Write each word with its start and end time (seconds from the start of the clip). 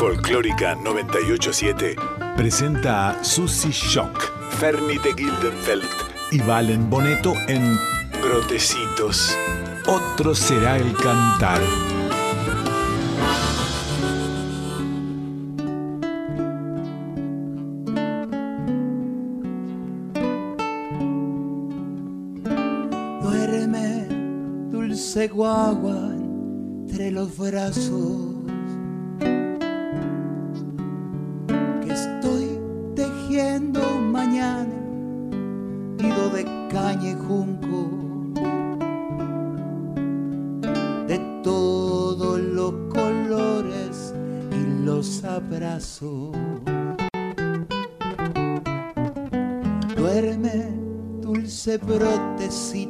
Folclórica 0.00 0.74
987 0.76 1.94
presenta 2.34 3.10
a 3.10 3.22
Susie 3.22 3.70
Shock, 3.70 4.32
Fernie 4.52 4.98
de 4.98 5.12
Gildenfeld 5.12 5.84
y 6.30 6.38
Valen 6.40 6.88
Boneto 6.88 7.34
en 7.48 7.76
Brotecitos. 8.22 9.36
Otro 9.86 10.34
será 10.34 10.78
el 10.78 10.94
cantar. 10.94 11.60
Duerme, 23.20 24.06
dulce 24.70 25.28
guagua, 25.28 26.14
entre 26.88 27.10
los 27.10 27.36
brazos. 27.36 28.29
Dulce 51.70 51.78
brotecito 51.78 52.89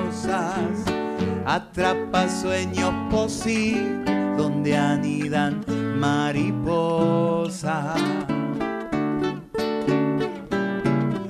atrapa 1.55 2.29
sueños 2.29 2.93
posibles 3.09 4.37
donde 4.37 4.77
anidan 4.77 5.65
mariposas. 5.99 7.99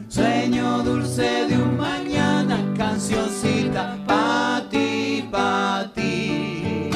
Sueño 0.08 0.84
dulce 0.84 1.48
de 1.48 1.58
un 1.58 1.76
mañana, 1.76 2.60
cancioncita 2.78 3.98
pa' 4.06 4.62
ti, 4.70 5.28
pa' 5.32 5.92
ti. 5.96 6.92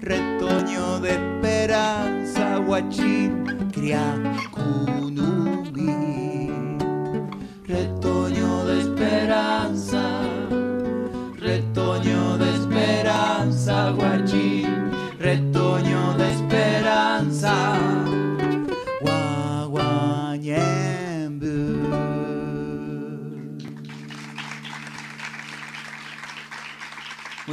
Retoño 0.00 1.00
de 1.00 1.14
esperanza, 1.14 2.58
guachín, 2.58 3.44
cría 3.72 4.14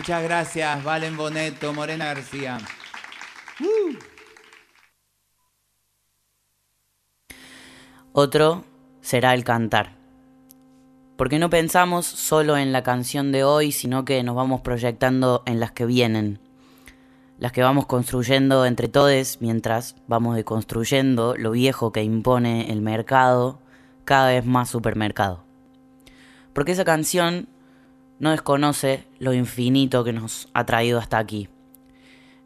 Muchas 0.03 0.23
gracias, 0.23 0.83
Valen 0.83 1.15
Boneto, 1.15 1.71
Morena 1.71 2.07
García. 2.07 2.57
Otro 8.11 8.65
será 8.99 9.33
el 9.33 9.45
cantar. 9.45 9.95
Porque 11.15 11.39
no 11.39 11.49
pensamos 11.49 12.05
solo 12.05 12.57
en 12.57 12.73
la 12.73 12.83
canción 12.83 13.31
de 13.31 13.45
hoy, 13.45 13.71
sino 13.71 14.03
que 14.03 14.21
nos 14.23 14.35
vamos 14.35 14.59
proyectando 14.59 15.41
en 15.45 15.61
las 15.61 15.71
que 15.71 15.85
vienen. 15.85 16.41
Las 17.37 17.53
que 17.53 17.63
vamos 17.63 17.85
construyendo 17.85 18.65
entre 18.65 18.89
todos 18.89 19.37
mientras 19.39 19.95
vamos 20.07 20.35
deconstruyendo 20.35 21.35
lo 21.37 21.51
viejo 21.51 21.93
que 21.93 22.03
impone 22.03 22.69
el 22.73 22.81
mercado, 22.81 23.61
cada 24.03 24.31
vez 24.31 24.45
más 24.45 24.69
supermercado. 24.69 25.45
Porque 26.51 26.73
esa 26.73 26.83
canción 26.83 27.47
no 28.19 28.31
desconoce 28.31 29.05
lo 29.19 29.33
infinito 29.33 30.03
que 30.03 30.13
nos 30.13 30.49
ha 30.53 30.65
traído 30.65 30.99
hasta 30.99 31.17
aquí. 31.17 31.49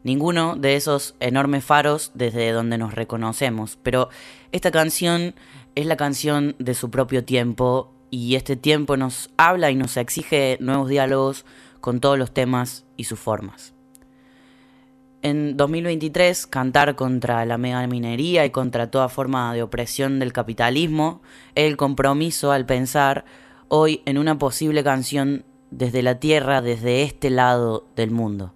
Ninguno 0.04 0.56
de 0.56 0.76
esos 0.76 1.16
enormes 1.20 1.64
faros 1.64 2.12
desde 2.14 2.52
donde 2.52 2.78
nos 2.78 2.94
reconocemos, 2.94 3.78
pero 3.82 4.08
esta 4.52 4.70
canción 4.70 5.34
es 5.74 5.86
la 5.86 5.96
canción 5.96 6.54
de 6.58 6.74
su 6.74 6.90
propio 6.90 7.24
tiempo 7.24 7.92
y 8.10 8.36
este 8.36 8.56
tiempo 8.56 8.96
nos 8.96 9.30
habla 9.36 9.70
y 9.70 9.74
nos 9.74 9.96
exige 9.96 10.56
nuevos 10.60 10.88
diálogos 10.88 11.44
con 11.80 12.00
todos 12.00 12.18
los 12.18 12.32
temas 12.32 12.86
y 12.96 13.04
sus 13.04 13.18
formas. 13.18 13.74
En 15.20 15.56
2023, 15.56 16.46
cantar 16.46 16.94
contra 16.94 17.44
la 17.44 17.58
mega 17.58 17.84
minería 17.88 18.44
y 18.44 18.50
contra 18.50 18.90
toda 18.90 19.08
forma 19.08 19.52
de 19.52 19.62
opresión 19.62 20.20
del 20.20 20.32
capitalismo, 20.32 21.22
el 21.56 21.76
compromiso 21.76 22.52
al 22.52 22.66
pensar 22.66 23.24
hoy 23.66 24.00
en 24.06 24.16
una 24.16 24.38
posible 24.38 24.84
canción 24.84 25.44
desde 25.70 26.02
la 26.02 26.18
tierra, 26.18 26.62
desde 26.62 27.02
este 27.02 27.30
lado 27.30 27.86
del 27.96 28.10
mundo. 28.10 28.52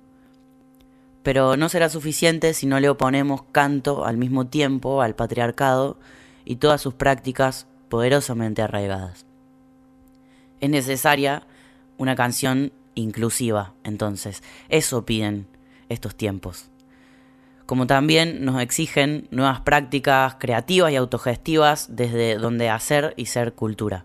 Pero 1.22 1.56
no 1.56 1.68
será 1.68 1.88
suficiente 1.88 2.54
si 2.54 2.66
no 2.66 2.80
le 2.80 2.88
oponemos 2.88 3.42
canto 3.52 4.04
al 4.04 4.16
mismo 4.16 4.46
tiempo 4.46 5.02
al 5.02 5.14
patriarcado 5.14 5.98
y 6.44 6.56
todas 6.56 6.80
sus 6.80 6.94
prácticas 6.94 7.66
poderosamente 7.88 8.62
arraigadas. 8.62 9.24
Es 10.60 10.70
necesaria 10.70 11.46
una 11.98 12.16
canción 12.16 12.72
inclusiva, 12.94 13.74
entonces. 13.84 14.42
Eso 14.68 15.04
piden 15.04 15.46
estos 15.88 16.14
tiempos. 16.14 16.68
Como 17.66 17.86
también 17.86 18.44
nos 18.44 18.60
exigen 18.60 19.28
nuevas 19.30 19.60
prácticas 19.60 20.36
creativas 20.38 20.92
y 20.92 20.96
autogestivas 20.96 21.94
desde 21.94 22.36
donde 22.36 22.68
hacer 22.68 23.14
y 23.16 23.26
ser 23.26 23.54
cultura. 23.54 24.04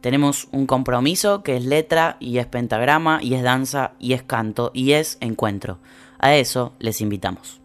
Tenemos 0.00 0.48
un 0.52 0.66
compromiso 0.66 1.42
que 1.42 1.56
es 1.56 1.64
letra 1.64 2.16
y 2.20 2.38
es 2.38 2.46
pentagrama 2.46 3.20
y 3.22 3.34
es 3.34 3.42
danza 3.42 3.92
y 3.98 4.12
es 4.12 4.22
canto 4.22 4.70
y 4.72 4.92
es 4.92 5.18
encuentro. 5.20 5.78
A 6.18 6.34
eso 6.34 6.74
les 6.78 7.00
invitamos. 7.00 7.60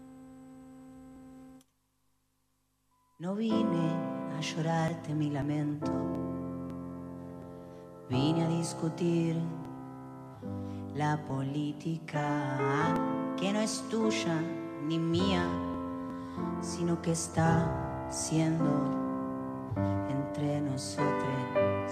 No 3.20 3.36
vine 3.36 3.92
a 4.36 4.42
llorarte 4.42 5.14
mi 5.14 5.30
lamento, 5.30 5.92
vine 8.10 8.44
a 8.44 8.50
discutir 8.50 9.38
la 10.96 11.24
política 11.26 12.58
que 13.40 13.54
no 13.54 13.60
es 13.60 13.84
tuya 13.90 14.42
ni 14.88 15.00
mía, 15.00 15.48
sino 16.62 17.02
que 17.02 17.12
está 17.12 18.10
siendo 18.10 19.13
entre 20.10 20.62
nosotros. 20.62 21.92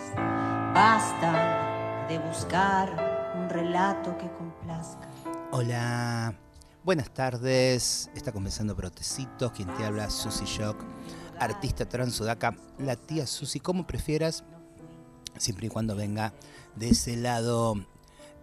Basta 0.73 2.05
de 2.07 2.19
buscar 2.19 3.33
un 3.35 3.49
relato 3.49 4.17
que 4.17 4.29
complazca. 4.31 5.09
Hola, 5.51 6.33
buenas 6.83 7.09
tardes. 7.13 8.09
Está 8.15 8.31
comenzando 8.31 8.75
Protecitos, 8.75 9.51
quien 9.51 9.73
te 9.75 9.85
habla 9.85 10.09
Susi 10.09 10.45
Shock, 10.45 10.83
artista 11.39 11.85
transudaca, 11.87 12.55
la 12.77 12.95
tía 12.95 13.27
Susi, 13.27 13.59
como 13.59 13.85
prefieras, 13.85 14.43
siempre 15.37 15.67
y 15.67 15.69
cuando 15.69 15.95
venga 15.95 16.33
de 16.75 16.89
ese 16.89 17.15
lado, 17.15 17.75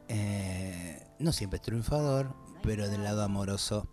eh, 0.09 1.07
no 1.19 1.33
siempre 1.33 1.59
triunfador, 1.59 2.35
pero 2.63 2.89
del 2.89 3.05
lado 3.05 3.23
amoroso 3.23 3.87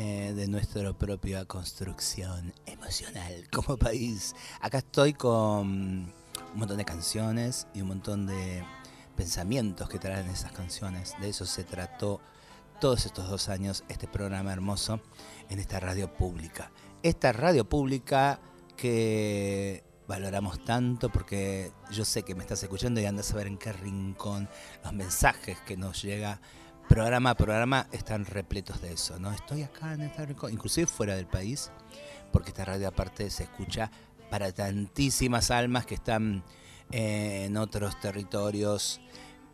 eh, 0.00 0.32
de 0.32 0.46
nuestra 0.46 0.92
propia 0.92 1.44
construcción 1.44 2.54
emocional 2.66 3.48
como 3.50 3.76
país. 3.78 4.32
Acá 4.60 4.78
estoy 4.78 5.12
con 5.12 5.32
un 5.66 6.12
montón 6.54 6.76
de 6.76 6.84
canciones 6.84 7.66
y 7.74 7.80
un 7.80 7.88
montón 7.88 8.24
de 8.24 8.62
pensamientos 9.16 9.88
que 9.88 9.98
traen 9.98 10.30
esas 10.30 10.52
canciones. 10.52 11.16
De 11.20 11.28
eso 11.28 11.44
se 11.46 11.64
trató 11.64 12.20
todos 12.80 13.06
estos 13.06 13.28
dos 13.28 13.48
años 13.48 13.82
este 13.88 14.06
programa 14.06 14.52
hermoso 14.52 15.00
en 15.50 15.58
esta 15.58 15.80
radio 15.80 16.14
pública. 16.14 16.70
Esta 17.02 17.32
radio 17.32 17.68
pública 17.68 18.38
que 18.76 19.82
valoramos 20.06 20.64
tanto 20.64 21.08
porque 21.10 21.72
yo 21.90 22.04
sé 22.04 22.22
que 22.22 22.36
me 22.36 22.42
estás 22.42 22.62
escuchando 22.62 23.00
y 23.00 23.06
andas 23.06 23.32
a 23.32 23.36
ver 23.36 23.48
en 23.48 23.58
qué 23.58 23.72
rincón 23.72 24.48
los 24.84 24.92
mensajes 24.92 25.58
que 25.62 25.76
nos 25.76 26.02
llega 26.02 26.40
programa 26.88 27.30
a 27.30 27.34
programa 27.36 27.86
están 27.92 28.24
repletos 28.24 28.80
de 28.80 28.92
eso, 28.92 29.18
¿no? 29.18 29.30
Estoy 29.30 29.62
acá 29.62 29.92
en 29.92 30.10
rincón, 30.26 30.52
inclusive 30.52 30.86
fuera 30.86 31.14
del 31.14 31.26
país, 31.26 31.70
porque 32.32 32.48
esta 32.48 32.64
radio 32.64 32.88
aparte 32.88 33.30
se 33.30 33.44
escucha 33.44 33.90
para 34.30 34.52
tantísimas 34.52 35.50
almas 35.50 35.86
que 35.86 35.94
están 35.94 36.42
eh, 36.90 37.44
en 37.46 37.56
otros 37.56 38.00
territorios 38.00 39.00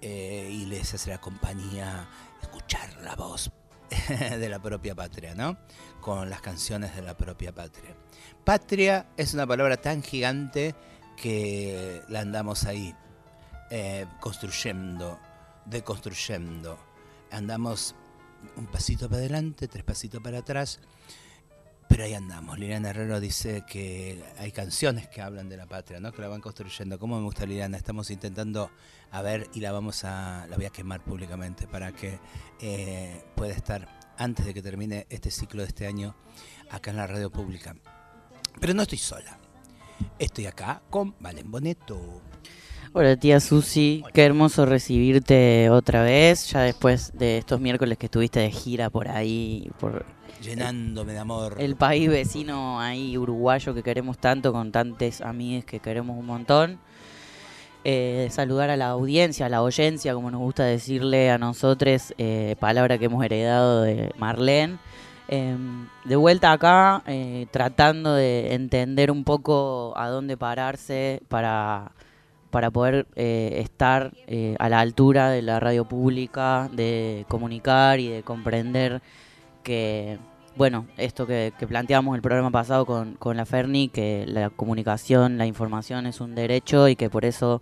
eh, 0.00 0.48
y 0.50 0.66
les 0.66 0.94
hace 0.94 1.10
la 1.10 1.20
compañía 1.20 2.08
escuchar 2.40 2.88
la 3.02 3.16
voz 3.16 3.50
de 4.08 4.48
la 4.48 4.60
propia 4.60 4.94
patria, 4.94 5.34
¿no? 5.34 5.58
Con 6.00 6.30
las 6.30 6.40
canciones 6.40 6.94
de 6.94 7.02
la 7.02 7.16
propia 7.16 7.52
patria. 7.52 7.96
Patria 8.44 9.06
es 9.16 9.34
una 9.34 9.46
palabra 9.46 9.76
tan 9.76 10.02
gigante 10.02 10.74
que 11.16 12.02
la 12.08 12.20
andamos 12.20 12.64
ahí 12.64 12.94
eh, 13.70 14.06
construyendo, 14.20 15.18
deconstruyendo. 15.64 16.93
Andamos 17.34 17.94
un 18.56 18.66
pasito 18.66 19.08
para 19.08 19.20
adelante, 19.20 19.68
tres 19.68 19.84
pasitos 19.84 20.22
para 20.22 20.38
atrás 20.38 20.80
pero 21.94 22.06
ahí 22.06 22.14
andamos. 22.14 22.58
Liliana 22.58 22.90
Herrero 22.90 23.20
dice 23.20 23.62
que 23.68 24.20
hay 24.38 24.50
canciones 24.50 25.06
que 25.06 25.22
hablan 25.22 25.48
de 25.48 25.56
la 25.56 25.66
patria, 25.66 26.00
¿no? 26.00 26.10
Que 26.10 26.22
la 26.22 26.26
van 26.28 26.40
construyendo. 26.40 26.98
¿Cómo 26.98 27.18
me 27.18 27.24
gusta 27.24 27.46
Liliana? 27.46 27.76
Estamos 27.76 28.10
intentando 28.10 28.68
a 29.12 29.22
ver 29.22 29.48
y 29.54 29.60
la 29.60 29.70
vamos 29.70 30.02
a 30.02 30.46
la 30.48 30.56
voy 30.56 30.64
a 30.64 30.70
quemar 30.70 31.04
públicamente 31.04 31.68
para 31.68 31.92
que 31.92 32.18
eh, 32.60 33.24
pueda 33.36 33.52
estar 33.52 33.88
antes 34.18 34.44
de 34.44 34.52
que 34.52 34.60
termine 34.60 35.06
este 35.08 35.30
ciclo 35.30 35.62
de 35.62 35.68
este 35.68 35.86
año 35.86 36.16
acá 36.68 36.90
en 36.90 36.96
la 36.96 37.06
radio 37.06 37.30
pública. 37.30 37.76
Pero 38.60 38.74
no 38.74 38.82
estoy 38.82 38.98
sola. 38.98 39.38
Estoy 40.18 40.46
acá 40.46 40.82
con 40.90 41.14
Valen 41.20 41.48
Boneto. 41.48 42.22
Hola 42.96 43.16
tía 43.16 43.40
Susi, 43.40 44.04
qué 44.12 44.24
hermoso 44.24 44.66
recibirte 44.66 45.68
otra 45.68 46.04
vez, 46.04 46.48
ya 46.48 46.60
después 46.60 47.10
de 47.18 47.38
estos 47.38 47.60
miércoles 47.60 47.98
que 47.98 48.06
estuviste 48.06 48.38
de 48.38 48.52
gira 48.52 48.88
por 48.88 49.08
ahí, 49.08 49.68
por 49.80 50.06
llenándome 50.40 51.12
de 51.12 51.18
amor. 51.18 51.56
El 51.58 51.74
país 51.74 52.08
vecino 52.08 52.80
ahí 52.80 53.18
uruguayo 53.18 53.74
que 53.74 53.82
queremos 53.82 54.18
tanto, 54.18 54.52
con 54.52 54.70
tantos 54.70 55.22
amigos 55.22 55.64
que 55.64 55.80
queremos 55.80 56.16
un 56.16 56.24
montón. 56.24 56.78
Eh, 57.82 58.28
saludar 58.30 58.70
a 58.70 58.76
la 58.76 58.90
audiencia, 58.90 59.46
a 59.46 59.48
la 59.48 59.62
oyencia, 59.62 60.14
como 60.14 60.30
nos 60.30 60.40
gusta 60.40 60.62
decirle 60.62 61.32
a 61.32 61.38
nosotros, 61.38 62.14
eh, 62.16 62.54
palabra 62.60 62.96
que 62.96 63.06
hemos 63.06 63.24
heredado 63.24 63.82
de 63.82 64.12
Marlene. 64.18 64.78
Em, 65.26 65.88
de 66.04 66.14
vuelta 66.14 66.52
acá, 66.52 67.02
eh, 67.06 67.48
tratando 67.50 68.14
de 68.14 68.54
entender 68.54 69.10
un 69.10 69.24
poco 69.24 69.94
a 69.96 70.08
dónde 70.08 70.36
pararse 70.36 71.22
para, 71.28 71.90
para 72.54 72.70
poder 72.70 73.08
estar 73.16 74.12
a 74.60 74.68
la 74.68 74.78
altura 74.78 75.28
de 75.30 75.42
la 75.42 75.58
radio 75.58 75.84
pública, 75.86 76.70
de 76.72 77.26
comunicar 77.28 77.98
y 77.98 78.06
de 78.06 78.22
comprender 78.22 79.02
que 79.64 80.18
bueno, 80.54 80.86
esto 80.96 81.26
que, 81.26 81.52
planteamos 81.66 82.14
el 82.14 82.22
programa 82.22 82.52
pasado 82.52 82.86
con, 82.86 83.14
con 83.14 83.36
la 83.36 83.44
Ferni, 83.44 83.88
que 83.88 84.24
la 84.28 84.50
comunicación, 84.50 85.36
la 85.36 85.46
información 85.46 86.06
es 86.06 86.20
un 86.20 86.36
derecho 86.36 86.86
y 86.86 86.94
que 86.94 87.10
por 87.10 87.24
eso 87.24 87.60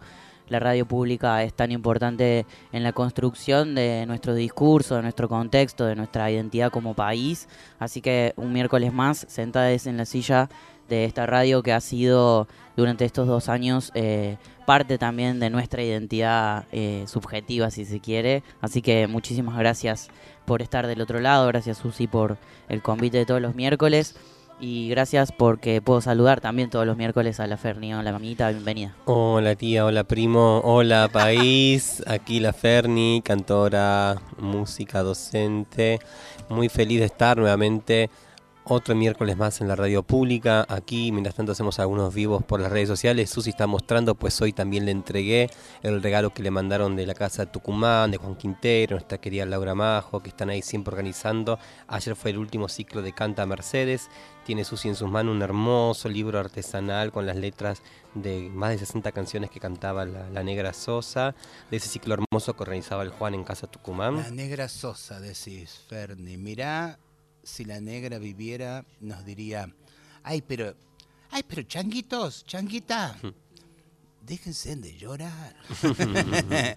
la 0.48 0.60
radio 0.60 0.84
pública 0.86 1.42
es 1.42 1.54
tan 1.54 1.72
importante 1.72 2.44
en 2.70 2.82
la 2.82 2.92
construcción 2.92 3.74
de 3.74 4.04
nuestro 4.06 4.34
discurso, 4.34 4.96
de 4.96 5.02
nuestro 5.02 5.26
contexto, 5.26 5.86
de 5.86 5.96
nuestra 5.96 6.30
identidad 6.30 6.70
como 6.70 6.92
país. 6.92 7.48
Así 7.78 8.02
que 8.02 8.34
un 8.36 8.52
miércoles 8.52 8.92
más, 8.92 9.24
sentadas 9.30 9.86
en 9.86 9.96
la 9.96 10.04
silla 10.04 10.50
de 10.90 11.06
esta 11.06 11.24
radio 11.24 11.62
que 11.62 11.72
ha 11.72 11.80
sido 11.80 12.48
durante 12.76 13.06
estos 13.06 13.26
dos 13.26 13.48
años 13.48 13.90
eh, 13.94 14.36
parte 14.64 14.98
también 14.98 15.40
de 15.40 15.50
nuestra 15.50 15.82
identidad 15.82 16.64
eh, 16.72 17.04
subjetiva, 17.06 17.70
si 17.70 17.84
se 17.84 18.00
quiere. 18.00 18.42
Así 18.60 18.82
que 18.82 19.06
muchísimas 19.06 19.58
gracias 19.58 20.08
por 20.44 20.62
estar 20.62 20.86
del 20.86 21.00
otro 21.00 21.20
lado, 21.20 21.46
gracias 21.46 21.78
Susi 21.78 22.06
por 22.06 22.38
el 22.68 22.82
convite 22.82 23.18
de 23.18 23.26
todos 23.26 23.40
los 23.40 23.54
miércoles. 23.54 24.16
Y 24.60 24.88
gracias 24.90 25.32
porque 25.32 25.82
puedo 25.82 26.00
saludar 26.00 26.40
también 26.40 26.70
todos 26.70 26.86
los 26.86 26.96
miércoles 26.96 27.40
a 27.40 27.48
la 27.48 27.56
Ferni. 27.56 27.94
Hola, 27.94 28.12
mamita, 28.12 28.48
bienvenida. 28.50 28.94
Hola 29.06 29.56
tía, 29.56 29.84
hola 29.84 30.04
primo, 30.04 30.60
hola 30.62 31.08
país. 31.12 32.00
Aquí 32.06 32.38
la 32.38 32.52
Ferni, 32.52 33.22
cantora, 33.24 34.22
música, 34.38 35.02
docente. 35.02 35.98
Muy 36.48 36.68
feliz 36.68 37.00
de 37.00 37.06
estar 37.06 37.38
nuevamente 37.38 38.08
otro 38.64 38.94
miércoles 38.94 39.36
más 39.36 39.60
en 39.60 39.68
la 39.68 39.76
radio 39.76 40.02
pública. 40.02 40.64
Aquí, 40.68 41.12
mientras 41.12 41.34
tanto, 41.34 41.52
hacemos 41.52 41.78
algunos 41.78 42.14
vivos 42.14 42.44
por 42.44 42.60
las 42.60 42.70
redes 42.70 42.88
sociales. 42.88 43.30
Susi 43.30 43.50
está 43.50 43.66
mostrando, 43.66 44.14
pues 44.14 44.40
hoy 44.40 44.52
también 44.52 44.84
le 44.84 44.92
entregué 44.92 45.50
el 45.82 46.02
regalo 46.02 46.32
que 46.32 46.42
le 46.42 46.50
mandaron 46.50 46.96
de 46.96 47.06
la 47.06 47.14
casa 47.14 47.46
Tucumán, 47.46 48.10
de 48.10 48.18
Juan 48.18 48.36
Quintero, 48.36 48.96
nuestra 48.96 49.18
querida 49.18 49.44
Laura 49.46 49.74
Majo, 49.74 50.20
que 50.20 50.28
están 50.28 50.50
ahí 50.50 50.62
siempre 50.62 50.92
organizando. 50.92 51.58
Ayer 51.88 52.14
fue 52.14 52.30
el 52.30 52.38
último 52.38 52.68
ciclo 52.68 53.02
de 53.02 53.12
Canta 53.12 53.46
Mercedes. 53.46 54.08
Tiene 54.44 54.64
Susi 54.64 54.88
en 54.88 54.96
sus 54.96 55.08
manos 55.08 55.34
un 55.34 55.42
hermoso 55.42 56.08
libro 56.08 56.38
artesanal 56.38 57.12
con 57.12 57.26
las 57.26 57.36
letras 57.36 57.82
de 58.14 58.50
más 58.50 58.70
de 58.70 58.78
60 58.78 59.12
canciones 59.12 59.50
que 59.50 59.60
cantaba 59.60 60.04
la, 60.04 60.28
la 60.30 60.42
Negra 60.42 60.72
Sosa, 60.72 61.34
de 61.70 61.76
ese 61.76 61.88
ciclo 61.88 62.14
hermoso 62.14 62.54
que 62.54 62.62
organizaba 62.62 63.02
el 63.02 63.10
Juan 63.10 63.34
en 63.34 63.44
Casa 63.44 63.66
Tucumán. 63.66 64.16
La 64.16 64.30
negra 64.30 64.68
Sosa, 64.68 65.20
decís, 65.20 65.84
Ferni. 65.88 66.36
Mirá, 66.36 66.98
si 67.42 67.64
la 67.64 67.80
negra 67.80 68.18
viviera, 68.18 68.84
nos 69.00 69.24
diría, 69.24 69.68
ay, 70.22 70.42
pero, 70.42 70.74
ay, 71.30 71.42
pero 71.46 71.62
changuitos, 71.62 72.44
changuita, 72.44 73.16
déjense 74.22 74.76
de 74.76 74.96
llorar. 74.96 75.54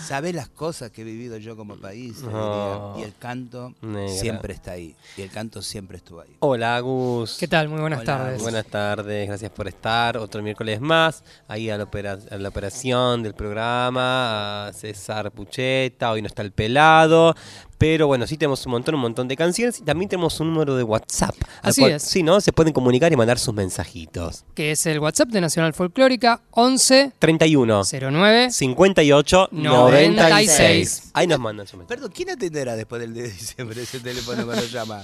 Sabe 0.00 0.32
las 0.32 0.48
cosas 0.48 0.90
que 0.92 1.02
he 1.02 1.04
vivido 1.04 1.36
yo 1.38 1.56
como 1.56 1.76
país. 1.76 2.22
Oh. 2.32 2.94
Y 2.98 3.02
el 3.02 3.14
canto 3.16 3.74
Negra. 3.82 4.08
siempre 4.08 4.54
está 4.54 4.72
ahí. 4.72 4.94
Y 5.16 5.22
el 5.22 5.30
canto 5.30 5.62
siempre 5.62 5.96
estuvo 5.96 6.20
ahí. 6.20 6.36
Hola 6.40 6.76
Agus. 6.76 7.36
¿Qué 7.40 7.48
tal? 7.48 7.68
Muy 7.68 7.80
buenas 7.80 8.00
Hola, 8.00 8.06
tardes. 8.18 8.42
Buenas 8.42 8.66
tardes, 8.66 9.26
gracias 9.26 9.50
por 9.50 9.66
estar. 9.66 10.16
Otro 10.16 10.42
miércoles 10.42 10.80
más, 10.80 11.24
ahí 11.48 11.68
a 11.70 11.76
la, 11.76 11.84
opera- 11.84 12.18
a 12.30 12.36
la 12.36 12.48
operación 12.48 13.22
del 13.22 13.34
programa, 13.34 14.68
a 14.68 14.72
César 14.72 15.32
Pucheta, 15.32 16.12
hoy 16.12 16.22
no 16.22 16.28
está 16.28 16.42
el 16.42 16.52
pelado, 16.52 17.34
pero 17.78 18.06
bueno, 18.06 18.26
sí 18.26 18.36
tenemos 18.36 18.64
un 18.66 18.72
montón, 18.72 18.94
un 18.94 19.00
montón 19.02 19.28
de 19.28 19.36
canciones 19.36 19.78
y 19.80 19.82
también 19.82 20.08
tenemos 20.08 20.38
un 20.40 20.52
número 20.52 20.76
de 20.76 20.82
WhatsApp. 20.82 21.34
al 21.62 21.70
Así 21.70 21.80
cual- 21.82 21.92
es. 21.92 22.02
Sí, 22.02 22.22
¿no? 22.22 22.40
Se 22.40 22.52
pueden 22.52 22.72
comunicar 22.72 23.12
y 23.12 23.16
mandar 23.16 23.38
sus 23.38 23.54
mensajitos. 23.54 24.44
Que 24.54 24.72
es 24.72 24.86
el 24.86 24.98
WhatsApp 25.00 25.28
de 25.28 25.40
Nacional 25.40 25.74
Folclórica 25.74 26.40
11 26.52 27.12
31 27.18 27.82
09 27.84 28.50
58 28.50 29.48
96. 29.52 30.16
96. 30.16 31.10
Ahí 31.14 31.26
nos 31.26 31.38
mandan 31.38 31.66
sus 31.66 31.78
mensajes. 31.78 31.96
Perdón, 31.96 32.12
¿quién 32.14 32.30
atenderá 32.30 32.76
después 32.76 33.00
del 33.00 33.12
10 33.14 33.26
de 33.26 33.32
diciembre 33.32 33.82
ese 33.82 34.00
teléfono 34.00 34.44
cuando 34.46 34.64
llama? 34.66 35.02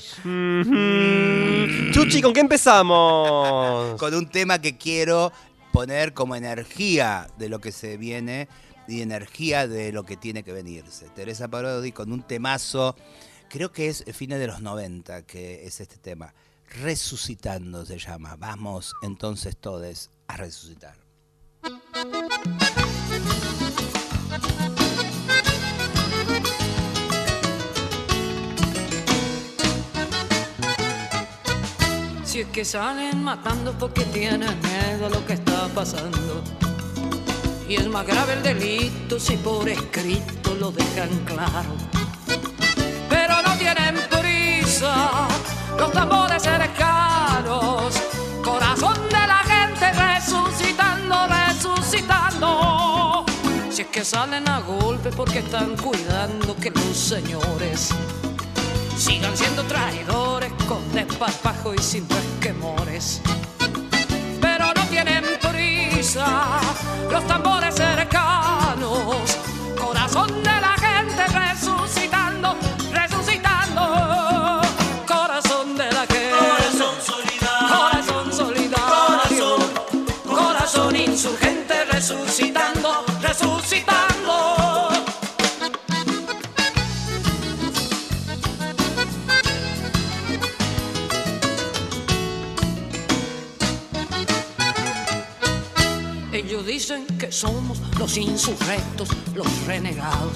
Chuchi, 1.92 2.22
¿con 2.22 2.32
qué 2.32 2.40
empezamos? 2.40 3.96
Con 3.98 4.14
un 4.14 4.28
tema 4.28 4.60
que 4.60 4.76
quiero 4.76 5.32
poner 5.72 6.12
como 6.12 6.34
energía 6.36 7.26
de 7.38 7.48
lo 7.48 7.58
que 7.60 7.72
se 7.72 7.96
viene 7.96 8.48
y 8.88 9.02
energía 9.02 9.66
de 9.68 9.92
lo 9.92 10.04
que 10.04 10.16
tiene 10.16 10.42
que 10.42 10.52
venirse. 10.52 11.08
Teresa 11.10 11.48
Parodi 11.48 11.92
con 11.92 12.12
un 12.12 12.22
temazo, 12.22 12.96
creo 13.48 13.72
que 13.72 13.88
es 13.88 14.04
fines 14.12 14.38
de 14.38 14.46
los 14.46 14.60
90 14.60 15.22
que 15.22 15.66
es 15.66 15.80
este 15.80 15.96
tema. 15.98 16.34
Resucitando 16.80 17.84
se 17.84 17.98
llama. 17.98 18.36
Vamos 18.36 18.94
entonces 19.02 19.56
todos 19.56 20.10
a 20.26 20.36
resucitar. 20.36 20.96
Si 32.24 32.40
es 32.40 32.48
que 32.48 32.64
salen 32.64 33.22
matando 33.22 33.76
porque 33.78 34.04
tienen 34.06 34.58
miedo 34.62 35.06
a 35.06 35.10
lo 35.10 35.26
que 35.26 35.34
está 35.34 35.68
pasando. 35.74 36.61
Y 37.72 37.76
es 37.76 37.88
más 37.88 38.06
grave 38.06 38.34
el 38.34 38.42
delito 38.42 39.18
si 39.18 39.34
por 39.38 39.66
escrito 39.66 40.54
lo 40.60 40.70
dejan 40.72 41.08
claro. 41.24 41.74
Pero 43.08 43.40
no 43.40 43.56
tienen 43.56 43.96
prisa 44.10 45.26
los 45.78 45.90
tambores 45.90 46.42
cercanos. 46.42 47.94
Corazón 48.44 49.08
de 49.08 49.26
la 49.26 49.38
gente 49.38 49.90
resucitando, 49.90 51.16
resucitando. 51.26 53.24
Si 53.70 53.80
es 53.80 53.88
que 53.88 54.04
salen 54.04 54.46
a 54.50 54.60
golpe 54.60 55.08
porque 55.08 55.38
están 55.38 55.74
cuidando 55.78 56.54
que 56.56 56.70
los 56.72 56.94
señores 56.94 57.88
sigan 58.98 59.34
siendo 59.34 59.62
traidores 59.62 60.52
con 60.68 60.92
desparpajo 60.92 61.72
y 61.72 61.78
sin 61.78 62.06
resquemores. 62.06 63.22
Los 66.14 67.26
tambores 67.26 67.74
cercanos, 67.74 69.38
corazón 69.80 70.42
de 70.42 70.61
que 97.22 97.30
somos 97.30 97.78
los 98.00 98.16
insurrectos, 98.16 99.08
los 99.36 99.46
renegados, 99.64 100.32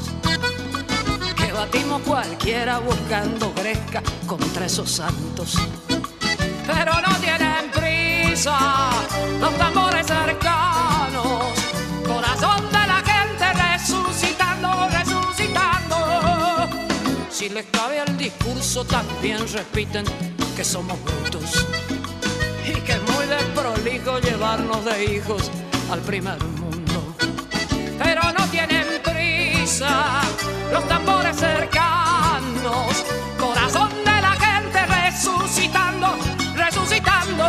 que 1.37 1.51
batimos 1.51 2.01
cualquiera 2.03 2.79
buscando 2.79 3.53
gresca 3.57 4.05
contra 4.25 4.67
esos 4.67 4.89
santos. 4.89 5.57
Pero 6.65 6.93
no 7.05 7.13
tienen 7.17 7.73
prisa 7.75 8.91
los 9.41 9.53
tambores 9.59 10.07
cercanos, 10.07 11.55
corazón 12.07 12.65
de 12.71 12.87
la 12.87 13.03
gente 13.05 13.53
resucitando, 13.53 14.89
resucitando. 14.89 16.69
Si 17.31 17.49
les 17.49 17.67
cabe 17.67 17.99
el 18.07 18.17
discurso, 18.17 18.85
también 18.85 19.41
repiten 19.53 20.05
que 20.55 20.63
somos 20.63 20.97
brutos 21.03 21.67
y 22.65 22.81
que 22.83 22.93
es 22.93 23.03
muy 23.13 23.27
desprolijo 23.27 24.21
llevarnos 24.21 24.85
de 24.85 25.17
hijos 25.17 25.51
al 25.91 26.01
primer 26.03 26.39
los 29.81 30.89
tambores 30.89 31.37
cercanos, 31.37 33.05
corazón 33.39 33.91
de 34.05 34.21
la 34.21 34.33
gente 34.33 34.87
resucitando, 34.87 36.17
resucitando. 36.55 37.45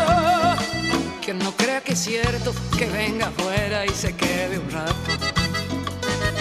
Quien 1.23 1.39
no 1.39 1.51
crea 1.51 1.81
que 1.81 1.93
es 1.93 1.99
cierto, 1.99 2.53
que 2.77 2.85
venga 2.87 3.27
afuera 3.27 3.85
y 3.85 3.89
se 3.89 4.15
quede 4.15 4.59
un 4.59 4.71
rato. 4.71 4.93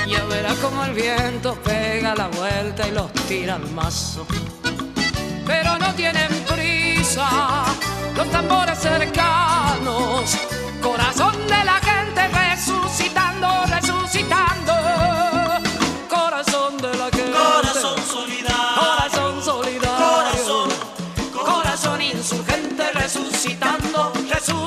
Ya 0.08 0.24
verá 0.24 0.54
como 0.56 0.84
el 0.84 0.92
viento 0.92 1.54
pega 1.64 2.14
la 2.14 2.28
vuelta 2.28 2.86
y 2.88 2.92
los 2.92 3.12
tira 3.28 3.54
al 3.56 3.68
mazo 3.70 4.26
pero 5.46 5.78
no 5.78 5.94
tienen 5.94 6.28
prisa 6.48 7.64
los 8.16 8.30
tambores 8.30 8.78
cercanos, 8.78 10.36
corazón 10.82 11.34
de 11.46 11.64
la 11.64 11.78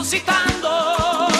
resucitando, 0.10 1.39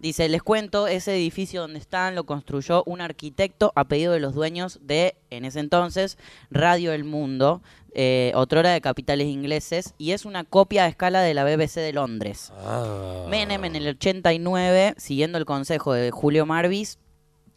Dice, 0.00 0.30
les 0.30 0.42
cuento, 0.42 0.86
ese 0.86 1.14
edificio 1.14 1.60
donde 1.60 1.78
están 1.78 2.14
lo 2.14 2.24
construyó 2.24 2.82
un 2.86 3.02
arquitecto 3.02 3.70
a 3.76 3.84
pedido 3.84 4.14
de 4.14 4.20
los 4.20 4.34
dueños 4.34 4.78
de, 4.82 5.16
en 5.28 5.44
ese 5.44 5.60
entonces, 5.60 6.16
Radio 6.50 6.94
El 6.94 7.04
Mundo, 7.04 7.60
eh, 7.92 8.32
otrora 8.34 8.70
de 8.70 8.80
capitales 8.80 9.26
ingleses, 9.26 9.94
y 9.98 10.12
es 10.12 10.24
una 10.24 10.44
copia 10.44 10.84
a 10.84 10.88
escala 10.88 11.20
de 11.20 11.34
la 11.34 11.44
BBC 11.44 11.80
de 11.80 11.92
Londres. 11.92 12.50
Ah. 12.56 13.26
Menem 13.28 13.66
en 13.66 13.76
el 13.76 13.88
89, 13.88 14.94
siguiendo 14.96 15.36
el 15.36 15.44
consejo 15.44 15.92
de 15.92 16.10
Julio 16.10 16.46
Marvis 16.46 16.98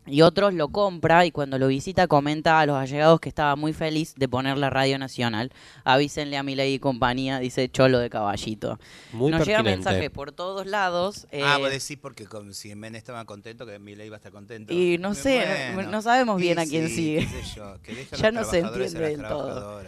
y 0.05 0.21
otros, 0.21 0.53
lo 0.53 0.67
compra 0.69 1.25
y 1.25 1.31
cuando 1.31 1.57
lo 1.57 1.67
visita 1.67 2.07
comenta 2.07 2.59
a 2.59 2.65
los 2.65 2.75
allegados 2.75 3.19
que 3.19 3.29
estaba 3.29 3.55
muy 3.55 3.73
feliz 3.73 4.13
de 4.15 4.27
poner 4.27 4.57
la 4.57 4.69
radio 4.69 4.99
nacional. 4.99 5.51
Avísenle 5.83 6.37
a 6.37 6.43
Milei 6.43 6.73
y 6.73 6.79
compañía, 6.79 7.39
dice 7.39 7.69
Cholo 7.69 7.99
de 7.99 8.09
Caballito. 8.09 8.79
Muy 9.13 9.31
Nos 9.31 9.45
llega 9.45 9.59
pertinente. 9.59 9.89
mensaje 9.89 10.09
por 10.09 10.31
todos 10.31 10.65
lados. 10.67 11.25
Ah, 11.31 11.55
eh, 11.57 11.59
vos 11.59 11.69
decís 11.69 11.97
porque 12.01 12.25
con- 12.25 12.53
si 12.53 12.75
Menem 12.75 12.95
estaba 12.97 13.23
contento, 13.25 13.65
que 13.65 13.79
Milei 13.79 14.07
iba 14.07 14.15
a 14.15 14.17
estar 14.17 14.31
contento. 14.31 14.73
Y 14.73 14.97
no 14.97 15.13
sé, 15.13 15.71
no- 15.75 15.83
no 15.83 16.01
sabemos 16.01 16.37
bien 16.39 16.59
a 16.59 16.65
quién 16.65 16.87
sí, 16.89 16.95
sigue. 16.95 17.19
qué 17.19 17.41
sé 17.43 17.55
yo, 17.55 17.81
que 17.81 17.95
dejen 17.95 18.19
Ya 18.19 18.31
no 18.31 18.43
se 18.43 18.59
entiende 18.59 18.99
del 18.99 19.21
todo. 19.21 19.81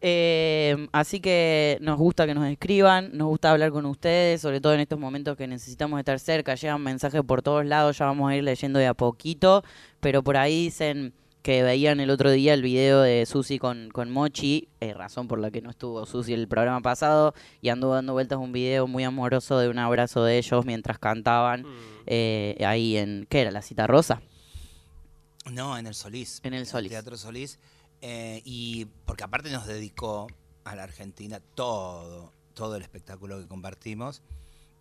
Eh, 0.00 0.88
así 0.92 1.20
que 1.20 1.78
nos 1.80 1.98
gusta 1.98 2.26
que 2.26 2.34
nos 2.34 2.46
escriban, 2.46 3.10
nos 3.14 3.28
gusta 3.28 3.50
hablar 3.50 3.72
con 3.72 3.84
ustedes, 3.86 4.40
sobre 4.40 4.60
todo 4.60 4.74
en 4.74 4.80
estos 4.80 4.98
momentos 4.98 5.36
que 5.36 5.46
necesitamos 5.46 5.98
estar 5.98 6.18
cerca. 6.20 6.54
Llegan 6.54 6.82
mensajes 6.82 7.22
por 7.22 7.42
todos 7.42 7.66
lados, 7.66 7.98
ya 7.98 8.06
vamos 8.06 8.30
a 8.30 8.36
ir 8.36 8.44
leyendo 8.44 8.78
de 8.78 8.86
a 8.86 8.94
poquito, 8.94 9.64
pero 10.00 10.22
por 10.22 10.36
ahí 10.36 10.64
dicen 10.64 11.12
que 11.42 11.62
veían 11.62 11.98
el 12.00 12.10
otro 12.10 12.30
día 12.30 12.54
el 12.54 12.62
video 12.62 13.00
de 13.00 13.24
Susi 13.24 13.58
con, 13.58 13.88
con 13.90 14.10
Mochi, 14.10 14.68
eh, 14.80 14.92
razón 14.92 15.28
por 15.28 15.38
la 15.38 15.50
que 15.50 15.62
no 15.62 15.70
estuvo 15.70 16.04
Susi 16.04 16.34
el 16.34 16.46
programa 16.46 16.80
pasado, 16.80 17.34
y 17.62 17.70
anduvo 17.70 17.94
dando 17.94 18.12
vueltas 18.12 18.38
un 18.38 18.52
video 18.52 18.86
muy 18.86 19.04
amoroso 19.04 19.58
de 19.58 19.68
un 19.68 19.78
abrazo 19.78 20.24
de 20.24 20.38
ellos 20.38 20.64
mientras 20.66 20.98
cantaban 20.98 21.64
eh, 22.06 22.56
ahí 22.66 22.96
en, 22.96 23.26
¿qué 23.28 23.40
era? 23.40 23.50
¿La 23.50 23.62
cita 23.62 23.86
rosa? 23.86 24.20
No, 25.50 25.78
en 25.78 25.86
el 25.86 25.94
Solís. 25.94 26.40
En 26.42 26.54
el 26.54 26.66
Solís. 26.66 26.90
Teatro 26.90 27.16
Solís. 27.16 27.58
Eh, 28.00 28.42
y 28.44 28.86
porque 29.04 29.24
aparte 29.24 29.50
nos 29.50 29.66
dedicó 29.66 30.28
a 30.64 30.76
la 30.76 30.84
Argentina 30.84 31.40
todo, 31.54 32.32
todo 32.54 32.76
el 32.76 32.82
espectáculo 32.82 33.38
que 33.38 33.46
compartimos. 33.46 34.22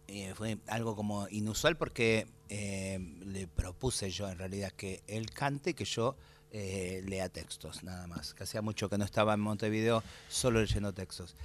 Eh, 0.07 0.33
fue 0.35 0.59
algo 0.67 0.95
como 0.95 1.27
inusual 1.29 1.75
porque 1.75 2.27
eh, 2.47 2.97
le 3.25 3.47
propuse 3.47 4.09
yo 4.09 4.29
en 4.29 4.37
realidad 4.37 4.71
que 4.71 5.03
él 5.07 5.31
cante 5.31 5.71
y 5.71 5.73
que 5.73 5.85
yo 5.85 6.15
lea 6.49 7.29
textos, 7.29 7.83
nada 7.83 8.07
más. 8.07 8.33
Que 8.33 8.43
hacía 8.43 8.61
mucho 8.61 8.89
que 8.89 8.97
no 8.97 9.05
estaba 9.05 9.33
en 9.33 9.41
Montevideo 9.41 10.01
solo 10.27 10.59
leyendo 10.61 10.93
textos. 10.93 11.35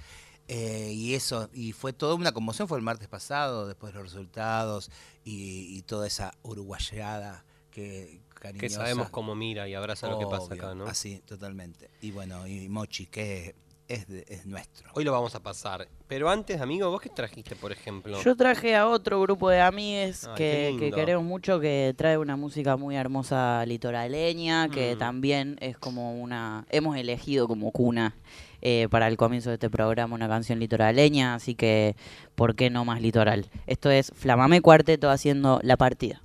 Y 0.47 1.13
eso, 1.13 1.49
y 1.53 1.71
fue 1.73 1.93
toda 1.93 2.15
una 2.15 2.31
conmoción, 2.31 2.67
fue 2.67 2.79
el 2.79 2.83
martes 2.83 3.07
pasado, 3.09 3.67
después 3.67 3.93
de 3.93 3.99
los 3.99 4.11
resultados 4.11 4.89
y 5.23 5.81
toda 5.83 6.07
esa 6.07 6.33
uruguayada 6.41 7.45
que 7.73 8.21
Que 8.51 8.69
sabemos 8.69 9.09
cómo 9.09 9.35
mira 9.35 9.67
y 9.69 9.73
abraza 9.73 10.07
lo 10.09 10.19
que 10.19 10.25
pasa 10.25 10.53
acá, 10.53 10.75
¿no? 10.75 10.85
Así, 10.85 11.19
totalmente. 11.25 11.89
Y 12.01 12.11
bueno, 12.11 12.45
y 12.47 12.67
Mochi, 12.67 13.05
que 13.07 13.55
es, 13.87 14.07
de- 14.07 14.25
es 14.27 14.45
nuestro. 14.45 14.89
Hoy 14.95 15.03
lo 15.03 15.11
vamos 15.11 15.35
a 15.35 15.41
pasar. 15.41 15.87
Pero 16.07 16.29
antes, 16.29 16.61
amigo, 16.61 16.89
¿vos 16.89 17.01
qué 17.01 17.09
trajiste, 17.09 17.55
por 17.55 17.71
ejemplo? 17.71 18.21
Yo 18.23 18.35
traje 18.35 18.75
a 18.75 18.87
otro 18.87 19.19
grupo 19.21 19.49
de 19.49 19.59
amigues 19.61 20.25
Ay, 20.27 20.35
que, 20.35 20.91
queremos 20.95 21.23
mucho, 21.25 21.59
que 21.59 21.93
trae 21.97 22.17
una 22.17 22.35
música 22.35 22.77
muy 22.77 22.95
hermosa 22.95 23.65
litoraleña, 23.65 24.69
que 24.69 24.95
Mm. 24.95 24.99
también 24.99 25.57
es 25.59 25.77
como 25.77 26.13
una... 26.21 26.65
Hemos 26.69 26.97
elegido 26.97 27.47
como 27.47 27.71
cuna 27.71 28.15
eh, 28.61 28.87
para 28.89 29.07
el 29.09 29.17
comienzo 29.17 29.49
de 29.49 29.55
este 29.55 29.69
programa 29.69 30.15
una 30.15 30.27
canción 30.29 30.59
litoraleña, 30.59 31.35
así 31.35 31.53
que 31.55 31.95
¿por 32.35 32.55
qué 32.55 32.69
no 32.69 32.85
más 32.85 33.01
litoral? 33.01 33.49
Esto 33.67 33.89
es 33.91 34.11
Flamame 34.15 34.61
Cuarteto 34.61 35.09
haciendo 35.09 35.59
La 35.63 35.75
Partida. 35.77 36.21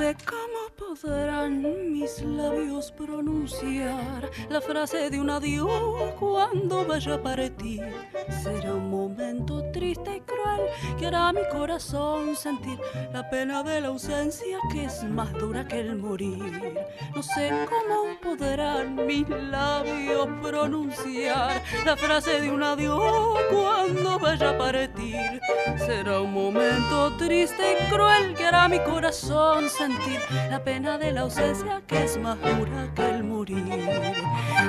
Sé 0.00 0.16
cómo 0.24 0.59
podrán 0.96 1.92
mis 1.92 2.20
labios 2.22 2.90
pronunciar 2.90 4.28
la 4.48 4.60
frase 4.60 5.08
de 5.08 5.20
un 5.20 5.30
adiós 5.30 6.14
cuando 6.18 6.84
vaya 6.84 7.14
a 7.14 7.22
partir. 7.22 7.80
Será 8.42 8.74
un 8.74 8.90
momento 8.90 9.62
triste 9.72 10.16
y 10.16 10.20
cruel 10.20 10.62
que 10.98 11.06
hará 11.06 11.32
mi 11.32 11.42
corazón 11.52 12.34
sentir 12.34 12.78
la 13.12 13.28
pena 13.30 13.62
de 13.62 13.80
la 13.82 13.88
ausencia 13.88 14.58
que 14.72 14.84
es 14.86 15.04
más 15.04 15.32
dura 15.34 15.66
que 15.66 15.78
el 15.78 15.96
morir. 15.96 16.74
No 17.14 17.22
sé 17.22 17.50
cómo 17.68 18.18
podrán 18.20 19.06
mis 19.06 19.28
labios 19.28 20.28
pronunciar 20.42 21.62
la 21.84 21.96
frase 21.96 22.40
de 22.40 22.50
un 22.50 22.62
adiós 22.62 23.38
cuando 23.50 24.18
vaya 24.18 24.50
a 24.50 24.58
partir. 24.58 25.40
Será 25.76 26.20
un 26.20 26.32
momento 26.32 27.16
triste 27.16 27.76
y 27.78 27.92
cruel 27.92 28.34
que 28.34 28.46
hará 28.46 28.68
mi 28.68 28.80
corazón 28.80 29.68
sentir 29.68 30.20
la 30.50 30.62
pena 30.62 30.79
de 30.80 31.12
la 31.12 31.20
ausencia 31.22 31.82
que 31.86 32.04
es 32.04 32.16
más 32.16 32.38
dura 32.40 32.90
que 32.94 33.08
el 33.10 33.22
morir. 33.22 33.64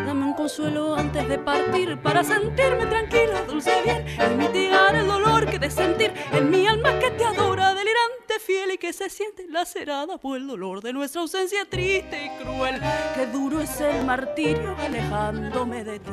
Dame 0.05 0.25
un 0.25 0.33
consuelo 0.33 0.95
antes 0.95 1.27
de 1.29 1.37
partir 1.37 1.97
para 2.01 2.21
sentirme 2.23 2.85
tranquila, 2.85 3.43
dulce 3.47 3.81
bien 3.83 4.05
y 4.07 4.35
mitigar 4.35 4.93
el 4.95 5.07
dolor 5.07 5.45
que 5.49 5.57
de 5.57 5.71
sentir 5.71 6.11
en 6.33 6.49
mi 6.49 6.67
alma 6.67 6.99
que 6.99 7.11
te 7.11 7.23
adora 7.23 7.73
delirante 7.73 8.11
que 8.79 8.93
se 8.93 9.09
siente 9.09 9.45
lacerada 9.47 10.17
por 10.17 10.37
el 10.37 10.47
dolor 10.47 10.81
de 10.81 10.93
nuestra 10.93 11.21
ausencia 11.21 11.65
triste 11.69 12.25
y 12.25 12.43
cruel. 12.43 12.81
Qué 13.15 13.27
duro 13.27 13.61
es 13.61 13.79
el 13.79 14.05
martirio 14.05 14.75
alejándome 14.77 15.83
de 15.83 15.99
ti. 15.99 16.11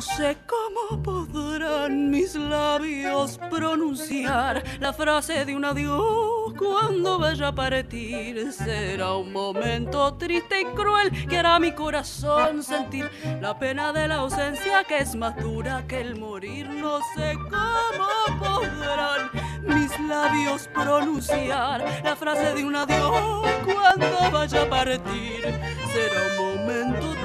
No 0.00 0.06
sé 0.16 0.38
cómo 0.46 1.02
podrán 1.02 2.08
mis 2.08 2.34
labios 2.34 3.38
pronunciar 3.50 4.64
la 4.80 4.94
frase 4.94 5.44
de 5.44 5.54
un 5.54 5.62
adiós 5.62 6.54
cuando 6.56 7.18
vaya 7.18 7.48
a 7.48 7.54
partir. 7.54 8.50
Será 8.50 9.12
un 9.16 9.30
momento 9.30 10.14
triste 10.14 10.62
y 10.62 10.64
cruel 10.64 11.10
que 11.28 11.36
hará 11.36 11.58
mi 11.58 11.72
corazón 11.72 12.62
sentir 12.62 13.10
la 13.42 13.58
pena 13.58 13.92
de 13.92 14.08
la 14.08 14.14
ausencia 14.14 14.84
que 14.84 15.00
es 15.00 15.14
más 15.14 15.36
dura 15.36 15.84
que 15.86 16.00
el 16.00 16.18
morir. 16.18 16.70
No 16.70 17.00
sé 17.14 17.34
cómo 17.50 18.38
podrán 18.38 19.30
mis 19.66 20.00
labios 20.08 20.66
pronunciar 20.72 21.84
la 22.02 22.16
frase 22.16 22.54
de 22.54 22.64
un 22.64 22.74
adiós 22.74 23.44
cuando 23.66 24.30
vaya 24.32 24.62
a 24.62 24.70
partir. 24.70 25.79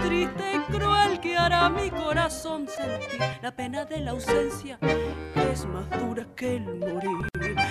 Triste 0.06 0.44
y 0.54 0.72
cruel 0.72 1.20
que 1.20 1.36
hará 1.36 1.68
mi 1.68 1.90
corazón 1.90 2.68
sentir 2.68 3.20
la 3.42 3.52
pena 3.56 3.86
de 3.86 4.02
la 4.02 4.12
ausencia 4.12 4.78
es 5.52 5.66
más 5.66 5.90
dura 6.00 6.28
que 6.36 6.58
el 6.58 6.76
morir. 6.76 7.28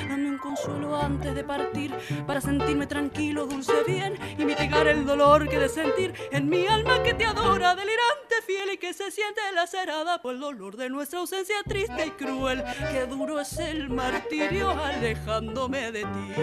Dame 0.09 0.31
un 0.31 0.39
consuelo 0.39 0.97
antes 0.97 1.33
de 1.33 1.45
partir 1.45 1.95
para 2.27 2.41
sentirme 2.41 2.89
tranquilo, 2.89 3.47
dulce 3.47 3.85
bien 3.87 4.19
y 4.37 4.45
mitigar 4.45 4.89
el 4.89 5.07
dolor 5.07 5.49
que 5.49 5.59
de 5.59 5.69
sentir 5.69 6.13
en 6.33 6.49
mi 6.49 6.67
alma 6.67 7.03
que 7.05 7.15
te 7.15 7.25
adora, 7.25 7.77
delirante, 7.77 8.24
fiel 8.43 8.73
y 8.73 8.79
que 8.79 8.93
se 8.93 9.11
siente 9.11 9.41
lacerada 9.55 10.21
por 10.21 10.35
el 10.35 10.41
dolor 10.41 10.77
de 10.77 10.89
nuestra 10.89 11.21
ausencia 11.21 11.57
triste 11.67 12.07
y 12.07 12.11
cruel. 12.11 12.63
Qué 12.93 13.07
duro 13.07 13.41
es 13.41 13.59
el 13.59 13.89
martirio 13.89 14.71
alejándome 14.71 15.93
de 15.93 16.01
ti. 16.01 16.43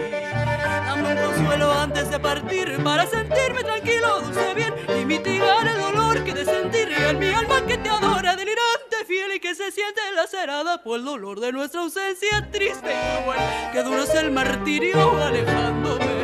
Dame 0.86 1.14
un 1.14 1.32
consuelo 1.32 1.72
antes 1.72 2.10
de 2.10 2.18
partir 2.18 2.82
para 2.82 3.06
sentirme 3.06 3.62
tranquilo, 3.62 4.20
dulce 4.20 4.54
bien 4.54 4.74
y 5.00 5.04
mitigar 5.04 5.66
el 5.66 5.80
dolor 5.80 6.24
que 6.24 6.32
de 6.32 6.44
sentir 6.44 6.88
en 6.92 7.18
mi 7.18 7.30
alma 7.30 7.64
que 7.66 7.78
te 7.78 7.88
adora, 7.88 8.36
delirante, 8.36 9.04
fiel 9.06 9.34
y 9.34 9.40
que 9.40 9.54
se 9.54 9.70
siente 9.70 10.00
lacerada 10.14 10.82
por 10.82 10.98
el 10.98 11.04
dolor 11.04 11.40
de 11.40 11.52
nuestra 11.52 11.82
ausencia 11.82 12.48
triste 12.50 12.92
y 12.92 13.22
cruel. 13.22 13.38
Qué 13.72 13.82
duro 13.82 14.02
es 14.02 14.14
el 14.14 14.30
martirio 14.30 15.18
alejándome 15.18 16.22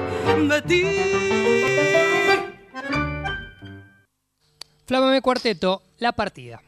de 0.49 0.63
ti. 0.63 1.28
Flámame 4.89 5.21
Cuarteto, 5.21 5.83
la 5.99 6.13
partida. 6.13 6.63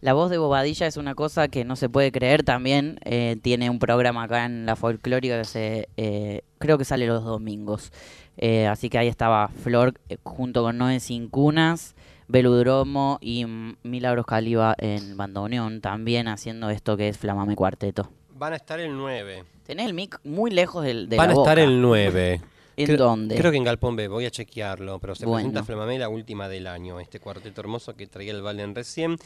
La 0.00 0.12
voz 0.12 0.28
de 0.28 0.38
Bobadilla 0.38 0.88
es 0.88 0.96
una 0.96 1.14
cosa 1.14 1.46
que 1.46 1.64
no 1.64 1.76
se 1.76 1.88
puede 1.88 2.10
creer 2.10 2.42
también. 2.42 2.98
eh, 3.04 3.36
tiene 3.40 3.70
un 3.70 3.78
programa 3.78 4.24
acá 4.24 4.44
en 4.44 4.66
la 4.66 4.74
folclórica 4.74 5.38
que 5.38 5.44
se, 5.44 5.88
eh, 5.96 6.42
creo 6.58 6.78
que 6.78 6.84
sale 6.84 7.06
los 7.06 7.22
domingos. 7.22 7.92
Eh, 8.38 8.66
así 8.66 8.90
que 8.90 8.98
ahí 8.98 9.06
estaba 9.06 9.46
Flor 9.46 9.94
eh, 10.08 10.16
junto 10.24 10.64
con 10.64 10.78
Noé 10.78 10.98
Sin 10.98 11.28
Cunas, 11.28 11.94
Beludromo 12.26 13.18
y 13.20 13.44
Milagros 13.84 14.26
Caliba 14.26 14.74
en 14.76 15.16
bandoneón 15.16 15.80
también 15.80 16.26
haciendo 16.26 16.70
esto 16.70 16.96
que 16.96 17.06
es 17.08 17.18
Flamame 17.18 17.54
Cuarteto. 17.54 18.10
Van 18.30 18.52
a 18.52 18.56
estar 18.56 18.80
el 18.80 18.96
9. 18.96 19.44
Tenés 19.64 19.86
el 19.86 19.94
mic 19.94 20.18
muy 20.24 20.50
lejos 20.50 20.82
del, 20.82 21.08
de 21.08 21.16
Van 21.16 21.28
la 21.28 21.34
a 21.34 21.36
estar 21.36 21.56
boca. 21.56 21.62
el 21.70 21.80
9. 21.82 22.40
¿En 22.78 22.86
Creo- 22.86 22.98
dónde? 22.98 23.36
Creo 23.36 23.50
que 23.50 23.56
en 23.56 23.64
Galpón 23.64 23.96
B, 23.96 24.08
voy 24.08 24.24
a 24.26 24.30
chequearlo, 24.30 24.98
pero 25.00 25.14
se 25.14 25.26
Bueno. 25.26 25.48
presenta 25.48 25.64
Flamamé 25.64 25.98
la 25.98 26.08
última 26.08 26.48
del 26.48 26.66
año, 26.66 27.00
este 27.00 27.18
cuarteto 27.20 27.60
hermoso 27.60 27.94
que 27.96 28.06
traía 28.06 28.32
el 28.32 28.42
Valen 28.42 28.74
recién. 28.74 29.16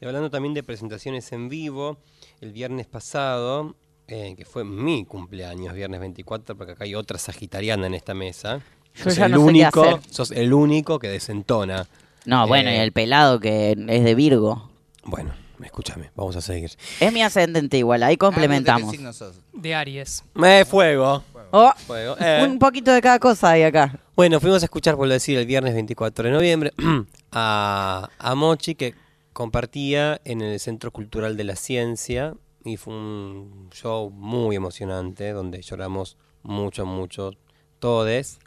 Y 0.00 0.04
hablando 0.06 0.30
también 0.30 0.54
de 0.54 0.62
presentaciones 0.62 1.30
en 1.32 1.48
vivo, 1.48 1.98
el 2.40 2.52
viernes 2.52 2.86
pasado, 2.86 3.74
eh, 4.08 4.34
que 4.36 4.44
fue 4.44 4.64
mi 4.64 5.04
cumpleaños, 5.04 5.74
viernes 5.74 6.00
24, 6.00 6.56
porque 6.56 6.72
acá 6.72 6.84
hay 6.84 6.94
otra 6.94 7.18
sagitariana 7.18 7.86
en 7.86 7.94
esta 7.94 8.14
mesa. 8.14 8.60
Yo 8.94 9.04
Sos 9.04 9.16
ya 9.16 9.26
el 9.26 9.32
no 9.32 9.38
sé 9.38 9.42
qué 9.44 9.48
único, 9.50 9.82
hacer. 9.84 10.00
sos 10.12 10.30
el 10.32 10.52
único 10.52 10.98
que 10.98 11.08
desentona. 11.08 11.86
No, 12.24 12.46
bueno, 12.46 12.70
y 12.70 12.74
Eh, 12.74 12.82
el 12.82 12.92
pelado 12.92 13.40
que 13.40 13.72
es 13.88 14.04
de 14.04 14.14
Virgo. 14.14 14.70
Bueno, 15.04 15.32
escúchame, 15.64 16.10
vamos 16.14 16.36
a 16.36 16.40
seguir. 16.40 16.70
Es 17.00 17.12
mi 17.12 17.22
ascendente 17.22 17.78
igual, 17.78 18.02
ahí 18.02 18.16
complementamos. 18.16 18.82
Ah, 18.82 18.86
¿de 18.86 18.90
qué 18.92 18.96
signo 18.98 19.12
sos? 19.12 19.36
De 19.52 19.74
Aries. 19.74 20.22
Eh, 20.44 20.64
fuego. 20.66 21.22
Oh, 21.52 21.72
Fuego. 21.86 22.16
eh. 22.18 22.44
un 22.48 22.58
poquito 22.58 22.90
de 22.92 23.00
cada 23.02 23.18
cosa 23.18 23.50
hay 23.50 23.62
acá. 23.62 23.98
Bueno, 24.16 24.40
fuimos 24.40 24.62
a 24.62 24.66
escuchar, 24.66 24.96
por 24.96 25.06
decir, 25.08 25.38
el 25.38 25.46
viernes 25.46 25.74
24 25.74 26.24
de 26.24 26.30
noviembre 26.32 26.72
a, 27.32 28.08
a 28.18 28.34
Mochi 28.34 28.74
que 28.74 28.94
compartía 29.32 30.20
en 30.24 30.40
el 30.40 30.58
Centro 30.60 30.90
Cultural 30.90 31.36
de 31.36 31.44
la 31.44 31.56
Ciencia 31.56 32.34
y 32.64 32.76
fue 32.76 32.94
un 32.94 33.68
show 33.72 34.10
muy 34.10 34.56
emocionante 34.56 35.32
donde 35.32 35.60
lloramos 35.62 36.16
mucho, 36.42 36.86
mucho, 36.86 37.32
todes. 37.78 38.38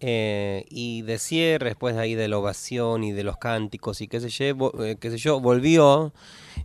Eh, 0.00 0.66
y 0.68 1.02
de 1.02 1.18
cierre, 1.18 1.70
después 1.70 1.94
de 1.94 2.02
ahí 2.02 2.14
de 2.14 2.28
la 2.28 2.36
ovación 2.36 3.02
y 3.02 3.12
de 3.12 3.24
los 3.24 3.38
cánticos 3.38 4.02
y 4.02 4.08
qué 4.08 4.20
sé 4.20 4.28
yo, 4.28 4.72
eh, 4.84 4.96
qué 5.00 5.10
sé 5.10 5.16
yo, 5.16 5.40
volvió 5.40 6.12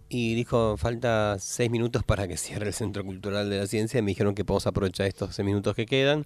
y 0.10 0.36
dijo, 0.36 0.76
falta 0.76 1.38
seis 1.40 1.72
minutos 1.72 2.04
para 2.04 2.28
que 2.28 2.36
cierre 2.38 2.68
el 2.68 2.74
Centro 2.74 3.06
Cultural 3.06 3.50
de 3.50 3.60
la 3.60 3.68
Ciencia. 3.68 4.02
Me 4.02 4.12
dijeron 4.12 4.36
que 4.36 4.44
podemos 4.44 4.68
aprovechar 4.68 5.08
estos 5.08 5.34
seis 5.34 5.46
minutos 5.46 5.76
que 5.76 5.86
quedan. 5.86 6.26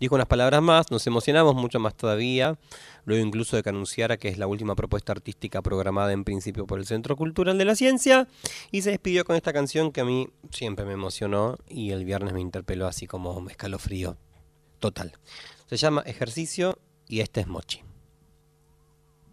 Dijo 0.00 0.14
unas 0.14 0.26
palabras 0.26 0.62
más, 0.62 0.90
nos 0.90 1.06
emocionamos 1.06 1.54
mucho 1.54 1.78
más 1.78 1.94
todavía. 1.94 2.58
Luego 3.04 3.24
incluso 3.24 3.56
de 3.56 3.62
que 3.62 3.68
anunciara 3.68 4.16
que 4.16 4.28
es 4.28 4.38
la 4.38 4.46
última 4.46 4.74
propuesta 4.74 5.12
artística 5.12 5.60
programada 5.60 6.12
en 6.12 6.24
principio 6.24 6.66
por 6.66 6.78
el 6.78 6.86
Centro 6.86 7.16
Cultural 7.16 7.58
de 7.58 7.66
la 7.66 7.76
Ciencia. 7.76 8.28
Y 8.70 8.80
se 8.80 8.90
despidió 8.90 9.26
con 9.26 9.36
esta 9.36 9.52
canción 9.52 9.92
que 9.92 10.00
a 10.00 10.04
mí 10.06 10.28
siempre 10.50 10.86
me 10.86 10.94
emocionó 10.94 11.58
y 11.68 11.90
el 11.90 12.06
viernes 12.06 12.32
me 12.32 12.40
interpeló 12.40 12.86
así 12.86 13.06
como 13.06 13.46
escalofrío 13.50 14.16
total. 14.78 15.12
Se 15.66 15.76
llama 15.76 16.02
Ejercicio 16.06 16.78
y 17.08 17.20
este 17.20 17.40
es 17.40 17.46
Mochi. 17.46 17.82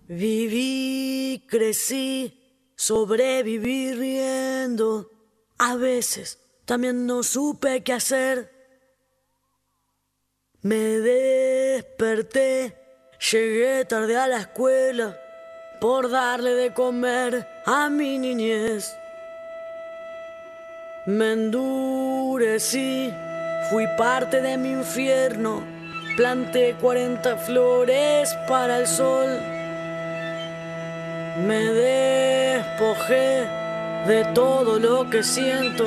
Viví, 0.08 1.46
crecí, 1.48 2.72
sobreviví 2.76 3.93
riendo. 3.93 5.10
A 5.58 5.76
veces 5.76 6.39
también 6.65 7.06
no 7.06 7.24
supe 7.24 7.84
qué 7.84 7.93
hacer. 7.93 8.52
Me 10.62 10.76
desperté, 10.76 12.78
llegué 13.32 13.86
tarde 13.86 14.17
a 14.17 14.28
la 14.28 14.39
escuela 14.39 15.19
por 15.82 16.10
darle 16.10 16.52
de 16.52 16.74
comer 16.74 17.48
a 17.65 17.89
mi 17.89 18.17
niñez. 18.17 18.93
Me 21.06 21.34
endurecí, 21.34 23.12
fui 23.69 23.86
parte 23.98 24.41
de 24.41 24.58
mi 24.58 24.72
infierno, 24.72 25.62
planté 26.15 26.76
40 26.80 27.38
flores 27.38 28.38
para 28.47 28.80
el 28.80 28.88
sol. 28.88 29.30
Me 31.47 31.63
despojé 31.73 33.47
de 34.08 34.26
todo 34.34 34.80
lo 34.80 35.10
que 35.10 35.23
siento, 35.23 35.86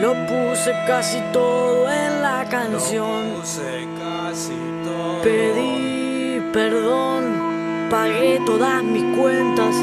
lo 0.00 0.12
puse 0.26 0.72
casi 0.86 1.20
todo 1.32 1.90
en 1.90 2.22
la 2.22 2.44
canción. 2.50 3.42
Pedí 5.22 6.40
perdón, 6.52 7.88
pagué 7.90 8.40
todas 8.44 8.82
mis 8.82 9.16
cuentas, 9.16 9.74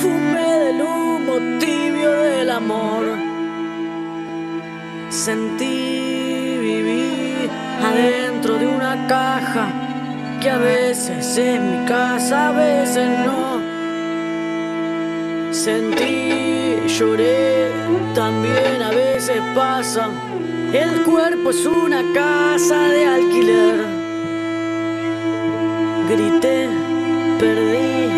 fumé 0.00 0.50
del 0.64 0.82
humo 0.82 1.58
tibio 1.60 2.10
del 2.10 2.50
amor. 2.50 3.04
Sentí, 5.08 6.58
viví 6.60 7.48
adentro 7.82 8.25
caja 9.08 9.68
que 10.40 10.50
a 10.50 10.58
veces 10.58 11.38
es 11.38 11.60
mi 11.60 11.84
casa, 11.86 12.48
a 12.48 12.52
veces 12.52 13.08
no. 13.26 13.60
Sentí, 15.52 16.78
lloré, 16.86 17.70
también 18.14 18.82
a 18.82 18.90
veces 18.90 19.40
pasa. 19.54 20.08
El 20.72 21.02
cuerpo 21.02 21.50
es 21.50 21.64
una 21.66 22.02
casa 22.12 22.88
de 22.88 23.06
alquiler. 23.06 23.76
Grité, 26.10 26.68
perdí 27.40 28.10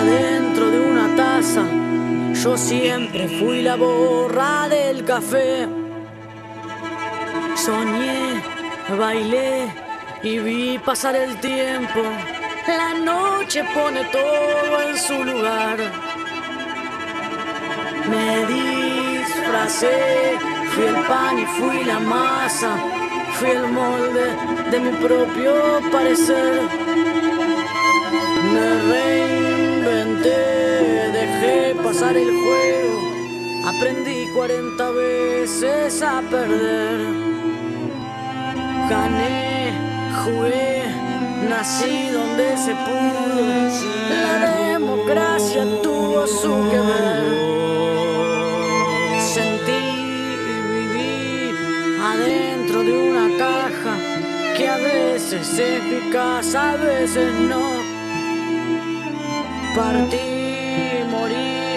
adentro 0.00 0.70
de 0.70 0.80
una 0.80 1.14
taza. 1.16 1.62
Yo 2.42 2.56
siempre 2.56 3.28
fui 3.38 3.62
la 3.62 3.76
borra 3.76 4.68
del 4.68 5.04
café. 5.04 5.68
Soñé, 7.54 8.42
bailé 8.98 9.83
y 10.24 10.38
vi 10.38 10.78
pasar 10.78 11.14
el 11.14 11.38
tiempo. 11.40 12.02
La 12.66 12.94
noche 12.94 13.62
pone 13.74 14.04
todo 14.06 14.82
en 14.88 14.96
su 14.96 15.22
lugar. 15.22 15.78
Me 18.08 18.46
disfracé, 18.46 20.38
Fui 20.74 20.84
el 20.84 20.96
pan 21.06 21.38
y 21.38 21.46
fui 21.56 21.84
la 21.84 22.00
masa, 22.00 22.76
fui 23.34 23.50
el 23.50 23.68
molde 23.68 24.26
de 24.72 24.80
mi 24.80 24.90
propio 25.06 25.52
parecer. 25.92 26.62
Me 28.52 28.66
reinventé, 28.92 30.40
dejé 31.12 31.74
pasar 31.80 32.16
el 32.16 32.30
juego, 32.42 32.98
aprendí 33.68 34.26
40 34.34 34.90
veces 34.90 36.02
a 36.02 36.20
perder. 36.22 36.98
Gané, 38.90 39.53
nací 41.48 42.08
donde 42.08 42.56
se 42.56 42.74
pudo, 42.74 43.36
la 44.10 44.46
democracia 44.68 45.64
tuvo 45.82 46.26
su 46.26 46.52
que 46.70 46.80
ver. 46.90 47.24
Sentí 49.20 49.82
y 50.40 50.60
viví 50.72 51.54
adentro 52.02 52.82
de 52.82 52.92
una 53.10 53.26
caja 53.38 53.94
que 54.56 54.68
a 54.68 54.76
veces 54.76 55.58
es 55.58 56.12
casa, 56.12 56.72
a 56.72 56.76
veces 56.76 57.32
no. 57.50 57.64
Partí, 59.76 61.02
morí 61.10 61.76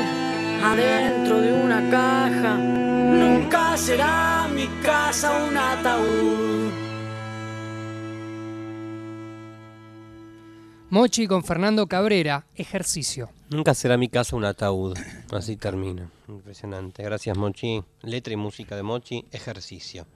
adentro 0.63 1.41
de 1.41 1.51
una 1.53 1.89
caja, 1.89 2.55
nunca 2.55 3.75
será 3.75 4.47
mi 4.53 4.67
casa 4.83 5.31
un 5.49 5.57
ataúd. 5.57 6.56
Mochi 10.97 11.27
con 11.27 11.43
Fernando 11.43 11.85
Cabrera, 11.85 12.43
ejercicio. 12.55 13.29
Nunca 13.51 13.75
será 13.75 13.97
mi 13.97 14.09
casa 14.09 14.35
un 14.35 14.45
ataúd. 14.45 14.97
Así 15.31 15.55
termina. 15.55 16.09
Impresionante. 16.27 17.03
Gracias, 17.03 17.37
Mochi. 17.37 17.83
Letra 18.01 18.33
y 18.33 18.35
música 18.35 18.75
de 18.75 18.81
Mochi, 18.81 19.23
ejercicio. 19.31 20.07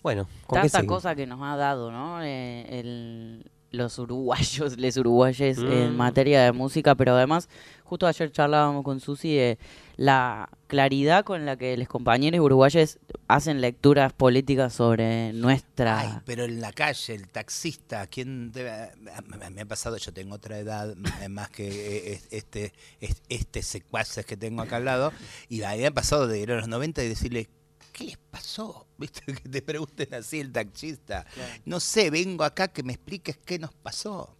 Bueno, 0.00 0.28
¿con 0.46 0.58
qué 0.58 0.68
Tanta 0.68 0.78
seguimos? 0.78 0.98
cosa 0.98 1.16
que 1.16 1.26
nos 1.26 1.40
ha 1.42 1.56
dado, 1.56 1.90
¿no? 1.90 2.22
Eh, 2.22 2.66
el- 2.70 3.50
los 3.72 3.98
uruguayos, 3.98 4.76
les 4.78 4.96
uruguayes 4.96 5.58
en 5.58 5.92
Mm. 5.92 5.96
materia 5.96 6.44
de 6.44 6.52
música, 6.52 6.94
pero 6.94 7.16
además, 7.16 7.48
justo 7.82 8.06
ayer 8.06 8.30
charlábamos 8.30 8.84
con 8.84 9.00
Susi 9.00 9.34
de 9.34 9.58
la 9.96 10.48
claridad 10.74 11.24
con 11.24 11.46
la 11.46 11.56
que 11.56 11.76
los 11.76 11.86
compañeros 11.86 12.40
uruguayes 12.40 12.98
hacen 13.28 13.60
lecturas 13.60 14.12
políticas 14.12 14.72
sobre 14.74 15.32
nuestra... 15.32 16.00
Ay, 16.00 16.08
pero 16.26 16.42
en 16.44 16.60
la 16.60 16.72
calle, 16.72 17.14
el 17.14 17.28
taxista, 17.28 18.08
¿quién 18.08 18.50
debe- 18.52 18.90
me- 18.96 19.60
ha 19.60 19.64
pasado, 19.66 19.96
yo 19.98 20.12
tengo 20.12 20.34
otra 20.34 20.58
edad 20.58 20.90
m- 20.92 21.28
más 21.28 21.48
que 21.50 21.68
eh, 21.68 22.20
este, 22.32 22.72
este, 23.00 23.22
este 23.28 23.62
secuaces 23.62 24.26
que 24.26 24.36
tengo 24.36 24.62
acá 24.62 24.76
al 24.78 24.84
lado, 24.86 25.12
y 25.48 25.62
a 25.62 25.70
mí 25.72 25.78
me 25.78 25.86
ha 25.86 25.90
pasado 25.92 26.26
de 26.26 26.40
ir 26.40 26.50
a 26.50 26.56
los 26.56 26.66
90 26.66 27.04
y 27.04 27.08
decirle, 27.08 27.48
¿qué 27.92 28.02
les 28.04 28.16
pasó? 28.18 28.88
¿Viste? 28.98 29.20
Que 29.32 29.48
te 29.48 29.62
pregunten 29.62 30.12
así 30.12 30.40
el 30.40 30.50
taxista. 30.50 31.24
No 31.64 31.78
sé, 31.78 32.10
vengo 32.10 32.42
acá 32.42 32.66
que 32.66 32.82
me 32.82 32.94
expliques 32.94 33.38
qué 33.44 33.60
nos 33.60 33.72
pasó. 33.74 34.36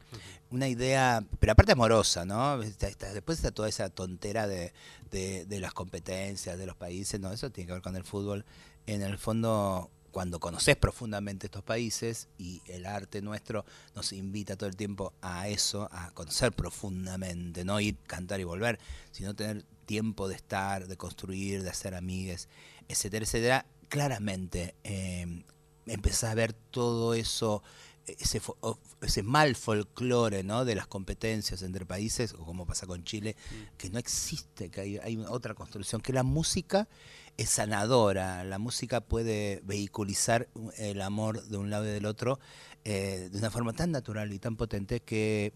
Una 0.55 0.69
idea, 0.69 1.27
pero 1.41 1.51
aparte 1.51 1.73
amorosa, 1.73 2.25
¿no? 2.25 2.63
Está- 2.63 3.13
después 3.13 3.39
está 3.39 3.51
toda 3.51 3.69
esa 3.69 3.89
tontera 3.91 4.47
de, 4.47 4.73
de- 5.11 5.47
de 5.47 5.59
las 5.59 5.75
competencias 5.75 6.57
de 6.57 6.65
los 6.65 6.77
países, 6.77 7.19
no, 7.19 7.33
eso 7.33 7.51
tiene 7.51 7.67
que 7.67 7.73
ver 7.73 7.83
con 7.83 7.97
el 7.97 8.05
fútbol. 8.05 8.45
En 8.87 9.03
el 9.03 9.19
fondo, 9.19 9.91
cuando 10.13 10.39
conoces 10.39 10.77
profundamente 10.77 11.49
estos 11.49 11.65
países 11.65 12.29
y 12.39 12.63
el 12.67 12.87
arte 12.87 13.21
nuestro 13.21 13.65
nos 13.97 14.13
invita 14.13 14.55
todo 14.57 14.69
el 14.69 14.77
tiempo 14.77 15.13
a 15.23 15.49
eso, 15.49 15.89
a 15.91 16.13
conocer 16.13 16.53
profundamente, 16.53 17.65
no 17.65 17.81
ir, 17.81 17.97
cantar 18.07 18.39
y 18.39 18.45
volver, 18.45 18.79
sino 19.11 19.35
tener 19.35 19.65
tiempo 19.87 20.29
de 20.29 20.37
estar, 20.37 20.87
de 20.87 20.97
construir, 20.97 21.65
de 21.65 21.71
hacer 21.71 21.97
amigues, 21.97 22.49
etcétera, 22.87 23.25
etcétera, 23.25 23.67
claramente 23.89 24.77
eh, 24.85 25.43
empezás 25.87 26.31
a 26.31 26.35
ver 26.37 26.53
todo 26.53 27.13
eso, 27.15 27.65
ese, 28.07 29.23
mal 29.23 29.57
folclore 29.57 30.43
¿no? 30.43 30.65
de 30.65 30.75
las 30.75 30.87
competencias 30.87 31.63
entre 31.63 31.87
países, 31.87 32.35
o 32.35 32.45
como 32.45 32.67
pasa 32.67 32.87
con 32.87 33.05
Chile, 33.05 33.37
que 33.77 33.91
no 33.91 33.99
existe, 33.99 34.71
que 34.71 34.81
hay, 34.81 34.99
hay 34.99 35.25
otra 35.29 35.55
construcción, 35.55 36.01
que 36.01 36.13
la 36.13 36.23
música 36.23 36.89
es 37.37 37.51
sanadora, 37.51 38.45
la 38.45 38.59
música 38.59 39.01
puede 39.01 39.61
vehiculizar 39.65 40.49
el 40.77 41.03
amor 41.03 41.43
de 41.45 41.57
un 41.57 41.71
lado 41.71 41.85
y 41.87 41.91
del 41.91 42.07
otro 42.07 42.39
eh, 42.85 43.29
de 43.33 43.39
una 43.39 43.51
forma 43.51 43.73
tan 43.73 43.91
natural 43.91 44.33
y 44.33 44.39
tan 44.39 44.57
potente 44.57 45.01
que 45.01 45.53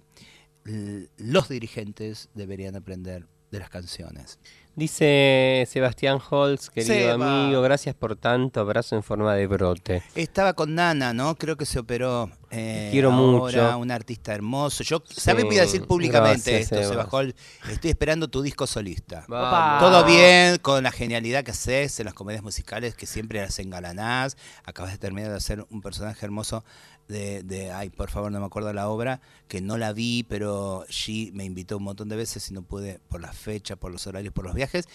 los 0.64 1.48
dirigentes 1.48 2.30
deberían 2.34 2.76
aprender 2.76 3.26
de 3.50 3.58
las 3.58 3.70
canciones. 3.70 4.38
Dice 4.78 5.66
Sebastián 5.68 6.20
Holz, 6.30 6.70
querido 6.70 6.94
Seba. 6.94 7.14
amigo, 7.14 7.60
gracias 7.62 7.96
por 7.96 8.14
tanto 8.14 8.60
abrazo 8.60 8.94
en 8.94 9.02
forma 9.02 9.34
de 9.34 9.48
brote. 9.48 10.04
Estaba 10.14 10.52
con 10.52 10.76
Nana, 10.76 11.12
¿no? 11.12 11.34
Creo 11.34 11.56
que 11.56 11.66
se 11.66 11.80
operó. 11.80 12.30
Eh, 12.50 12.88
Quiero 12.90 13.12
ahora, 13.12 13.62
mucho. 13.62 13.78
Un 13.78 13.90
artista 13.90 14.34
hermoso. 14.34 14.82
Yo, 14.84 15.02
¿sabes? 15.08 15.44
Voy 15.44 15.58
a 15.58 15.62
decir 15.62 15.86
públicamente 15.86 16.50
gracias, 16.50 16.72
esto, 16.72 16.76
Sebas. 16.76 16.88
Seba 16.88 17.08
Hall. 17.10 17.34
Estoy 17.70 17.90
esperando 17.90 18.28
tu 18.28 18.42
disco 18.42 18.66
solista. 18.66 19.24
Vamos. 19.28 19.80
Todo 19.80 20.04
bien, 20.04 20.58
con 20.58 20.82
la 20.82 20.90
genialidad 20.90 21.44
que 21.44 21.50
haces 21.50 22.00
en 22.00 22.06
las 22.06 22.14
comedias 22.14 22.42
musicales, 22.42 22.94
que 22.94 23.06
siempre 23.06 23.40
las 23.40 23.58
engalanás. 23.58 24.36
Acabas 24.64 24.92
de 24.92 24.98
terminar 24.98 25.30
de 25.30 25.36
hacer 25.36 25.66
un 25.70 25.82
personaje 25.82 26.24
hermoso 26.24 26.64
de, 27.08 27.42
de, 27.42 27.72
ay, 27.72 27.88
por 27.88 28.10
favor, 28.10 28.30
no 28.30 28.38
me 28.38 28.46
acuerdo 28.46 28.72
la 28.72 28.88
obra, 28.88 29.20
que 29.48 29.60
no 29.62 29.78
la 29.78 29.92
vi, 29.92 30.24
pero 30.28 30.84
G 30.88 31.32
me 31.32 31.44
invitó 31.44 31.78
un 31.78 31.84
montón 31.84 32.08
de 32.08 32.16
veces 32.16 32.50
y 32.50 32.54
no 32.54 32.62
pude 32.62 33.00
por 33.08 33.20
la 33.20 33.32
fecha, 33.32 33.76
por 33.76 33.90
los 33.90 34.06
horarios, 34.06 34.32
por 34.34 34.44
los 34.44 34.54
viajes. 34.54 34.86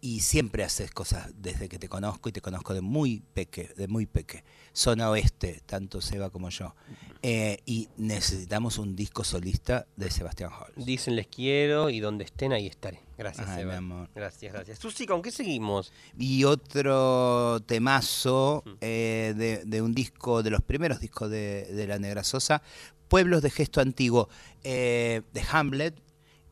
Y 0.00 0.20
siempre 0.20 0.64
haces 0.64 0.90
cosas 0.90 1.28
desde 1.36 1.68
que 1.68 1.78
te 1.78 1.88
conozco 1.88 2.30
y 2.30 2.32
te 2.32 2.40
conozco 2.40 2.72
de 2.72 2.80
muy 2.80 3.22
peque, 3.34 3.70
de 3.76 3.86
muy 3.86 4.06
peque. 4.06 4.44
Zona 4.78 5.10
oeste, 5.10 5.60
tanto 5.66 6.00
Seba 6.00 6.30
como 6.30 6.50
yo. 6.50 6.76
Eh, 7.20 7.58
y 7.66 7.88
necesitamos 7.96 8.78
un 8.78 8.94
disco 8.94 9.24
solista 9.24 9.88
de 9.96 10.08
Sebastián 10.08 10.50
Hall. 10.52 10.72
Dicen 10.76 11.16
les 11.16 11.26
quiero 11.26 11.90
y 11.90 11.98
donde 11.98 12.22
estén 12.24 12.52
ahí 12.52 12.68
estaré. 12.68 13.00
Gracias, 13.18 13.48
Ay, 13.48 13.58
Seba. 13.58 13.72
mi 13.72 13.78
amor. 13.78 14.08
Gracias, 14.14 14.52
gracias. 14.52 14.78
Susi, 14.78 15.04
¿con 15.04 15.20
qué 15.20 15.32
seguimos? 15.32 15.92
Y 16.16 16.44
otro 16.44 17.58
temazo 17.66 18.62
eh, 18.80 19.34
de, 19.36 19.64
de 19.64 19.82
un 19.82 19.92
disco, 19.94 20.44
de 20.44 20.50
los 20.50 20.62
primeros 20.62 21.00
discos 21.00 21.28
de, 21.28 21.64
de 21.64 21.86
La 21.88 21.98
Negra 21.98 22.22
Sosa, 22.22 22.62
Pueblos 23.08 23.42
de 23.42 23.50
Gesto 23.50 23.80
Antiguo, 23.80 24.28
eh, 24.62 25.22
de 25.32 25.42
Hamlet. 25.50 26.00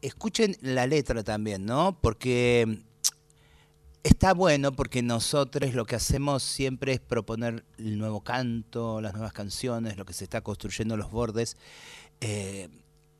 Escuchen 0.03 0.57
la 0.63 0.89
letra 0.89 1.23
también, 1.23 1.65
¿no? 1.65 1.97
Porque 2.01 2.83
está 4.09 4.35
bueno, 4.35 4.73
porque 4.73 5.03
nosotros 5.03 5.75
lo 5.75 5.85
que 5.85 5.97
hacemos 5.97 6.43
siempre 6.43 6.93
es 6.93 7.01
proponer 7.01 7.65
el 7.79 7.99
nuevo 7.99 8.23
canto, 8.23 9.01
las 9.01 9.13
nuevas 9.13 9.33
canciones, 9.33 9.97
lo 9.97 10.05
que 10.05 10.13
se 10.13 10.25
está 10.25 10.41
construyendo 10.41 10.97
los 10.97 11.11
bordes. 11.11 11.57
eh, 12.21 12.69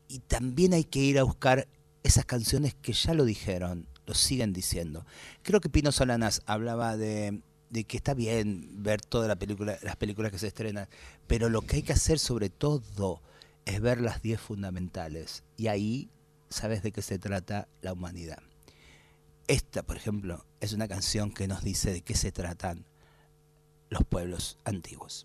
y 0.09 0.21
también 0.21 0.73
hay 0.73 0.85
que 0.85 1.01
ir 1.01 1.19
a 1.19 1.25
buscar 1.25 1.69
esas 2.03 2.25
canciones 2.25 2.75
que 2.75 2.93
ya 2.93 3.15
lo 3.15 3.25
dijeron, 3.25 3.89
lo 4.07 4.15
siguen 4.15 4.53
diciendo. 4.53 5.05
Creo 5.43 5.61
que 5.61 5.69
Pino 5.69 5.91
Solanas 5.91 6.43
hablaba 6.47 6.97
de, 6.97 7.43
que 7.89 7.97
está 7.97 8.15
bien 8.15 8.83
ver 8.83 9.01
toda 9.01 9.27
la 9.27 9.37
película, 9.37 9.79
las 9.83 9.97
películas 9.97 10.31
que 10.31 10.39
se 10.39 10.47
estrenan, 10.47 10.89
pero 11.27 11.49
lo 11.49 11.63
que 11.63 11.77
hay 11.77 11.83
que 11.83 11.93
hacer 11.93 12.19
sobre 12.19 12.51
todo 12.51 13.21
es 13.65 13.81
ver 13.81 14.01
las 14.01 14.23
10 14.23 14.41
fundamentales. 14.41 15.43
Y 15.57 15.67
ahí 15.67 16.09
sabes 16.49 16.83
de 16.83 16.93
qué 16.93 17.03
se 17.03 17.19
trata 17.19 17.67
la 17.83 17.93
humanidad. 17.93 18.39
Esta, 19.49 19.83
por 19.83 19.97
ejemplo, 19.97 20.45
es 20.67 20.73
una 20.73 20.89
canción 20.89 21.31
que 21.31 21.47
nos 21.47 21.63
dice 21.63 21.93
de 21.93 22.01
qué 22.01 22.17
se 22.17 22.33
tratan 22.33 22.85
los 23.89 24.03
pueblos 24.03 24.59
antiguos. 24.65 25.25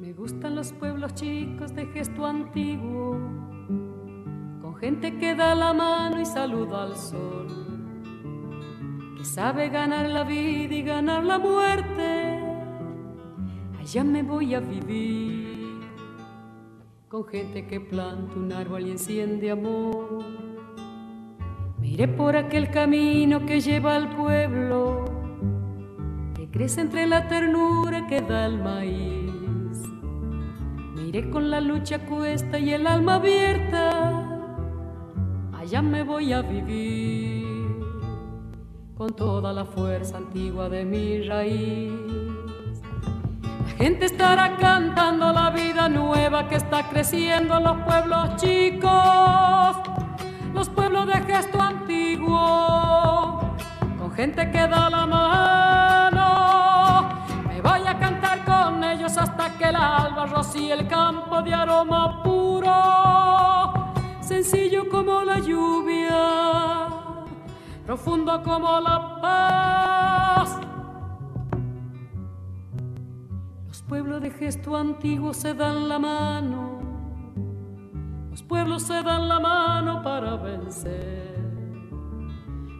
Me 0.00 0.12
gustan 0.12 0.56
los 0.56 0.72
pueblos 0.72 1.14
chicos 1.14 1.72
de 1.72 1.86
gesto 1.86 2.26
antiguo, 2.26 3.12
con 4.60 4.76
gente 4.80 5.16
que 5.18 5.36
da 5.36 5.54
la 5.54 5.72
mano 5.72 6.20
y 6.20 6.26
saluda 6.26 6.82
al 6.82 6.96
sol, 6.96 7.46
que 9.16 9.24
sabe 9.24 9.68
ganar 9.68 10.08
la 10.08 10.24
vida 10.24 10.74
y 10.74 10.82
ganar 10.82 11.22
la 11.22 11.38
muerte. 11.38 12.27
Allá 13.88 14.04
me 14.04 14.22
voy 14.22 14.54
a 14.54 14.60
vivir, 14.60 15.80
con 17.08 17.24
gente 17.24 17.66
que 17.66 17.80
planta 17.80 18.36
un 18.36 18.52
árbol 18.52 18.86
y 18.86 18.90
enciende 18.90 19.50
amor. 19.50 20.26
Miré 21.78 22.06
por 22.06 22.36
aquel 22.36 22.70
camino 22.70 23.46
que 23.46 23.62
lleva 23.62 23.96
al 23.96 24.14
pueblo, 24.14 25.06
que 26.34 26.50
crece 26.50 26.82
entre 26.82 27.06
la 27.06 27.28
ternura 27.28 28.06
que 28.06 28.20
da 28.20 28.44
el 28.44 28.62
maíz. 28.62 29.82
Miré 30.94 31.30
con 31.30 31.48
la 31.48 31.62
lucha 31.62 32.04
cuesta 32.04 32.58
y 32.58 32.74
el 32.74 32.86
alma 32.86 33.14
abierta, 33.14 34.22
allá 35.54 35.80
me 35.80 36.02
voy 36.02 36.34
a 36.34 36.42
vivir, 36.42 37.86
con 38.98 39.16
toda 39.16 39.50
la 39.54 39.64
fuerza 39.64 40.18
antigua 40.18 40.68
de 40.68 40.84
mi 40.84 41.22
raíz. 41.22 42.27
La 43.68 43.84
gente 43.84 44.06
estará 44.06 44.56
cantando 44.56 45.32
la 45.32 45.50
vida 45.50 45.88
nueva 45.88 46.48
que 46.48 46.56
está 46.56 46.88
creciendo 46.88 47.58
en 47.58 47.64
los 47.64 47.76
pueblos 47.82 48.36
chicos, 48.36 49.76
los 50.52 50.68
pueblos 50.68 51.06
de 51.06 51.14
gesto 51.22 51.60
antiguo, 51.60 53.54
con 53.98 54.10
gente 54.12 54.50
que 54.50 54.66
da 54.66 54.90
la 54.90 55.06
mano. 55.06 56.28
Me 57.46 57.60
voy 57.60 57.86
a 57.86 57.98
cantar 57.98 58.44
con 58.44 58.82
ellos 58.82 59.16
hasta 59.16 59.56
que 59.56 59.64
el 59.64 59.76
alba 59.76 60.26
rocíe 60.26 60.72
el 60.72 60.88
campo 60.88 61.40
de 61.42 61.54
aroma 61.54 62.22
puro, 62.22 63.92
sencillo 64.20 64.88
como 64.88 65.22
la 65.22 65.38
lluvia, 65.38 66.88
profundo 67.86 68.42
como 68.42 68.80
la 68.80 69.20
paz 69.20 70.67
pueblos 73.88 74.20
de 74.20 74.30
gesto 74.30 74.76
antiguo 74.76 75.32
se 75.32 75.54
dan 75.54 75.88
la 75.88 75.98
mano, 75.98 76.78
los 78.30 78.42
pueblos 78.42 78.82
se 78.82 79.02
dan 79.02 79.28
la 79.28 79.40
mano 79.40 80.02
para 80.02 80.36
vencer, 80.36 81.38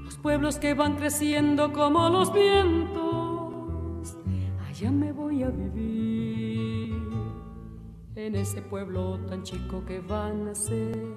los 0.04 0.18
pueblos 0.18 0.58
que 0.58 0.74
van 0.74 0.96
creciendo 0.96 1.72
como 1.72 2.10
los 2.10 2.30
vientos, 2.30 4.18
allá 4.68 4.90
me 4.90 5.12
voy 5.12 5.42
a 5.44 5.48
vivir, 5.48 7.08
en 8.14 8.36
ese 8.36 8.60
pueblo 8.60 9.18
tan 9.30 9.42
chico 9.42 9.82
que 9.86 10.00
van 10.00 10.48
a 10.48 10.54
ser. 10.54 11.14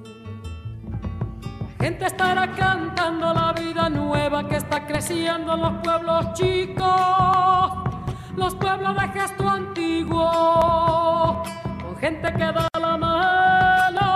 La 1.77 1.86
gente 1.86 2.06
estará 2.06 2.51
cantando 2.54 3.34
la 3.34 3.51
vida 3.54 3.89
nueva 3.89 4.47
que 4.47 4.56
está 4.56 4.86
creciendo 4.86 5.56
en 5.56 5.62
los 5.62 5.73
pueblos 5.84 6.34
chicos 6.34 7.90
los 8.36 8.56
pueblos 8.56 8.96
de 8.96 9.08
gesto 9.10 9.48
antiguo, 9.48 11.44
con 11.82 11.96
gente 11.98 12.34
que 12.34 12.52
da 12.52 12.67
la 12.80 12.98
mano. 12.98 14.10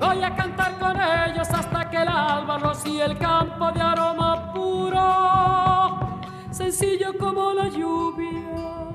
voy 0.00 0.22
a 0.22 0.34
cantar 0.34 0.78
con 0.78 0.96
ellos 1.00 1.48
hasta 1.50 1.90
que 1.90 1.96
el 2.02 2.08
alba 2.08 2.58
rocíe 2.58 3.04
el 3.04 3.18
campo 3.18 3.72
de 3.72 3.80
aroma 3.80 4.52
puro, 4.52 6.20
sencillo 6.50 7.16
como 7.18 7.52
la 7.52 7.68
lluvia, 7.68 8.92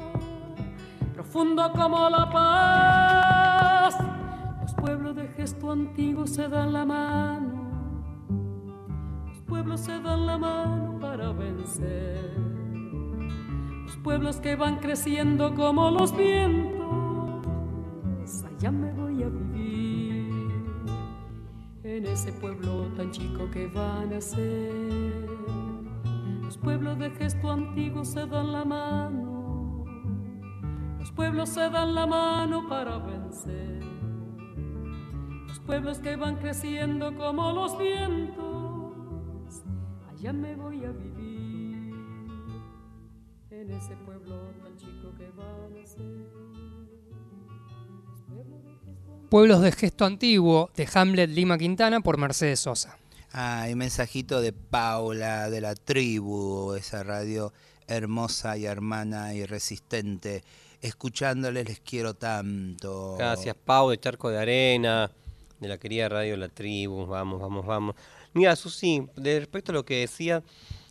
profundo 1.14 1.72
como 1.74 2.10
la 2.10 2.30
paz. 2.30 3.98
Los 4.62 4.74
pueblos 4.76 5.16
de 5.16 5.28
gesto 5.30 5.72
antiguo 5.72 6.28
se 6.28 6.48
dan 6.48 6.74
la 6.74 6.86
mano, 6.86 7.64
los 9.28 9.42
pueblos 9.42 9.82
se 9.82 10.00
dan 10.00 10.26
la 10.26 10.38
mano 10.38 11.00
para 11.00 11.32
vencer 11.32 12.59
pueblos 14.00 14.38
que 14.38 14.56
van 14.56 14.78
creciendo 14.78 15.54
como 15.56 15.92
los 15.92 16.16
vientos, 16.16 17.46
allá 18.46 18.72
me 18.72 18.92
voy 18.94 19.24
a 19.24 19.30
vivir, 19.30 20.54
en 21.84 22.06
ese 22.06 22.32
pueblo 22.34 22.88
tan 22.96 23.12
chico 23.12 23.50
que 23.52 23.68
van 23.68 24.14
a 24.14 24.22
ser. 24.22 25.30
Los 26.42 26.58
pueblos 26.58 26.98
de 26.98 27.12
gesto 27.12 27.52
antiguo 27.52 28.04
se 28.06 28.26
dan 28.26 28.52
la 28.52 28.66
mano, 28.66 29.86
los 30.98 31.12
pueblos 31.12 31.50
se 31.50 31.70
dan 31.70 31.94
la 31.94 32.08
mano 32.08 32.68
para 32.68 32.98
vencer. 32.98 33.84
Los 35.48 35.60
pueblos 35.60 36.00
que 36.00 36.16
van 36.16 36.38
creciendo 36.38 37.16
como 37.16 37.52
los 37.52 37.78
vientos, 37.78 38.94
allá 40.10 40.34
me 40.34 40.56
voy 40.56 40.86
a 40.86 40.92
vivir 40.92 41.19
en 43.62 43.72
ese 43.72 43.96
pueblo 44.06 44.54
tan 44.64 44.78
chico 44.78 45.14
que 45.18 45.28
van 45.36 45.84
a 45.84 45.86
ser. 45.86 46.06
Pueblos 49.30 49.62
de 49.62 49.72
gesto 49.72 50.06
antiguo 50.06 50.70
de 50.76 50.88
Hamlet 50.94 51.30
Lima 51.30 51.58
Quintana 51.58 52.00
por 52.00 52.18
Mercedes 52.18 52.62
Sosa. 52.62 52.98
Ah, 53.34 53.68
mensajito 53.76 54.42
de 54.42 54.54
Paula 54.54 55.50
de 55.50 55.62
la 55.62 55.76
tribu, 55.76 56.74
esa 56.74 57.04
radio 57.04 57.52
hermosa 57.88 58.58
y 58.58 58.66
hermana 58.66 59.34
y 59.34 59.46
resistente. 59.46 60.44
Escuchándoles 60.82 61.68
les 61.68 61.80
quiero 61.82 62.14
tanto. 62.14 63.18
Gracias, 63.18 63.56
Pau 63.56 63.90
de 63.90 64.00
Charco 64.00 64.30
de 64.30 64.40
Arena, 64.40 65.12
de 65.60 65.68
la 65.68 65.78
querida 65.78 66.08
radio 66.08 66.38
La 66.38 66.48
Tribu. 66.48 67.06
Vamos, 67.06 67.42
vamos, 67.42 67.66
vamos. 67.66 67.96
Mira, 68.34 68.56
Susi, 68.56 69.06
de 69.18 69.40
respecto 69.40 69.74
a 69.74 69.76
lo 69.76 69.84
que 69.84 70.00
decía, 70.00 70.42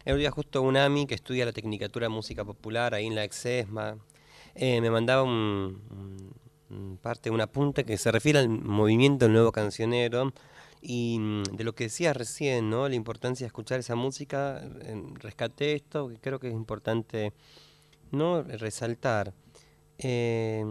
el 0.09 0.19
día 0.19 0.31
justo 0.31 0.63
un 0.63 0.75
AMI 0.75 1.07
que 1.07 1.15
estudia 1.15 1.45
la 1.45 1.53
Tecnicatura 1.53 2.07
de 2.07 2.09
Música 2.09 2.43
Popular 2.43 2.95
ahí 2.95 3.07
en 3.07 3.15
la 3.15 3.25
Exesma 3.25 3.99
eh, 4.55 4.81
me 4.81 4.91
mandaba 4.91 5.23
un, 5.23 5.83
parte, 7.03 7.31
un 7.31 7.43
apunte 7.43 7.85
que 7.85 7.99
se 7.99 8.11
refiere 8.11 8.39
al 8.39 8.49
movimiento 8.49 9.27
del 9.27 9.35
nuevo 9.35 9.53
cancionero 9.53 10.33
y 10.81 11.19
mm, 11.19 11.43
de 11.43 11.63
lo 11.63 11.75
que 11.75 11.85
decías 11.85 12.17
recién, 12.17 12.71
¿no? 12.71 12.89
La 12.89 12.95
importancia 12.95 13.45
de 13.45 13.49
escuchar 13.49 13.81
esa 13.81 13.97
música, 13.97 14.63
rescaté 15.17 15.75
esto, 15.75 16.09
que 16.09 16.17
creo 16.17 16.41
que 16.41 16.49
es 16.49 16.55
importante 16.55 17.35
no 18.11 18.43
resaltar. 18.43 19.35
Eh, 19.99 20.65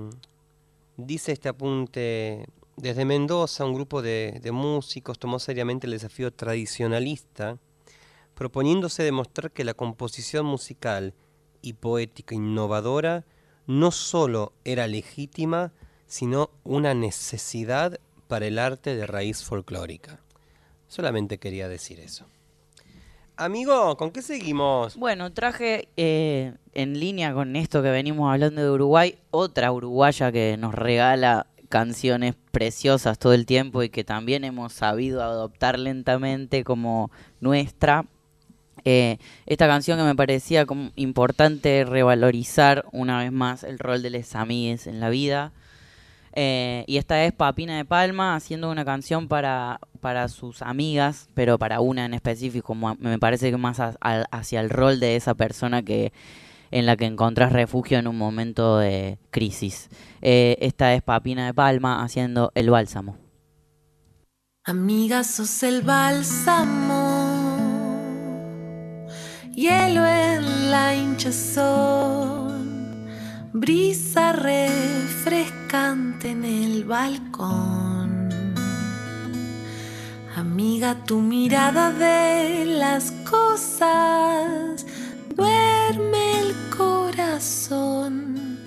dice 0.97 1.31
este 1.31 1.47
apunte, 1.47 2.47
desde 2.75 3.05
Mendoza 3.05 3.65
un 3.65 3.75
grupo 3.75 4.01
de 4.01 4.49
músicos 4.51 5.19
tomó 5.19 5.37
seriamente 5.37 5.85
el 5.85 5.91
desafío 5.91 6.33
tradicionalista 6.33 7.59
proponiéndose 8.37 9.01
demostrar 9.01 9.51
que 9.51 9.63
la 9.63 9.73
composición 9.73 10.45
musical 10.45 11.15
y 11.63 11.73
poética 11.73 12.35
innovadora 12.35 13.25
no 13.65 13.89
sólo 13.89 14.53
era 14.63 14.85
legítima, 14.85 15.73
sino 16.05 16.51
una 16.63 16.93
necesidad 16.93 17.99
para 18.27 18.45
el 18.45 18.59
arte 18.59 18.95
de 18.95 19.07
raíz 19.07 19.43
folclórica. 19.43 20.19
Solamente 20.87 21.39
quería 21.39 21.67
decir 21.67 21.99
eso. 21.99 22.27
Amigo, 23.37 23.97
¿con 23.97 24.11
qué 24.11 24.21
seguimos? 24.21 24.95
Bueno, 24.97 25.33
traje 25.33 25.89
eh, 25.97 26.53
en 26.73 26.99
línea 26.99 27.33
con 27.33 27.55
esto 27.55 27.81
que 27.81 27.89
venimos 27.89 28.31
hablando 28.31 28.61
de 28.61 28.69
Uruguay, 28.69 29.17
otra 29.31 29.71
uruguaya 29.71 30.31
que 30.31 30.57
nos 30.57 30.75
regala 30.75 31.47
canciones 31.69 32.35
preciosas 32.51 33.17
todo 33.17 33.33
el 33.33 33.47
tiempo 33.47 33.81
y 33.81 33.89
que 33.89 34.03
también 34.03 34.43
hemos 34.43 34.73
sabido 34.73 35.23
adoptar 35.23 35.79
lentamente 35.79 36.63
como 36.63 37.11
nuestra, 37.41 38.05
esta 39.45 39.67
canción 39.67 39.97
que 39.97 40.03
me 40.03 40.15
parecía 40.15 40.65
importante 40.95 41.85
revalorizar 41.85 42.85
una 42.91 43.19
vez 43.19 43.31
más 43.31 43.63
el 43.63 43.79
rol 43.79 44.01
de 44.01 44.09
les 44.09 44.35
amigues 44.35 44.87
en 44.87 44.99
la 44.99 45.09
vida. 45.09 45.51
Eh, 46.39 46.83
y 46.85 46.97
esta 46.97 47.25
es 47.25 47.33
Papina 47.33 47.77
de 47.77 47.83
Palma 47.83 48.35
haciendo 48.35 48.69
una 48.69 48.85
canción 48.85 49.27
para, 49.27 49.79
para 50.01 50.27
sus 50.27 50.61
amigas, 50.61 51.29
pero 51.33 51.57
para 51.57 51.79
una 51.79 52.05
en 52.05 52.13
específico, 52.13 52.75
me 52.75 53.17
parece 53.17 53.49
que 53.49 53.57
más 53.57 53.79
hacia 53.79 54.59
el 54.59 54.69
rol 54.69 54.99
de 54.99 55.15
esa 55.15 55.33
persona 55.33 55.81
que 55.81 56.13
en 56.69 56.85
la 56.85 56.95
que 56.95 57.05
encontrás 57.05 57.51
refugio 57.51 57.97
en 57.97 58.07
un 58.07 58.17
momento 58.17 58.77
de 58.77 59.17
crisis. 59.31 59.89
Eh, 60.21 60.57
esta 60.59 60.93
es 60.93 61.01
Papina 61.01 61.45
de 61.47 61.53
Palma 61.53 62.03
haciendo 62.03 62.51
el 62.53 62.69
bálsamo. 62.69 63.17
Amiga, 64.63 65.23
sos 65.23 65.63
el 65.63 65.81
bálsamo 65.81 67.06
hielo 69.57 70.05
en 70.05 70.69
la 70.69 70.93
hinchazón, 70.93 72.53
brisa 73.51 74.31
refrescante 74.31 76.29
en 76.29 76.45
el 76.45 76.83
balcón. 76.85 78.29
Amiga, 80.35 81.03
tu 81.05 81.19
mirada 81.21 81.91
de 81.91 82.65
las 82.65 83.11
cosas 83.27 84.85
duerme 85.35 86.39
el 86.41 86.53
corazón. 86.77 88.59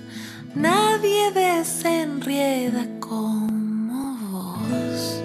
Nadie 0.53 1.31
desenrieda 1.31 2.85
como 2.99 4.17
vos. 4.29 5.23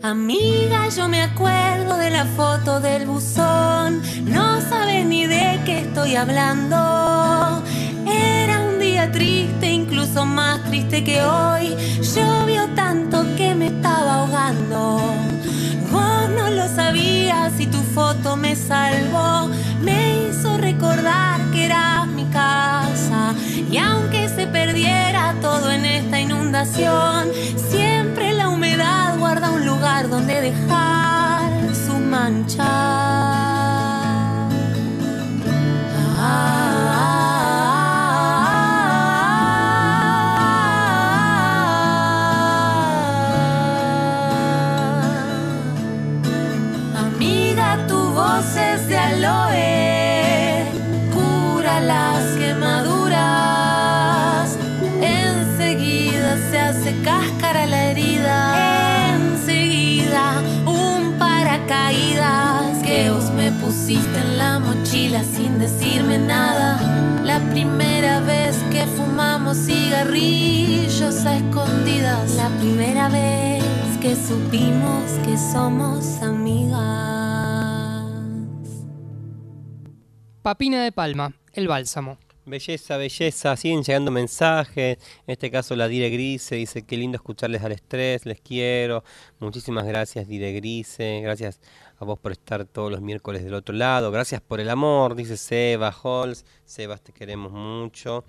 Amiga, 0.00 0.88
yo 0.96 1.08
me 1.08 1.22
acuerdo 1.22 1.96
de 1.96 2.10
la 2.10 2.24
foto 2.24 2.78
del 2.78 3.04
buzón, 3.04 4.00
no 4.26 4.60
sabes 4.60 5.04
ni 5.04 5.26
de 5.26 5.60
qué 5.66 5.80
estoy 5.80 6.14
hablando. 6.14 6.76
Era 8.06 8.60
un 8.60 8.78
día 8.78 9.10
triste, 9.10 9.68
incluso 9.72 10.24
más 10.24 10.62
triste 10.66 11.02
que 11.02 11.20
hoy. 11.20 11.74
Llovió 12.14 12.68
tanto 12.76 13.24
que 13.36 13.56
me 13.56 13.66
estaba 13.66 14.20
ahogando. 14.20 15.00
Vos 15.90 16.30
no 16.30 16.48
lo 16.48 16.68
sabías 16.68 17.58
y 17.58 17.66
tu 17.66 17.78
foto 17.78 18.36
me 18.36 18.54
salvó. 18.54 19.48
Me 19.82 20.28
hizo 20.28 20.58
recordar 20.58 21.40
que 21.50 21.64
era 21.64 22.06
mi 22.06 22.24
casa. 22.26 23.34
Y 23.68 23.78
aunque 23.78 24.28
se 24.28 24.46
perdiera 24.46 25.34
todo 25.42 25.72
en 25.72 25.84
esta 25.84 26.20
inundación, 26.20 27.26
siempre 27.68 28.27
guarda 29.18 29.50
un 29.50 29.66
lugar 29.66 30.08
donde 30.08 30.40
dejar 30.40 31.74
su 31.74 31.94
mancha. 31.98 33.07
Pusiste 63.88 64.18
en 64.18 64.36
la 64.36 64.58
mochila 64.58 65.24
sin 65.24 65.58
decirme 65.58 66.18
nada. 66.18 66.78
La 67.24 67.40
primera 67.50 68.20
vez 68.20 68.54
que 68.70 68.84
fumamos 68.84 69.56
cigarrillos 69.56 71.24
a 71.24 71.36
escondidas. 71.38 72.34
La 72.34 72.50
primera 72.58 73.08
vez 73.08 73.64
que 74.02 74.14
supimos 74.14 75.04
que 75.24 75.38
somos 75.38 76.20
amigas. 76.20 76.78
Papina 80.42 80.84
de 80.84 80.92
Palma, 80.92 81.32
el 81.54 81.66
bálsamo. 81.66 82.18
Belleza, 82.44 82.96
belleza, 82.98 83.56
siguen 83.56 83.82
llegando 83.82 84.10
mensajes. 84.10 84.98
En 85.26 85.32
este 85.32 85.50
caso 85.50 85.76
la 85.76 85.88
Dire 85.88 86.10
Grise 86.10 86.56
dice, 86.56 86.82
qué 86.82 86.96
lindo 86.98 87.16
escucharles 87.16 87.62
al 87.62 87.72
estrés, 87.72 88.26
les 88.26 88.40
quiero. 88.40 89.02
Muchísimas 89.38 89.86
gracias 89.86 90.28
Dire 90.28 90.52
Grise, 90.52 91.20
gracias 91.22 91.60
a 91.98 92.04
vos 92.04 92.18
por 92.18 92.32
estar 92.32 92.64
todos 92.64 92.90
los 92.90 93.00
miércoles 93.00 93.42
del 93.42 93.54
otro 93.54 93.74
lado. 93.74 94.10
Gracias 94.10 94.40
por 94.40 94.60
el 94.60 94.70
amor, 94.70 95.14
dice 95.14 95.36
Seba 95.36 95.94
Holz. 96.02 96.44
Sebas, 96.64 97.02
te 97.02 97.12
queremos 97.12 97.50
mucho. 97.50 98.24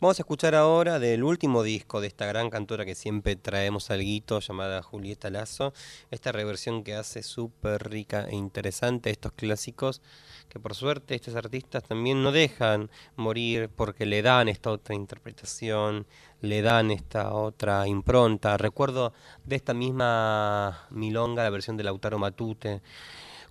Vamos 0.00 0.18
a 0.18 0.22
escuchar 0.22 0.54
ahora 0.54 0.98
del 0.98 1.24
último 1.24 1.62
disco 1.62 2.00
de 2.02 2.08
esta 2.08 2.26
gran 2.26 2.50
cantora 2.50 2.84
que 2.84 2.94
siempre 2.94 3.36
traemos 3.36 3.90
al 3.90 4.00
guito, 4.00 4.40
llamada 4.40 4.82
Julieta 4.82 5.30
Lazo. 5.30 5.72
Esta 6.10 6.32
reversión 6.32 6.84
que 6.84 6.94
hace 6.94 7.22
súper 7.22 7.88
rica 7.88 8.26
e 8.28 8.36
interesante 8.36 9.10
estos 9.10 9.32
clásicos 9.32 10.02
que 10.48 10.60
por 10.60 10.74
suerte 10.74 11.14
estos 11.14 11.34
artistas 11.34 11.82
también 11.82 12.22
no 12.22 12.30
dejan 12.30 12.90
morir 13.16 13.70
porque 13.74 14.06
le 14.06 14.22
dan 14.22 14.48
esta 14.48 14.70
otra 14.70 14.94
interpretación, 14.94 16.06
le 16.44 16.62
dan 16.62 16.90
esta 16.90 17.32
otra 17.32 17.86
impronta. 17.88 18.56
Recuerdo 18.56 19.12
de 19.44 19.56
esta 19.56 19.74
misma 19.74 20.86
milonga 20.90 21.42
la 21.42 21.50
versión 21.50 21.76
de 21.76 21.84
Lautaro 21.84 22.18
Matute. 22.18 22.82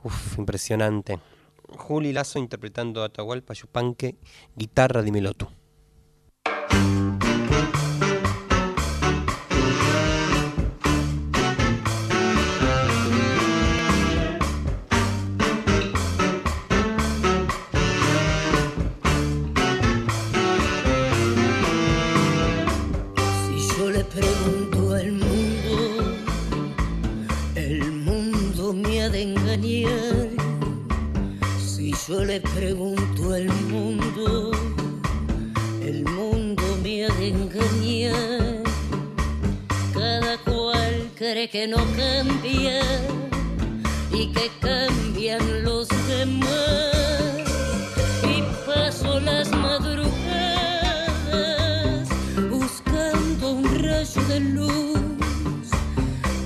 Uf, 0.03 0.37
impresionante. 0.37 1.19
Juli 1.77 2.13
Lazo 2.13 2.39
interpretando 2.39 3.03
Atahualpa 3.03 3.53
Yupanque, 3.53 4.15
guitarra 4.55 5.01
de 5.01 5.11
Melotu. 5.11 5.47
Yo 32.07 32.25
le 32.25 32.41
pregunto 32.41 33.33
al 33.33 33.45
mundo, 33.69 34.51
el 35.81 36.03
mundo 36.03 36.63
me 36.83 37.05
ha 37.05 37.09
de 37.13 37.29
engañar. 37.29 38.63
Cada 39.93 40.37
cual 40.39 41.09
cree 41.15 41.49
que 41.49 41.67
no 41.67 41.77
cambia 41.95 42.81
y 44.11 44.27
que 44.33 44.51
cambian 44.59 45.63
los 45.63 45.87
demás. 46.07 47.43
Y 48.27 48.41
paso 48.65 49.19
las 49.21 49.49
madrugadas 49.51 50.09
buscando 52.49 53.51
un 53.51 53.63
rayo 53.81 54.21
de 54.27 54.39
luz, 54.41 54.99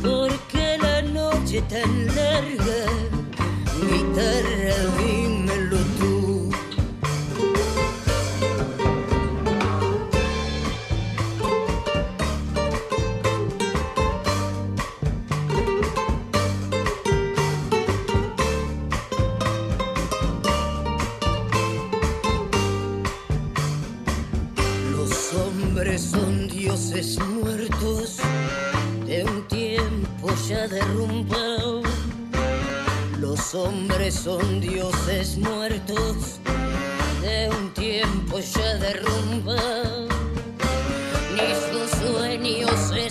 porque 0.03 0.77
la 0.79 1.01
noche 1.01 1.63
tan 1.63 2.07
larga, 2.07 2.85
guitarra, 3.89 4.75
dímelo 4.97 5.16
derrumbado. 30.67 31.81
Los 33.19 33.55
hombres 33.55 34.15
son 34.15 34.59
dioses 34.59 35.37
muertos 35.37 36.39
de 37.21 37.49
un 37.49 37.73
tiempo 37.73 38.39
ya 38.39 38.75
derrumbado. 38.75 40.07
Ni 41.33 41.47
sus 41.69 41.89
sueños 41.99 42.71
se 42.89 43.09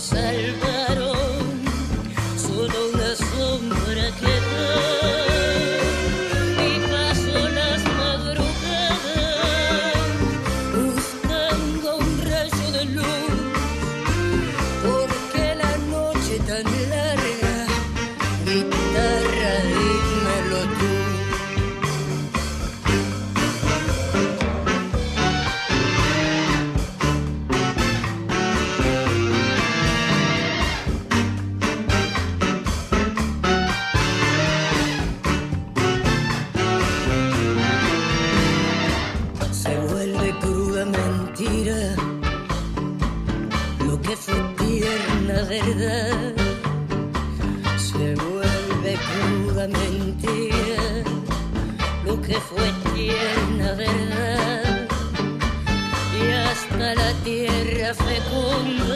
tierra 58.37 58.86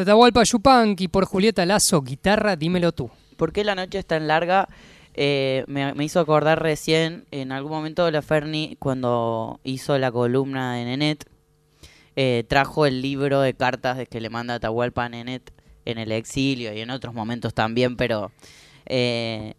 De 0.00 0.04
Atahualpa 0.04 0.42
Yupanqui 0.44 1.08
por 1.08 1.26
Julieta 1.26 1.66
Lazo, 1.66 2.00
guitarra, 2.00 2.56
dímelo 2.56 2.92
tú. 2.92 3.10
¿Por 3.36 3.52
qué 3.52 3.64
la 3.64 3.74
noche 3.74 3.98
es 3.98 4.06
tan 4.06 4.26
larga? 4.28 4.66
Eh, 5.12 5.62
me, 5.66 5.92
me 5.92 6.04
hizo 6.04 6.20
acordar 6.20 6.62
recién, 6.62 7.26
en 7.32 7.52
algún 7.52 7.72
momento 7.72 8.10
la 8.10 8.22
Ferni, 8.22 8.76
cuando 8.78 9.60
hizo 9.62 9.98
la 9.98 10.10
columna 10.10 10.74
de 10.76 10.86
Nenet, 10.86 11.26
eh, 12.16 12.44
trajo 12.48 12.86
el 12.86 13.02
libro 13.02 13.42
de 13.42 13.52
cartas 13.52 13.98
de 13.98 14.06
que 14.06 14.22
le 14.22 14.30
manda 14.30 14.54
Atahualpa 14.54 15.04
a 15.04 15.08
Nenet 15.10 15.52
en 15.84 15.98
el 15.98 16.12
exilio 16.12 16.72
y 16.72 16.80
en 16.80 16.88
otros 16.90 17.12
momentos 17.12 17.52
también, 17.52 17.96
pero 17.96 18.32
eh, 18.86 19.52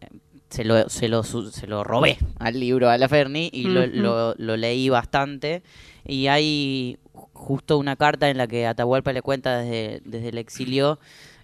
se, 0.49 0.63
lo, 0.63 0.89
se, 0.89 1.07
lo, 1.07 1.21
se 1.21 1.67
lo 1.67 1.83
robé 1.83 2.17
al 2.39 2.59
libro 2.59 2.89
a 2.89 2.97
la 2.97 3.07
Ferni 3.07 3.51
y 3.53 3.65
lo, 3.65 3.85
lo- 4.01 4.33
lo 4.39 4.57
leí 4.57 4.89
bastante. 4.89 5.61
Y 6.03 6.25
hay 6.27 6.97
justo 7.41 7.77
una 7.77 7.95
carta 7.95 8.29
en 8.29 8.37
la 8.37 8.47
que 8.47 8.67
Atahualpa 8.67 9.11
le 9.13 9.21
cuenta 9.21 9.57
desde, 9.57 10.01
desde 10.05 10.29
el 10.29 10.37
exilio 10.37 10.99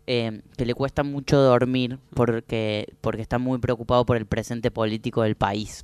eh, 0.05 0.41
que 0.55 0.65
le 0.65 0.73
cuesta 0.73 1.03
mucho 1.03 1.37
dormir 1.39 1.97
porque, 2.13 2.93
porque 3.01 3.21
está 3.21 3.39
muy 3.39 3.57
preocupado 3.59 4.05
por 4.05 4.15
el 4.15 4.25
presente 4.25 4.71
político 4.71 5.23
del 5.23 5.35
país. 5.35 5.83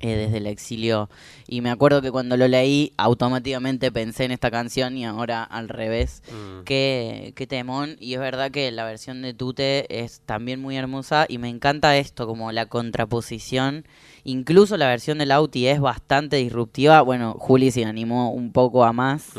eh, 0.00 0.14
desde 0.14 0.36
el 0.38 0.46
exilio 0.46 1.10
y 1.48 1.60
me 1.60 1.70
acuerdo 1.70 2.00
que 2.00 2.12
cuando 2.12 2.36
lo 2.36 2.46
leí 2.46 2.92
automáticamente 2.96 3.90
pensé 3.90 4.24
en 4.26 4.30
esta 4.30 4.48
canción 4.48 4.96
y 4.96 5.04
ahora 5.04 5.42
al 5.42 5.68
revés 5.68 6.22
Mm. 6.32 6.62
qué, 6.64 7.32
qué 7.34 7.46
temón 7.48 7.96
y 7.98 8.14
es 8.14 8.20
verdad 8.20 8.52
que 8.52 8.70
la 8.70 8.84
versión 8.84 9.22
de 9.22 9.34
Tute 9.34 9.86
es 10.02 10.20
también 10.24 10.60
muy 10.60 10.76
hermosa 10.76 11.26
y 11.28 11.38
me 11.38 11.48
encanta 11.48 11.96
esto 11.96 12.28
como 12.28 12.52
la 12.52 12.66
contraposición 12.66 13.84
incluso 14.30 14.76
la 14.76 14.86
versión 14.88 15.18
del 15.18 15.32
Auti 15.32 15.66
es 15.66 15.80
bastante 15.80 16.36
disruptiva. 16.36 17.00
Bueno 17.02 17.34
Juli 17.38 17.70
se 17.70 17.84
animó 17.84 18.30
un 18.32 18.52
poco 18.52 18.84
a 18.84 18.92
más. 18.92 19.30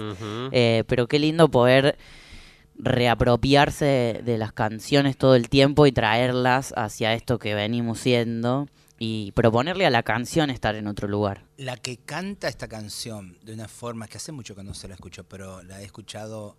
Eh, 0.52 0.84
pero 0.88 1.08
qué 1.08 1.20
lindo 1.20 1.50
poder 1.50 1.98
reapropiarse 2.76 3.86
de, 3.86 4.22
de 4.24 4.38
las 4.38 4.54
canciones 4.54 5.18
todo 5.18 5.36
el 5.36 5.50
tiempo 5.50 5.86
y 5.86 5.92
traerlas 5.92 6.74
hacia 6.78 7.14
esto 7.14 7.38
que 7.38 7.54
venimos 7.54 8.00
siendo 8.00 8.68
y 8.98 9.32
proponerle 9.32 9.86
a 9.86 9.90
la 9.90 10.04
canción 10.04 10.50
estar 10.50 10.76
en 10.76 10.88
otro 10.88 11.08
lugar. 11.08 11.46
La 11.58 11.78
que 11.78 11.98
canta 11.98 12.48
esta 12.48 12.68
canción 12.68 13.38
de 13.44 13.54
una 13.54 13.68
forma 13.68 14.08
que 14.08 14.18
hace 14.18 14.32
mucho 14.32 14.56
que 14.56 14.64
no 14.64 14.74
se 14.74 14.88
la 14.88 14.96
escucho, 14.96 15.24
pero 15.24 15.64
la 15.64 15.82
he 15.82 15.86
escuchado 15.86 16.58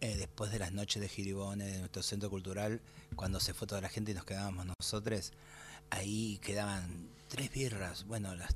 eh, 0.00 0.16
después 0.16 0.50
de 0.50 0.58
las 0.58 0.72
noches 0.72 1.00
de 1.00 1.08
Giribone, 1.08 1.64
de 1.64 1.78
nuestro 1.78 2.02
centro 2.02 2.28
cultural, 2.28 2.80
cuando 3.14 3.38
se 3.38 3.54
fue 3.54 3.66
toda 3.66 3.80
la 3.80 3.88
gente 3.88 4.10
y 4.10 4.14
nos 4.14 4.24
quedábamos 4.24 4.66
nosotros, 4.78 5.32
ahí 5.90 6.38
quedaban 6.42 7.08
tres 7.28 7.50
birras, 7.52 8.04
bueno, 8.06 8.34
las 8.34 8.54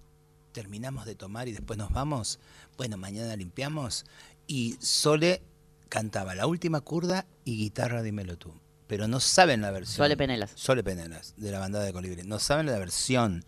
terminamos 0.53 1.05
de 1.07 1.15
tomar 1.15 1.49
y 1.49 1.53
después 1.53 1.79
nos 1.79 1.91
vamos, 1.93 2.39
bueno, 2.77 2.97
mañana 2.97 3.37
limpiamos, 3.37 4.05
y 4.47 4.77
Sole 4.81 5.43
cantaba 5.89 6.35
la 6.35 6.47
última 6.47 6.81
curda 6.81 7.27
y 7.45 7.57
guitarra, 7.57 8.03
dímelo 8.03 8.37
tú. 8.37 8.53
Pero 8.87 9.07
no 9.07 9.21
saben 9.21 9.61
la 9.63 9.71
versión. 9.71 10.05
Sole 10.05 10.17
Penelas. 10.17 10.51
Sole 10.57 10.83
Penelas, 10.83 11.35
de 11.37 11.53
la 11.53 11.61
bandada 11.61 11.85
de 11.85 11.93
Colibrí. 11.93 12.25
No 12.25 12.41
saben 12.41 12.67
la 12.67 12.79
versión 12.79 13.45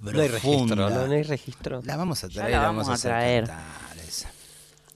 No 0.00 0.10
hay 0.20 0.28
registro, 0.28 0.66
profunda. 0.66 0.90
¿no? 0.90 1.06
No 1.06 1.12
hay 1.14 1.22
registro. 1.22 1.80
La 1.84 1.96
vamos 1.96 2.22
a 2.22 2.28
Ya 2.28 2.34
traer, 2.42 2.50
la 2.52 2.60
la 2.60 2.66
vamos 2.66 2.88
a 2.88 2.92
hacer 2.92 3.10
traer. 3.10 3.44
cantar. 3.46 3.93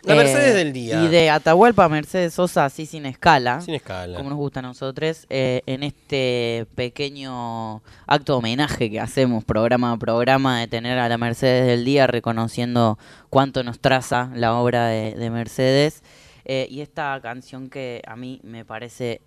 La 0.08 0.14
Mercedes 0.14 0.54
del 0.54 0.72
día. 0.72 1.02
Y 1.04 1.08
de 1.08 1.30
Atahualpa 1.30 1.84
a 1.84 1.88
Mercedes 1.88 2.34
Sosa, 2.34 2.64
así 2.64 2.86
sin 2.86 3.06
escala. 3.06 3.60
Sin 3.60 3.74
escala. 3.74 4.16
Como 4.16 4.30
nos 4.30 4.38
gusta 4.38 4.60
a 4.60 4.62
nosotros, 4.62 5.26
eh, 5.28 5.62
en 5.66 5.82
este 5.82 6.66
pequeño 6.74 7.82
acto 8.06 8.32
de 8.32 8.38
homenaje 8.38 8.90
que 8.90 9.00
hacemos 9.00 9.44
programa 9.44 9.92
a 9.92 9.96
programa 9.96 10.60
de 10.60 10.66
tener 10.66 10.98
a 10.98 11.08
la 11.08 11.18
Mercedes 11.18 11.66
del 11.66 11.84
día, 11.84 12.06
reconociendo 12.06 12.98
cuánto 13.30 13.62
nos 13.62 13.80
traza 13.80 14.30
la 14.34 14.54
obra 14.54 14.86
de, 14.86 15.14
de 15.14 15.30
Mercedes. 15.30 16.02
Eh, 16.44 16.66
y 16.70 16.80
esta 16.80 17.20
canción 17.20 17.68
que 17.68 18.02
a 18.06 18.16
mí 18.16 18.40
me 18.42 18.64
parece 18.64 19.20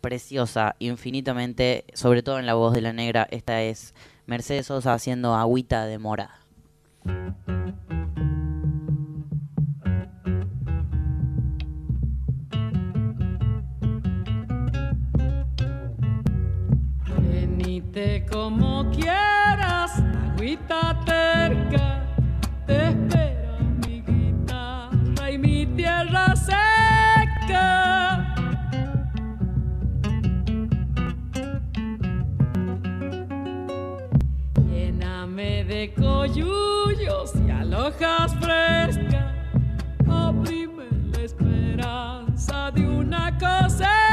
preciosa, 0.00 0.76
infinitamente, 0.78 1.84
sobre 1.92 2.22
todo 2.22 2.38
en 2.38 2.46
la 2.46 2.54
voz 2.54 2.72
de 2.72 2.80
la 2.80 2.92
negra, 2.92 3.26
esta 3.30 3.62
es 3.62 3.94
Mercedes 4.26 4.66
Sosa 4.66 4.94
haciendo 4.94 5.34
agüita 5.34 5.86
de 5.86 5.98
morada. 5.98 6.38
Venite 17.98 18.26
como 18.30 18.88
quieras, 18.92 20.00
agüita 20.32 21.00
terca, 21.04 22.06
te 22.64 22.90
espera 22.90 23.58
mi 23.86 24.02
guitarra 24.02 25.30
y 25.32 25.38
mi 25.38 25.66
tierra 25.66 26.36
seca. 26.36 28.34
Lléname 34.70 35.64
de 35.64 35.92
coyullos 35.94 37.32
y 37.46 37.50
alojas 37.50 38.32
frescas, 38.36 39.34
abrime 40.08 40.84
la 41.12 41.22
esperanza 41.22 42.70
de 42.70 42.88
una 42.88 43.36
cosecha. 43.38 44.07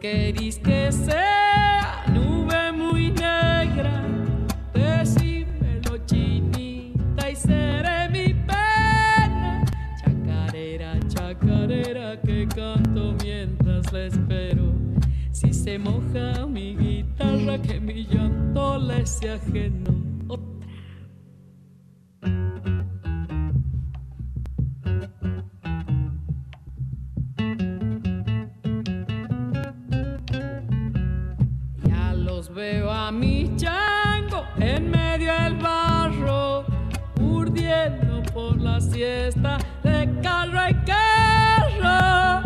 Querís 0.00 0.58
que 0.58 0.90
sea 0.90 2.04
nube 2.08 2.72
muy 2.72 3.10
negra, 3.10 4.02
decímelo 4.72 5.98
chinita 6.06 7.30
y 7.30 7.36
seré 7.36 8.08
mi 8.08 8.32
pena. 8.32 9.62
Chacarera, 10.02 10.98
chacarera 11.08 12.20
que 12.22 12.48
canto 12.48 13.14
mientras 13.22 13.92
la 13.92 14.06
espero. 14.06 14.72
Si 15.32 15.52
se 15.52 15.78
moja 15.78 16.46
mi 16.46 16.74
guitarra, 16.76 17.60
que 17.60 17.78
mi 17.78 18.06
llanto 18.06 18.78
le 18.78 19.04
sea 19.04 19.34
ajeno. 19.34 20.09
Veo 32.60 32.90
a 32.90 33.10
mi 33.10 33.50
chango 33.56 34.44
en 34.58 34.90
medio 34.90 35.32
del 35.32 35.54
barro, 35.56 36.66
urdiendo 37.18 38.22
por 38.34 38.60
la 38.60 38.78
siesta 38.78 39.56
de 39.82 40.06
carro 40.22 40.68
y 40.68 40.74
carro. 40.84 42.42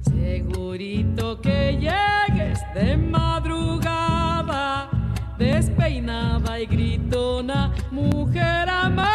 Segurito 0.00 1.38
que 1.42 1.76
llegues 1.78 2.60
de 2.74 2.96
madrugada, 2.96 4.88
despeinada 5.36 6.58
y 6.58 6.64
gritona, 6.64 7.70
mujer 7.90 8.70
amada. 8.70 9.11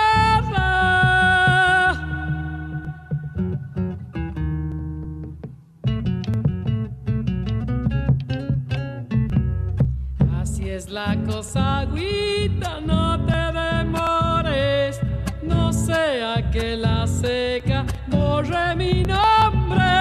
La 10.98 11.16
cosa, 11.28 11.82
agüita, 11.82 12.82
no 12.82 13.24
te 13.28 13.43
demores, 13.62 15.00
no 15.43 15.72
sea 15.72 16.50
que 16.50 16.76
la 16.76 17.06
seca 17.06 17.86
borre 18.08 18.76
mi 18.76 19.04
nombre. 19.04 19.91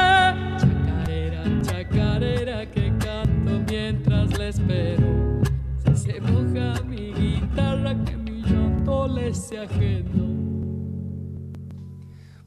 Chacarera, 0.58 1.42
chacarera, 1.62 2.70
que 2.70 2.94
canto 2.98 3.52
mientras 3.70 4.38
le 4.38 4.48
espero. 4.48 5.42
Si 5.84 5.96
se 6.04 6.20
moja 6.22 6.82
mi 6.84 7.12
guitarra, 7.12 7.94
que 8.06 8.16
mi 8.16 8.40
llanto 8.40 9.06
le 9.06 9.34
sea 9.34 9.64
ajeno. 9.64 10.24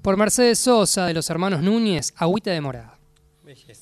Por 0.01 0.17
Mercedes 0.17 0.57
Sosa 0.57 1.05
de 1.05 1.13
los 1.13 1.29
hermanos 1.29 1.61
Núñez, 1.61 2.13
Agüita 2.17 2.49
de 2.49 2.61
Morada. 2.61 2.98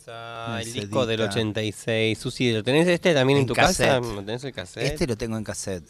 El 0.08 0.74
disco 0.74 1.06
del 1.06 1.22
86. 1.22 2.18
Susi, 2.18 2.52
¿lo 2.54 2.64
tenés 2.64 2.88
este 2.88 3.14
también 3.14 3.38
en, 3.38 3.42
En 3.44 3.48
tu 3.48 3.54
cassette. 3.54 3.88
casa? 3.88 4.00
¿Lo 4.00 4.24
tenés 4.24 4.44
el 4.44 4.54
cassette? 4.54 4.84
Este 4.86 5.08
lo 5.08 5.18
tengo 5.18 5.38
en 5.38 5.44
cassette. 5.44 5.84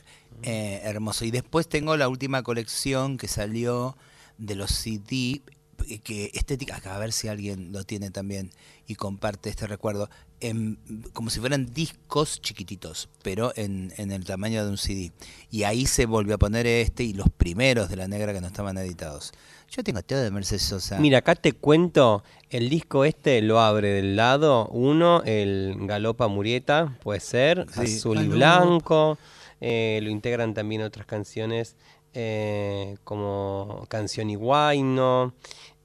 Eh, 0.43 0.81
hermoso. 0.83 1.25
Y 1.25 1.31
después 1.31 1.67
tengo 1.67 1.95
la 1.97 2.09
última 2.09 2.43
colección 2.43 3.17
que 3.17 3.27
salió 3.27 3.95
de 4.37 4.55
los 4.55 4.71
CD, 4.71 5.41
eh, 5.87 5.99
que 5.99 6.31
estética, 6.33 6.77
acá, 6.77 6.95
a 6.95 6.99
ver 6.99 7.11
si 7.11 7.27
alguien 7.27 7.71
lo 7.71 7.83
tiene 7.83 8.11
también 8.11 8.51
y 8.87 8.95
comparte 8.95 9.49
este 9.49 9.67
recuerdo, 9.67 10.09
en- 10.39 10.77
como 11.13 11.29
si 11.31 11.39
fueran 11.39 11.73
discos 11.73 12.39
chiquititos, 12.41 13.09
pero 13.23 13.51
en, 13.55 13.93
en 13.97 14.11
el 14.11 14.25
tamaño 14.25 14.63
de 14.63 14.69
un 14.71 14.77
CD. 14.77 15.11
Y 15.51 15.63
ahí 15.63 15.85
se 15.85 16.05
volvió 16.05 16.35
a 16.35 16.37
poner 16.37 16.65
este 16.67 17.03
y 17.03 17.13
los 17.13 17.29
primeros 17.29 17.89
de 17.89 17.95
la 17.95 18.07
negra 18.07 18.33
que 18.33 18.41
no 18.41 18.47
estaban 18.47 18.77
editados. 18.77 19.31
Yo 19.69 19.83
tengo 19.83 20.01
todo 20.01 20.19
de 20.23 20.31
Mercedes 20.31 20.63
Sosa. 20.63 20.97
Mira, 20.97 21.19
acá 21.19 21.35
te 21.35 21.53
cuento, 21.53 22.23
el 22.49 22.69
disco 22.69 23.03
este 23.05 23.41
lo 23.41 23.59
abre 23.59 23.89
del 23.89 24.15
lado 24.15 24.67
uno, 24.69 25.21
el 25.25 25.75
Galopa 25.81 26.27
Murieta, 26.27 26.97
puede 27.03 27.19
ser, 27.19 27.65
Sí. 27.73 27.81
azul 27.97 28.17
y 28.17 28.27
Galopa. 28.27 28.35
blanco, 28.35 29.17
eh, 29.59 29.99
lo 30.01 30.09
integran 30.09 30.53
también 30.53 30.81
otras 30.81 31.05
canciones 31.05 31.75
eh, 32.13 32.97
como 33.03 33.85
Canción 33.89 34.29
y 34.31 34.35
Guayno, 34.35 35.33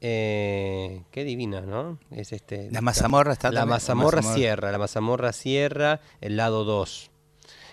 eh, 0.01 1.03
qué 1.11 1.25
divina, 1.25 1.61
¿no? 1.61 1.99
Es 2.11 2.33
este, 2.33 2.71
La 2.71 2.81
mazamorra 2.81 3.33
está 3.35 3.51
la 3.53 3.67
mazamorra 3.67 4.17
mazamorra. 4.19 4.35
Sierra, 4.37 4.73
la 4.73 4.79
mazamorra 4.79 5.33
Sierra, 5.33 6.01
el 6.21 6.37
lado 6.37 6.65
2. 6.65 7.11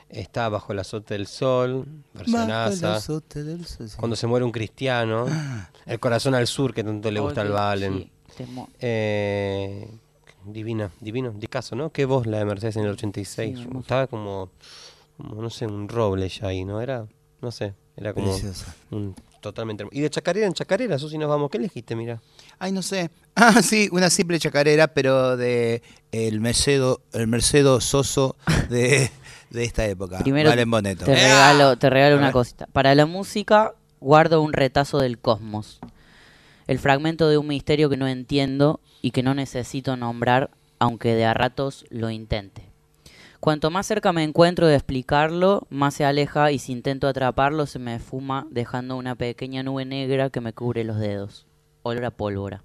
Está 0.09 0.49
bajo 0.49 0.73
el 0.73 0.79
azote 0.79 1.13
del 1.13 1.27
sol, 1.27 1.85
Bajo 1.85 2.25
versionaza. 2.25 2.89
el 2.89 2.93
azote 2.95 3.43
del 3.43 3.65
sol, 3.65 3.89
sí. 3.89 3.95
Cuando 3.97 4.15
se 4.15 4.25
muere 4.27 4.43
un 4.43 4.51
cristiano. 4.51 5.27
El 5.85 5.99
corazón 5.99 6.33
al 6.35 6.47
sur, 6.47 6.73
que 6.73 6.83
tanto 6.83 7.11
le 7.11 7.19
gusta 7.19 7.41
al 7.41 7.49
Valen. 7.51 8.09
sí, 8.35 8.43
Eh, 8.79 9.87
Divina, 10.45 10.89
divino, 11.01 11.31
discaso, 11.35 11.75
¿no? 11.75 11.91
Qué 11.91 12.05
voz 12.05 12.25
la 12.25 12.39
de 12.39 12.45
Mercedes 12.45 12.77
en 12.77 12.85
el 12.85 12.91
86. 12.91 13.59
Sí. 13.59 13.67
Estaba 13.79 14.07
como, 14.07 14.49
como, 15.17 15.41
no 15.41 15.49
sé, 15.49 15.67
un 15.67 15.87
roble 15.89 16.27
ya 16.29 16.47
ahí, 16.47 16.63
¿no? 16.63 16.81
Era, 16.81 17.05
no 17.41 17.51
sé, 17.51 17.73
era 17.97 18.13
como 18.13 18.35
un, 18.91 19.15
totalmente. 19.41 19.85
Y 19.91 19.99
de 19.99 20.09
chacarera 20.09 20.47
en 20.47 20.53
chacarera, 20.53 20.97
Susi, 20.97 21.17
nos 21.17 21.27
vamos. 21.29 21.51
¿Qué 21.51 21.57
elegiste, 21.57 21.95
mira? 21.95 22.21
Ay, 22.57 22.71
no 22.71 22.81
sé. 22.81 23.11
Ah, 23.41 23.61
sí, 23.61 23.87
una 23.93 24.09
simple 24.09 24.37
chacarera, 24.37 24.89
pero 24.93 25.37
de 25.37 25.81
el 26.11 26.41
Mercedo, 26.41 27.01
el 27.13 27.27
Mercedo 27.27 27.79
Soso 27.79 28.35
de, 28.69 29.09
de 29.49 29.63
esta 29.63 29.85
época. 29.85 30.19
Primero 30.19 30.49
Valen 30.49 30.69
Boneto. 30.69 31.05
te 31.05 31.15
regalo, 31.15 31.77
te 31.77 31.89
regalo 31.89 32.15
A 32.15 32.19
una 32.19 32.31
cosita. 32.31 32.67
Para 32.67 32.95
la 32.95 33.05
música 33.05 33.73
guardo 33.99 34.41
un 34.41 34.53
retazo 34.53 34.99
del 34.99 35.19
cosmos. 35.19 35.79
El 36.67 36.79
fragmento 36.79 37.29
de 37.29 37.37
un 37.37 37.47
misterio 37.47 37.89
que 37.89 37.97
no 37.97 38.07
entiendo 38.07 38.79
y 39.01 39.11
que 39.11 39.23
no 39.23 39.33
necesito 39.33 39.97
nombrar, 39.97 40.51
aunque 40.77 41.15
de 41.15 41.25
a 41.25 41.33
ratos 41.33 41.85
lo 41.89 42.09
intente. 42.09 42.69
Cuanto 43.39 43.71
más 43.71 43.87
cerca 43.87 44.11
me 44.11 44.23
encuentro 44.23 44.67
de 44.67 44.75
explicarlo, 44.75 45.65
más 45.69 45.93
se 45.93 46.03
aleja 46.03 46.51
y 46.51 46.59
si 46.59 46.73
intento 46.73 47.07
atraparlo 47.07 47.65
se 47.65 47.79
me 47.79 47.97
fuma 47.99 48.45
dejando 48.51 48.97
una 48.97 49.15
pequeña 49.15 49.63
nube 49.63 49.85
negra 49.85 50.29
que 50.29 50.41
me 50.41 50.51
cubre 50.53 50.83
los 50.83 50.99
dedos. 50.99 51.47
Olor 51.81 52.05
a 52.05 52.11
pólvora. 52.11 52.63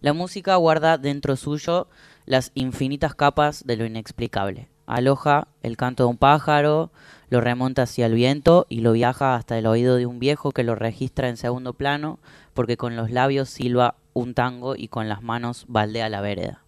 La 0.00 0.14
música 0.14 0.56
guarda 0.56 0.96
dentro 0.96 1.36
suyo 1.36 1.88
las 2.24 2.52
infinitas 2.54 3.14
capas 3.14 3.64
de 3.66 3.76
lo 3.76 3.84
inexplicable. 3.84 4.68
Aloja 4.90 5.46
el 5.62 5.76
canto 5.76 6.02
de 6.02 6.10
un 6.10 6.16
pájaro, 6.16 6.90
lo 7.28 7.40
remonta 7.40 7.82
hacia 7.82 8.06
el 8.06 8.14
viento 8.14 8.66
y 8.68 8.80
lo 8.80 8.90
viaja 8.90 9.36
hasta 9.36 9.56
el 9.56 9.66
oído 9.66 9.94
de 9.94 10.06
un 10.06 10.18
viejo 10.18 10.50
que 10.50 10.64
lo 10.64 10.74
registra 10.74 11.28
en 11.28 11.36
segundo 11.36 11.74
plano 11.74 12.18
porque 12.54 12.76
con 12.76 12.96
los 12.96 13.12
labios 13.12 13.48
silba 13.48 13.94
un 14.14 14.34
tango 14.34 14.74
y 14.74 14.88
con 14.88 15.08
las 15.08 15.22
manos 15.22 15.64
baldea 15.68 16.08
la 16.08 16.20
vereda. 16.20 16.64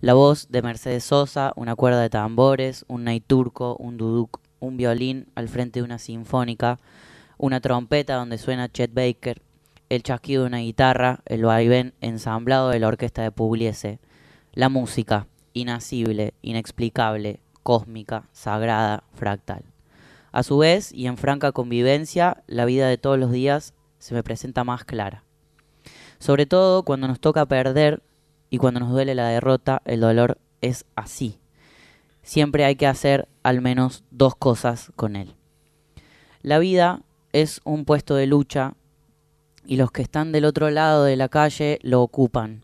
La 0.00 0.14
voz 0.14 0.48
de 0.50 0.62
Mercedes 0.62 1.04
Sosa, 1.04 1.52
una 1.54 1.76
cuerda 1.76 2.00
de 2.00 2.10
tambores, 2.10 2.84
un 2.88 3.04
ney 3.04 3.20
turco, 3.20 3.76
un 3.78 3.98
duduk, 3.98 4.40
un 4.58 4.76
violín 4.76 5.28
al 5.36 5.48
frente 5.48 5.78
de 5.78 5.84
una 5.84 6.00
sinfónica, 6.00 6.80
una 7.36 7.60
trompeta 7.60 8.16
donde 8.16 8.38
suena 8.38 8.68
Chet 8.68 8.92
Baker, 8.92 9.40
el 9.90 10.02
chasquido 10.02 10.42
de 10.42 10.48
una 10.48 10.58
guitarra, 10.58 11.20
el 11.24 11.44
vaivén 11.44 11.94
ensamblado 12.00 12.70
de 12.70 12.80
la 12.80 12.88
orquesta 12.88 13.22
de 13.22 13.30
Pugliese, 13.30 14.00
la 14.54 14.68
música, 14.68 15.28
inacible, 15.60 16.34
inexplicable, 16.42 17.40
cósmica, 17.62 18.28
sagrada, 18.32 19.04
fractal. 19.14 19.64
A 20.32 20.42
su 20.42 20.58
vez, 20.58 20.92
y 20.92 21.06
en 21.06 21.16
franca 21.16 21.52
convivencia, 21.52 22.42
la 22.46 22.64
vida 22.64 22.88
de 22.88 22.98
todos 22.98 23.18
los 23.18 23.32
días 23.32 23.74
se 23.98 24.14
me 24.14 24.22
presenta 24.22 24.64
más 24.64 24.84
clara. 24.84 25.24
Sobre 26.18 26.46
todo 26.46 26.82
cuando 26.82 27.08
nos 27.08 27.20
toca 27.20 27.46
perder 27.46 28.02
y 28.50 28.58
cuando 28.58 28.80
nos 28.80 28.90
duele 28.90 29.14
la 29.14 29.28
derrota, 29.28 29.82
el 29.84 30.00
dolor 30.00 30.38
es 30.60 30.84
así. 30.96 31.38
Siempre 32.22 32.64
hay 32.64 32.76
que 32.76 32.86
hacer 32.86 33.28
al 33.42 33.60
menos 33.60 34.04
dos 34.10 34.34
cosas 34.34 34.92
con 34.96 35.16
él. 35.16 35.34
La 36.42 36.58
vida 36.58 37.02
es 37.32 37.60
un 37.64 37.84
puesto 37.84 38.14
de 38.14 38.26
lucha 38.26 38.74
y 39.66 39.76
los 39.76 39.90
que 39.92 40.02
están 40.02 40.32
del 40.32 40.44
otro 40.44 40.70
lado 40.70 41.04
de 41.04 41.16
la 41.16 41.28
calle 41.28 41.78
lo 41.82 42.02
ocupan. 42.02 42.62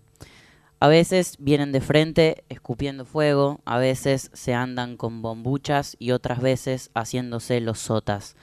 A 0.84 0.88
veces 0.88 1.36
vienen 1.38 1.72
de 1.72 1.80
frente 1.80 2.44
escupiendo 2.50 3.06
fuego, 3.06 3.62
a 3.64 3.78
veces 3.78 4.30
se 4.34 4.52
andan 4.52 4.98
con 4.98 5.22
bombuchas 5.22 5.96
y 5.98 6.10
otras 6.10 6.42
veces 6.42 6.90
haciéndose 6.94 7.62
los 7.62 7.78
sotas. 7.78 8.36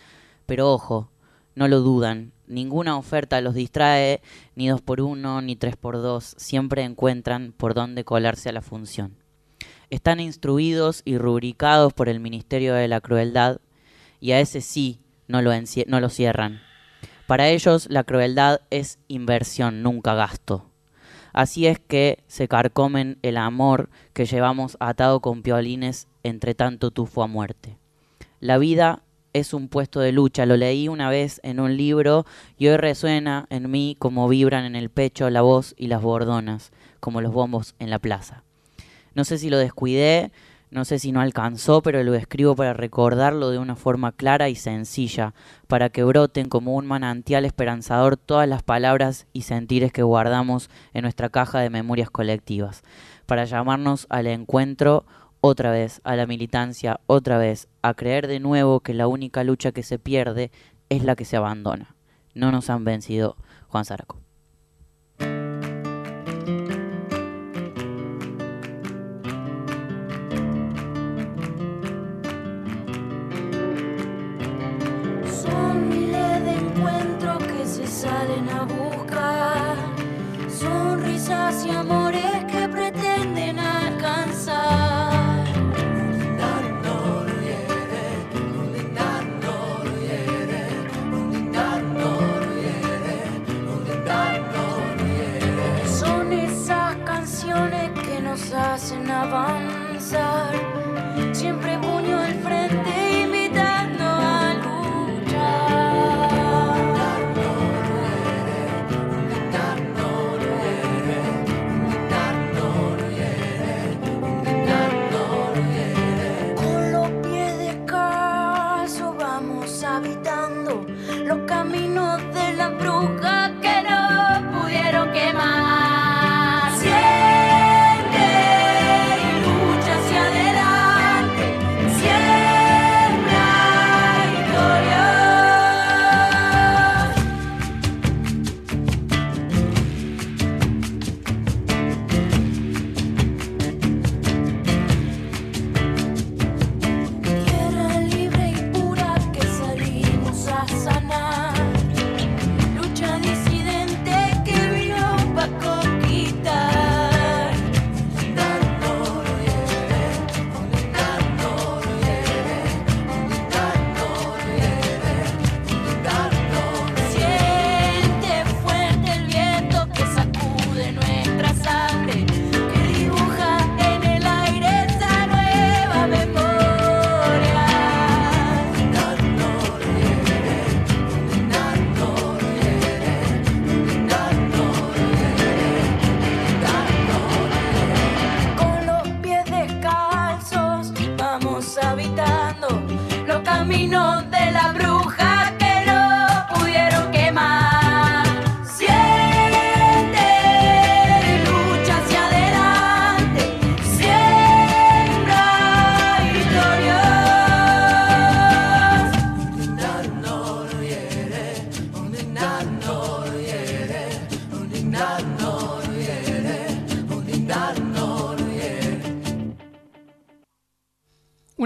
Pero 0.47 0.73
ojo, 0.73 1.11
no 1.53 1.67
lo 1.67 1.81
dudan, 1.81 2.31
ninguna 2.47 2.97
oferta 2.97 3.41
los 3.41 3.53
distrae, 3.53 4.21
ni 4.55 4.69
dos 4.69 4.81
por 4.81 5.01
uno, 5.01 5.43
ni 5.43 5.55
tres 5.55 5.75
por 5.75 5.97
dos, 5.97 6.33
siempre 6.39 6.81
encuentran 6.81 7.53
por 7.55 7.75
dónde 7.75 8.05
colarse 8.05 8.49
a 8.49 8.53
la 8.53 8.63
función. 8.63 9.17
Están 9.91 10.19
instruidos 10.19 11.03
y 11.05 11.19
rubricados 11.19 11.93
por 11.93 12.09
el 12.09 12.19
Ministerio 12.19 12.73
de 12.73 12.87
la 12.87 13.01
Crueldad, 13.01 13.59
y 14.19 14.31
a 14.31 14.39
ese 14.39 14.61
sí 14.61 14.99
no 15.27 15.43
lo, 15.43 15.51
no 15.85 15.99
lo 15.99 16.09
cierran. 16.09 16.59
Para 17.27 17.49
ellos 17.49 17.85
la 17.91 18.03
crueldad 18.03 18.61
es 18.71 18.97
inversión, 19.07 19.83
nunca 19.83 20.15
gasto. 20.15 20.70
Así 21.33 21.67
es 21.67 21.79
que 21.79 22.23
se 22.27 22.47
carcomen 22.47 23.17
el 23.21 23.37
amor 23.37 23.89
que 24.13 24.25
llevamos 24.25 24.77
atado 24.79 25.19
con 25.21 25.41
piolines 25.41 26.07
entre 26.23 26.55
tanto 26.55 26.91
tufo 26.91 27.23
a 27.23 27.27
muerte. 27.27 27.77
La 28.39 28.57
vida 28.57 29.03
es 29.33 29.53
un 29.53 29.69
puesto 29.69 29.99
de 29.99 30.11
lucha, 30.11 30.45
lo 30.45 30.57
leí 30.57 30.87
una 30.87 31.09
vez 31.09 31.39
en 31.43 31.59
un 31.59 31.77
libro 31.77 32.25
y 32.57 32.67
hoy 32.67 32.77
resuena 32.77 33.45
en 33.49 33.71
mí 33.71 33.95
como 33.97 34.27
vibran 34.27 34.65
en 34.65 34.75
el 34.75 34.89
pecho 34.89 35.29
la 35.29 35.41
voz 35.41 35.73
y 35.77 35.87
las 35.87 36.01
bordonas, 36.01 36.71
como 36.99 37.21
los 37.21 37.31
bombos 37.31 37.75
en 37.79 37.89
la 37.89 37.99
plaza. 37.99 38.43
No 39.13 39.23
sé 39.25 39.37
si 39.37 39.49
lo 39.49 39.57
descuidé, 39.57 40.31
no 40.71 40.85
sé 40.85 40.99
si 40.99 41.11
no 41.11 41.19
alcanzó, 41.19 41.81
pero 41.81 42.01
lo 42.01 42.15
escribo 42.15 42.55
para 42.55 42.73
recordarlo 42.73 43.49
de 43.49 43.59
una 43.59 43.75
forma 43.75 44.13
clara 44.13 44.47
y 44.47 44.55
sencilla, 44.55 45.33
para 45.67 45.89
que 45.89 46.05
broten 46.05 46.47
como 46.47 46.75
un 46.75 46.87
manantial 46.87 47.43
esperanzador 47.43 48.15
todas 48.15 48.47
las 48.47 48.63
palabras 48.63 49.27
y 49.33 49.41
sentires 49.41 49.91
que 49.91 50.01
guardamos 50.01 50.69
en 50.93 51.03
nuestra 51.03 51.29
caja 51.29 51.59
de 51.59 51.69
memorias 51.69 52.09
colectivas, 52.09 52.83
para 53.25 53.43
llamarnos 53.43 54.07
al 54.09 54.27
encuentro 54.27 55.05
otra 55.41 55.71
vez, 55.71 55.99
a 56.05 56.15
la 56.15 56.25
militancia 56.25 57.01
otra 57.05 57.37
vez, 57.37 57.67
a 57.81 57.93
creer 57.93 58.27
de 58.27 58.39
nuevo 58.39 58.79
que 58.79 58.93
la 58.93 59.07
única 59.07 59.43
lucha 59.43 59.73
que 59.73 59.83
se 59.83 59.99
pierde 59.99 60.51
es 60.87 61.03
la 61.03 61.15
que 61.15 61.25
se 61.25 61.35
abandona. 61.35 61.95
No 62.33 62.51
nos 62.51 62.69
han 62.69 62.85
vencido, 62.85 63.35
Juan 63.67 63.83
Zaraco. 63.83 64.30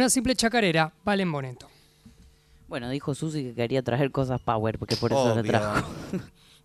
Una 0.06 0.12
simple 0.12 0.36
chacarera, 0.36 0.94
Valen 1.04 1.32
Boneto. 1.32 1.68
Bueno, 2.68 2.92
dijo 2.92 3.16
Susi 3.16 3.42
que 3.42 3.56
quería 3.56 3.82
traer 3.82 4.12
cosas 4.12 4.40
power, 4.40 4.78
porque 4.78 4.96
por 4.98 5.12
eso 5.12 5.34
lo 5.36 5.44
trajo. 5.44 5.90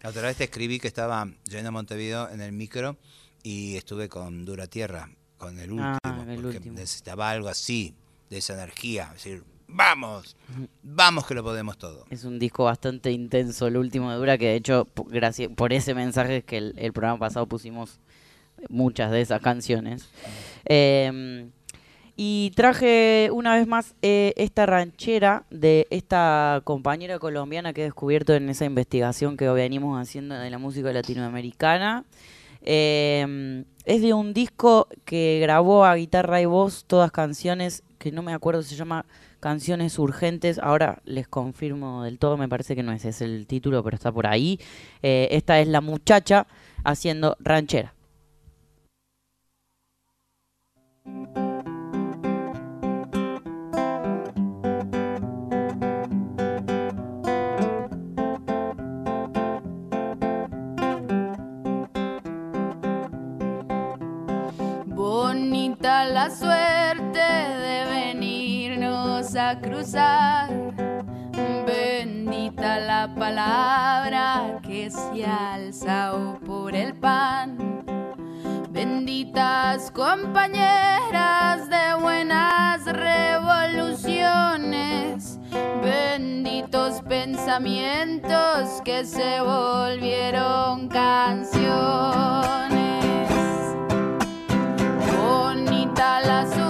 La 0.02 0.10
otra 0.10 0.20
vez 0.24 0.36
te 0.36 0.44
escribí 0.44 0.78
que 0.78 0.88
estaba 0.88 1.26
yendo 1.50 1.70
a 1.70 1.72
Montevideo 1.72 2.28
en 2.28 2.42
el 2.42 2.52
micro 2.52 2.98
y 3.42 3.76
estuve 3.78 4.10
con 4.10 4.44
Dura 4.44 4.66
Tierra, 4.66 5.08
con 5.38 5.58
el 5.58 5.72
último, 5.72 5.96
Ah, 6.04 6.22
el 6.28 6.42
porque 6.42 6.58
último. 6.58 6.74
necesitaba 6.74 7.30
algo 7.30 7.48
así, 7.48 7.94
de 8.28 8.36
esa 8.36 8.52
energía, 8.52 9.04
es 9.16 9.24
decir, 9.24 9.42
vamos, 9.66 10.36
vamos 10.82 11.24
que 11.26 11.32
lo 11.32 11.42
podemos 11.42 11.78
todo. 11.78 12.04
Es 12.10 12.24
un 12.24 12.38
disco 12.38 12.64
bastante 12.64 13.10
intenso, 13.10 13.68
el 13.68 13.78
último 13.78 14.10
de 14.10 14.18
Dura, 14.18 14.36
que 14.36 14.48
de 14.48 14.56
hecho, 14.56 14.86
gracias 15.06 15.50
por 15.56 15.72
ese 15.72 15.94
mensaje 15.94 16.36
es 16.36 16.44
que 16.44 16.58
el, 16.58 16.74
el 16.76 16.92
programa 16.92 17.18
pasado 17.18 17.46
pusimos 17.46 18.00
muchas 18.68 19.10
de 19.10 19.22
esas 19.22 19.40
canciones. 19.40 20.10
Eh, 20.66 21.48
y 22.22 22.50
traje 22.54 23.30
una 23.32 23.54
vez 23.54 23.66
más 23.66 23.94
eh, 24.02 24.34
esta 24.36 24.66
ranchera 24.66 25.46
de 25.48 25.86
esta 25.88 26.60
compañera 26.64 27.18
colombiana 27.18 27.72
que 27.72 27.80
he 27.80 27.84
descubierto 27.84 28.34
en 28.34 28.50
esa 28.50 28.66
investigación 28.66 29.38
que 29.38 29.48
venimos 29.48 29.98
haciendo 29.98 30.34
de 30.34 30.50
la 30.50 30.58
música 30.58 30.92
latinoamericana. 30.92 32.04
Eh, 32.60 33.64
es 33.86 34.02
de 34.02 34.12
un 34.12 34.34
disco 34.34 34.86
que 35.06 35.38
grabó 35.40 35.86
a 35.86 35.94
guitarra 35.94 36.42
y 36.42 36.44
voz 36.44 36.84
todas 36.84 37.10
canciones 37.10 37.84
que 37.96 38.12
no 38.12 38.20
me 38.20 38.34
acuerdo, 38.34 38.62
se 38.62 38.76
llama 38.76 39.06
Canciones 39.40 39.98
Urgentes. 39.98 40.58
Ahora 40.58 41.00
les 41.06 41.26
confirmo 41.26 42.02
del 42.04 42.18
todo, 42.18 42.36
me 42.36 42.50
parece 42.50 42.76
que 42.76 42.82
no 42.82 42.92
ese 42.92 43.08
es 43.08 43.22
el 43.22 43.46
título, 43.46 43.82
pero 43.82 43.94
está 43.94 44.12
por 44.12 44.26
ahí. 44.26 44.60
Eh, 45.02 45.28
esta 45.30 45.58
es 45.58 45.68
la 45.68 45.80
muchacha 45.80 46.46
haciendo 46.84 47.38
ranchera. 47.40 47.94
La 66.20 66.28
suerte 66.28 67.18
de 67.18 67.86
venirnos 67.86 69.34
a 69.34 69.58
cruzar. 69.58 70.50
Bendita 71.66 72.78
la 72.78 73.08
palabra 73.14 74.60
que 74.62 74.90
se 74.90 75.24
alza 75.24 76.14
oh, 76.14 76.38
por 76.44 76.74
el 76.74 76.94
pan. 76.94 77.56
Benditas 78.68 79.90
compañeras 79.92 81.70
de 81.70 81.94
buenas 81.98 82.84
revoluciones. 82.84 85.40
Benditos 85.82 87.00
pensamientos 87.08 88.82
que 88.84 89.06
se 89.06 89.40
volvieron 89.40 90.86
canciones. 90.88 92.69
La 96.30 96.69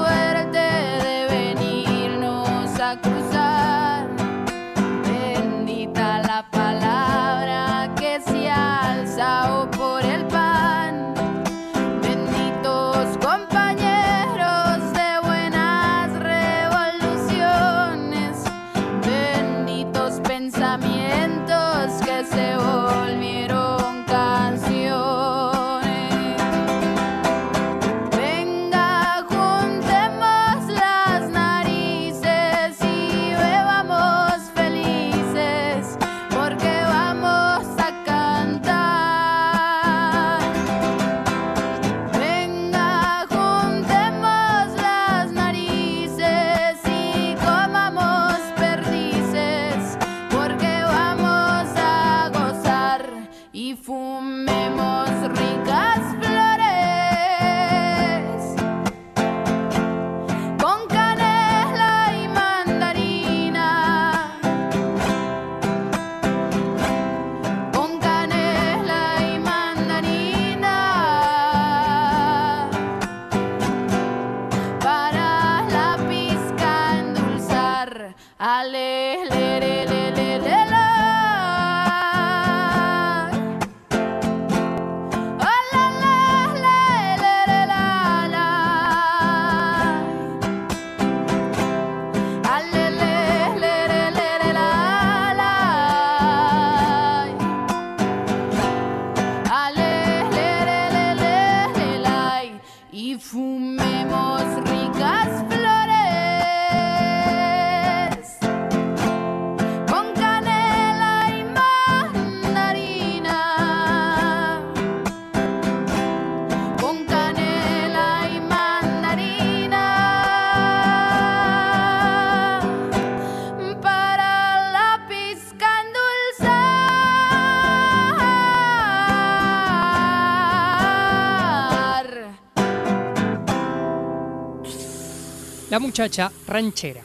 muchacha 136.01 136.32
ranchera. 136.46 137.03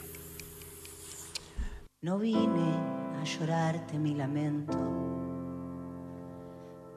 No 2.00 2.18
vine 2.18 2.72
a 3.20 3.24
llorarte 3.24 3.98
mi 3.98 4.14
lamento, 4.14 4.78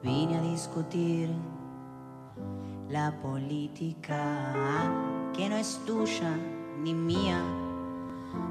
vine 0.02 0.38
a 0.38 0.40
discutir 0.40 1.28
la 2.88 3.12
política 3.20 5.30
que 5.36 5.50
no 5.50 5.58
es 5.58 5.78
tuya 5.84 6.38
ni 6.78 6.94
mía, 6.94 7.38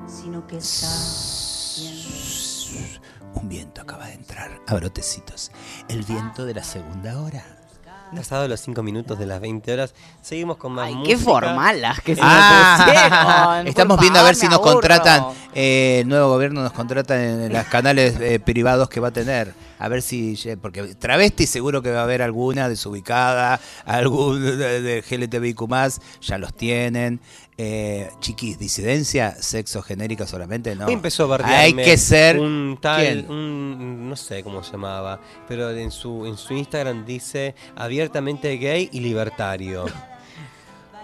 sino 0.05 0.45
que 0.45 0.57
está 0.57 1.81
bien. 1.81 2.99
Un 3.33 3.49
viento 3.49 3.81
acaba 3.81 4.09
de 4.09 4.13
entrar 4.13 4.61
a 4.67 4.75
brotecitos. 4.75 5.51
El 5.87 6.03
viento 6.03 6.45
de 6.45 6.53
la 6.53 6.63
segunda 6.63 7.19
hora. 7.19 7.43
Pasado 8.16 8.47
los 8.47 8.60
5 8.62 8.82
minutos 8.84 9.20
de 9.20 9.26
las 9.26 9.39
20 9.39 9.72
horas, 9.72 9.93
seguimos 10.22 10.57
con 10.57 10.74
más 10.74 10.88
Ay, 10.88 10.95
música. 10.95 11.18
qué 11.18 11.24
formalas 11.24 12.01
que 12.01 12.16
se 12.16 12.22
Ah, 12.24 13.62
estamos 13.66 13.97
Por 13.97 14.01
viendo 14.01 14.20
a 14.20 14.24
ver 14.24 14.36
si 14.36 14.47
nos 14.47 14.60
contratan 14.60 15.26
eh, 15.53 15.99
el 16.01 16.07
nuevo 16.07 16.30
gobierno 16.30 16.62
nos 16.62 16.74
contrata 16.74 17.22
en 17.24 17.51
los 17.53 17.64
canales 17.66 18.16
eh, 18.20 18.39
privados 18.39 18.89
que 18.89 18.99
va 18.99 19.10
a 19.10 19.12
tener. 19.12 19.53
A 19.78 19.88
ver 19.88 20.01
si, 20.01 20.38
porque 20.62 20.95
travesti 20.95 21.47
seguro 21.47 21.82
que 21.82 21.91
va 21.91 22.01
a 22.01 22.03
haber 22.03 22.22
alguna 22.22 22.68
desubicada, 22.68 23.60
algún 23.86 24.43
de, 24.43 24.82
de 24.82 25.01
GLTBIQ+, 25.01 25.62
ya 26.22 26.38
los 26.38 26.53
tienen. 26.53 27.22
Eh, 27.62 28.10
chiquis, 28.22 28.57
disidencia, 28.57 29.36
sexo 29.38 29.82
genérica 29.82 30.26
solamente, 30.26 30.78
no. 30.78 30.86
Hoy 30.86 30.93
empezó 30.93 31.26
a 31.26 31.28
bardearme 31.28 31.57
Hay 31.57 31.74
que 31.74 31.97
ser... 31.97 32.39
un 32.39 32.78
tal, 32.80 33.26
un- 33.28 34.07
no 34.07 34.16
sé 34.16 34.43
cómo 34.45 34.64
se 34.64 34.72
llamaba, 34.72 35.20
pero 35.45 35.70
en 35.72 35.91
su 35.91 36.26
en 36.26 36.38
su 36.38 36.53
Instagram 36.53 37.05
dice 37.05 37.55
abiertamente 37.76 38.55
gay 38.55 38.88
y 38.93 39.01
libertario. 39.01 39.86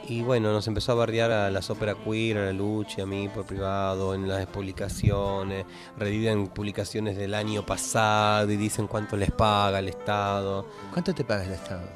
Y 0.08 0.22
bueno, 0.22 0.54
nos 0.54 0.68
empezó 0.68 0.92
a 0.92 0.96
bardear 0.96 1.32
a 1.32 1.50
las 1.50 1.72
óperas 1.72 1.96
queer, 2.06 2.38
a 2.38 2.46
la 2.46 2.54
lucha, 2.54 3.02
a 3.02 3.06
mí 3.08 3.28
por 3.28 3.44
privado, 3.44 4.14
en 4.14 4.28
las 4.28 4.46
publicaciones, 4.46 5.66
reviven 5.98 6.46
publicaciones 6.50 7.18
del 7.18 7.34
año 7.34 7.66
pasado 7.66 8.52
y 8.52 8.56
dicen 8.56 8.86
cuánto 8.86 9.18
les 9.18 9.32
paga 9.32 9.80
el 9.80 9.90
Estado. 9.90 10.68
¿Cuánto 10.94 11.12
te 11.16 11.24
paga 11.24 11.46
el 11.46 11.54
Estado? 11.54 11.90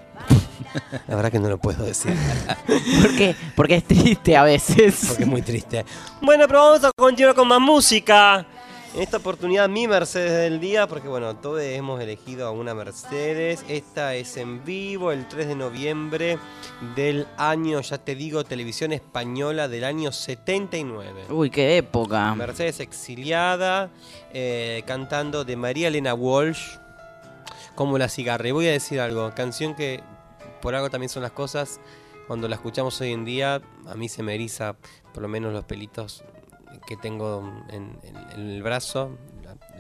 La 1.08 1.16
verdad 1.16 1.32
que 1.32 1.40
no 1.40 1.50
lo 1.50 1.58
puedo 1.58 1.84
decir. 1.84 2.14
¿Por 3.02 3.16
qué? 3.16 3.36
Porque 3.56 3.76
es 3.76 3.84
triste 3.84 4.38
a 4.38 4.44
veces. 4.44 5.06
Porque 5.08 5.24
es 5.24 5.30
muy 5.30 5.42
triste. 5.42 5.86
Bueno, 6.22 6.46
pero 6.48 6.60
vamos 6.60 6.84
a 6.84 6.92
continuar 6.96 7.36
con 7.36 7.48
más 7.48 7.60
música. 7.60 8.46
En 8.96 9.04
esta 9.04 9.18
oportunidad 9.18 9.70
mi 9.70 9.88
Mercedes 9.88 10.32
del 10.32 10.60
día, 10.60 10.88
porque 10.88 11.08
bueno, 11.08 11.36
todos 11.36 11.62
hemos 11.62 12.02
elegido 12.02 12.48
a 12.48 12.52
una 12.52 12.74
Mercedes. 12.74 13.64
Esta 13.68 14.16
es 14.16 14.36
en 14.36 14.66
vivo 14.66 15.12
el 15.12 15.28
3 15.28 15.50
de 15.50 15.56
noviembre 15.56 16.40
del 16.96 17.28
año, 17.38 17.82
ya 17.82 18.00
te 18.00 18.16
digo, 18.16 18.44
televisión 18.44 18.92
española 18.92 19.68
del 19.68 19.84
año 19.84 20.12
79. 20.12 21.26
Uy, 21.30 21.52
qué 21.52 21.78
época. 21.78 22.34
Mercedes 22.34 22.80
exiliada, 22.80 23.92
eh, 24.34 24.82
cantando 24.88 25.46
de 25.46 25.56
María 25.56 25.90
Elena 25.90 26.16
Walsh, 26.16 26.78
como 27.80 27.98
la 27.98 28.10
cigarra. 28.10 28.46
Y 28.46 28.52
voy 28.52 28.68
a 28.68 28.72
decir 28.72 29.00
algo, 29.00 29.34
canción 29.34 29.74
que 29.74 30.04
por 30.62 30.76
algo 30.76 30.90
también 30.90 31.08
son 31.08 31.24
las 31.24 31.32
cosas, 31.32 31.80
cuando 32.28 32.50
la 32.50 32.56
escuchamos 32.56 33.00
hoy 33.00 33.14
en 33.14 33.24
día, 33.24 33.62
a 33.88 33.96
mí 33.96 34.10
se 34.10 34.22
me 34.22 34.36
eriza 34.36 34.76
por 35.14 35.22
lo 35.24 35.30
menos 35.30 35.54
los 35.54 35.64
pelitos 35.64 36.26
que 36.86 36.98
tengo 36.98 37.42
en, 37.70 37.98
en- 38.04 38.18
en 38.34 38.50
el 38.50 38.62
brazo, 38.64 39.18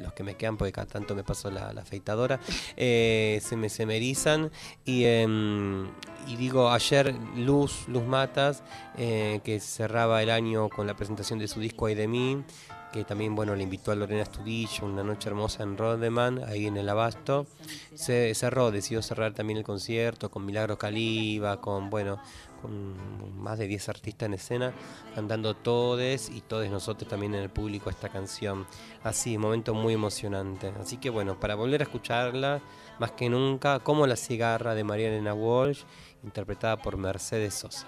los 0.01 0.13
que 0.13 0.23
me 0.23 0.35
quedan 0.35 0.55
porque 0.55 0.71
cada 0.71 0.87
tanto 0.87 1.13
me 1.13 1.25
paso 1.25 1.51
la, 1.51 1.73
la 1.73 1.81
afeitadora, 1.81 2.39
eh, 2.77 3.41
se, 3.43 3.57
me, 3.57 3.67
se 3.67 3.85
me 3.85 3.97
erizan. 3.97 4.49
Y, 4.85 5.03
em, 5.03 5.87
y 6.25 6.37
digo, 6.37 6.71
ayer 6.71 7.13
Luz, 7.35 7.85
Luz 7.89 8.03
Matas, 8.05 8.63
eh, 8.97 9.41
que 9.43 9.59
cerraba 9.59 10.23
el 10.23 10.29
año 10.29 10.69
con 10.69 10.87
la 10.87 10.95
presentación 10.95 11.37
de 11.37 11.49
su 11.49 11.59
disco 11.59 11.87
Ay 11.87 11.95
de 11.95 12.07
mí, 12.07 12.43
que 12.91 13.03
también 13.03 13.35
bueno 13.35 13.55
le 13.55 13.63
invitó 13.63 13.91
a 13.91 13.95
Lorena 13.95 14.23
Estudillo, 14.23 14.85
una 14.85 15.03
noche 15.03 15.29
hermosa 15.29 15.63
en 15.63 15.77
Rodeman, 15.77 16.43
ahí 16.43 16.67
en 16.67 16.77
el 16.77 16.89
Abasto. 16.89 17.45
Se 17.93 18.33
cerró, 18.33 18.71
decidió 18.71 19.01
cerrar 19.01 19.33
también 19.33 19.57
el 19.57 19.63
concierto 19.63 20.31
con 20.31 20.45
Milagro 20.45 20.77
Caliba, 20.77 21.61
con 21.61 21.89
bueno, 21.89 22.21
con 22.61 23.39
más 23.39 23.59
de 23.59 23.67
10 23.67 23.89
artistas 23.89 24.27
en 24.27 24.33
escena, 24.33 24.73
cantando 25.15 25.55
todes 25.55 26.29
y 26.29 26.41
todos 26.41 26.67
nosotros 26.69 27.09
también 27.09 27.35
en 27.35 27.43
el 27.43 27.49
público 27.49 27.89
esta 27.89 28.09
canción. 28.09 28.65
Así, 29.03 29.37
momento 29.37 29.73
muy 29.73 29.93
emocionante. 29.93 30.73
Así 30.79 30.97
que 30.97 31.09
bueno, 31.09 31.39
para 31.39 31.55
volver 31.55 31.81
a 31.81 31.83
escucharla, 31.83 32.61
más 32.99 33.11
que 33.11 33.29
nunca, 33.29 33.79
como 33.79 34.07
la 34.07 34.15
cigarra 34.15 34.75
de 34.75 34.83
María 34.83 35.09
Elena 35.09 35.33
Walsh, 35.33 35.83
interpretada 36.23 36.77
por 36.77 36.97
Mercedes 36.97 37.53
Sosa. 37.53 37.87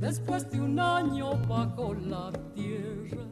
después 0.00 0.50
de 0.50 0.60
un 0.60 0.80
año 0.80 1.32
bajo 1.46 1.94
la 1.94 2.32
tierra, 2.54 3.26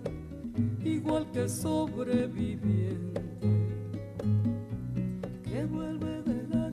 igual 0.85 1.31
que 1.33 1.49
sobreviviente 1.49 3.23
que 5.43 5.65
vuelve 5.65 6.23
de 6.23 6.49
la 6.49 6.71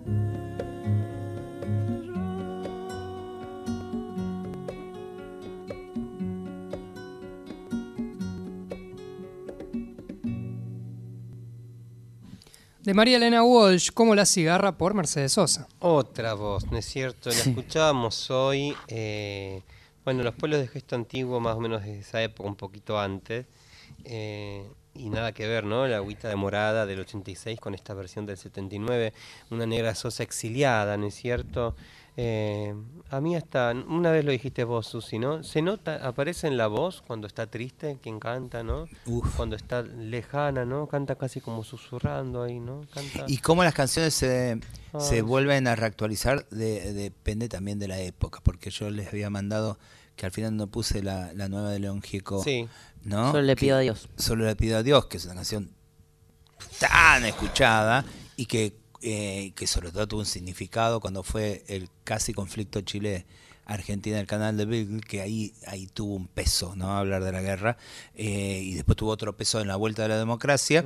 De 12.83 12.93
María 12.93 13.17
Elena 13.17 13.43
Walsh, 13.43 13.89
como 13.91 14.13
la 14.13 14.27
cigarra 14.27 14.77
por 14.77 14.93
Mercedes 14.93 15.31
Sosa. 15.31 15.67
Otra 15.79 16.35
voz, 16.35 16.69
¿no 16.69 16.77
es 16.77 16.85
cierto? 16.85 17.31
La 17.31 17.35
escuchábamos 17.37 18.29
hoy. 18.29 18.75
eh, 18.87 19.63
bueno, 20.05 20.23
los 20.23 20.35
pueblos 20.35 20.59
de 20.61 20.67
gesto 20.67 20.95
antiguo, 20.95 21.39
más 21.39 21.55
o 21.55 21.59
menos 21.59 21.83
de 21.83 21.99
esa 21.99 22.21
época, 22.23 22.47
un 22.49 22.55
poquito 22.55 22.99
antes. 22.99 23.47
eh, 24.05 24.69
y 24.95 25.09
nada 25.09 25.33
que 25.33 25.47
ver, 25.47 25.65
¿no? 25.65 25.87
La 25.87 25.97
agüita 25.97 26.29
de 26.29 26.35
morada 26.37 26.85
del 26.85 27.01
86 27.01 27.59
con 27.59 27.75
esta 27.75 27.93
versión 27.93 28.25
del 28.25 28.37
79. 28.37 29.13
Una 29.51 29.65
negra 29.65 29.93
sosa 29.95 30.23
exiliada, 30.23 30.97
¿no 30.97 31.07
es 31.07 31.15
cierto? 31.15 31.75
Eh, 32.17 32.73
a 33.09 33.19
mí 33.19 33.35
hasta, 33.35 33.71
una 33.71 34.09
vez 34.11 34.23
lo 34.23 34.31
dijiste 34.31 34.63
vos, 34.63 34.87
Susi, 34.87 35.19
¿no? 35.19 35.43
Se 35.43 35.61
nota, 35.61 35.95
aparece 36.07 36.47
en 36.47 36.55
la 36.55 36.67
voz 36.67 37.01
cuando 37.05 37.27
está 37.27 37.47
triste, 37.47 37.97
quien 38.01 38.19
canta, 38.19 38.63
¿no? 38.63 38.85
Cuando 39.35 39.55
está 39.57 39.81
lejana, 39.81 40.63
¿no? 40.63 40.87
Canta 40.87 41.15
casi 41.15 41.41
como 41.41 41.63
susurrando 41.65 42.43
ahí, 42.43 42.59
¿no? 42.59 42.81
Canta... 42.93 43.25
Y 43.27 43.39
cómo 43.39 43.63
las 43.65 43.73
canciones 43.73 44.13
se, 44.13 44.59
se 44.97 45.21
vuelven 45.21 45.67
a 45.67 45.75
reactualizar 45.75 46.47
de- 46.49 46.93
depende 46.93 47.49
también 47.49 47.79
de 47.79 47.89
la 47.89 47.99
época, 47.99 48.39
porque 48.43 48.69
yo 48.69 48.89
les 48.89 49.07
había 49.09 49.29
mandado 49.29 49.77
que 50.15 50.25
al 50.25 50.31
final 50.31 50.55
no 50.55 50.67
puse 50.67 51.03
la, 51.03 51.33
la 51.33 51.49
nueva 51.49 51.69
de 51.71 51.79
León 51.79 52.01
Gieco, 52.01 52.41
Sí. 52.41 52.67
¿no? 53.03 53.31
Solo 53.33 53.43
le 53.43 53.55
Que- 53.55 53.59
pido 53.65 53.75
a 53.75 53.79
Dios. 53.81 54.07
Solo 54.15 54.45
le 54.45 54.55
pido 54.55 54.77
a 54.77 54.83
Dios, 54.83 55.07
que 55.07 55.17
es 55.17 55.25
una 55.25 55.35
canción 55.35 55.75
tan 56.79 57.25
escuchada 57.25 58.05
y 58.37 58.45
que, 58.45 58.77
eh, 59.07 59.51
que 59.55 59.67
sobre 59.67 59.91
todo 59.91 60.07
tuvo 60.07 60.21
un 60.21 60.25
significado 60.25 60.99
cuando 60.99 61.21
fue 61.21 61.63
el 61.67 61.89
casi 62.03 62.33
conflicto 62.33 62.81
Chile-Argentina 62.81 64.19
el 64.19 64.25
canal 64.25 64.57
de 64.57 64.65
Bill, 64.65 65.05
que 65.05 65.21
ahí, 65.21 65.53
ahí 65.67 65.85
tuvo 65.85 66.15
un 66.15 66.25
peso, 66.25 66.75
¿no? 66.75 66.97
Hablar 66.97 67.23
de 67.23 67.31
la 67.31 67.43
guerra, 67.43 67.77
eh, 68.15 68.61
y 68.63 68.73
después 68.73 68.95
tuvo 68.95 69.11
otro 69.11 69.37
peso 69.37 69.61
en 69.61 69.67
la 69.67 69.75
vuelta 69.75 70.01
de 70.01 70.09
la 70.09 70.17
democracia, 70.17 70.83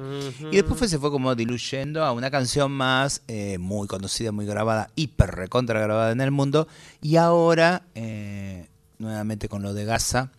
y 0.51 0.53
después 0.53 0.78
fue, 0.78 0.89
se 0.89 0.99
fue 0.99 1.11
como 1.11 1.34
diluyendo 1.34 2.03
a 2.03 2.11
una 2.11 2.30
canción 2.30 2.74
más 2.74 3.22
eh, 3.30 3.57
muy 3.57 3.88
conocida, 3.88 4.34
muy 4.34 4.45
grabada, 4.45 4.91
hiper 4.97 5.32
recontra 5.32 5.80
grabada 5.80 6.11
en 6.11 6.20
el 6.20 6.32
mundo, 6.32 6.67
y 7.01 7.15
ahora, 7.15 7.84
eh, 7.95 8.67
nuevamente 8.97 9.47
con 9.47 9.61
lo 9.61 9.74
de 9.74 9.86
Gaza, 9.86 10.34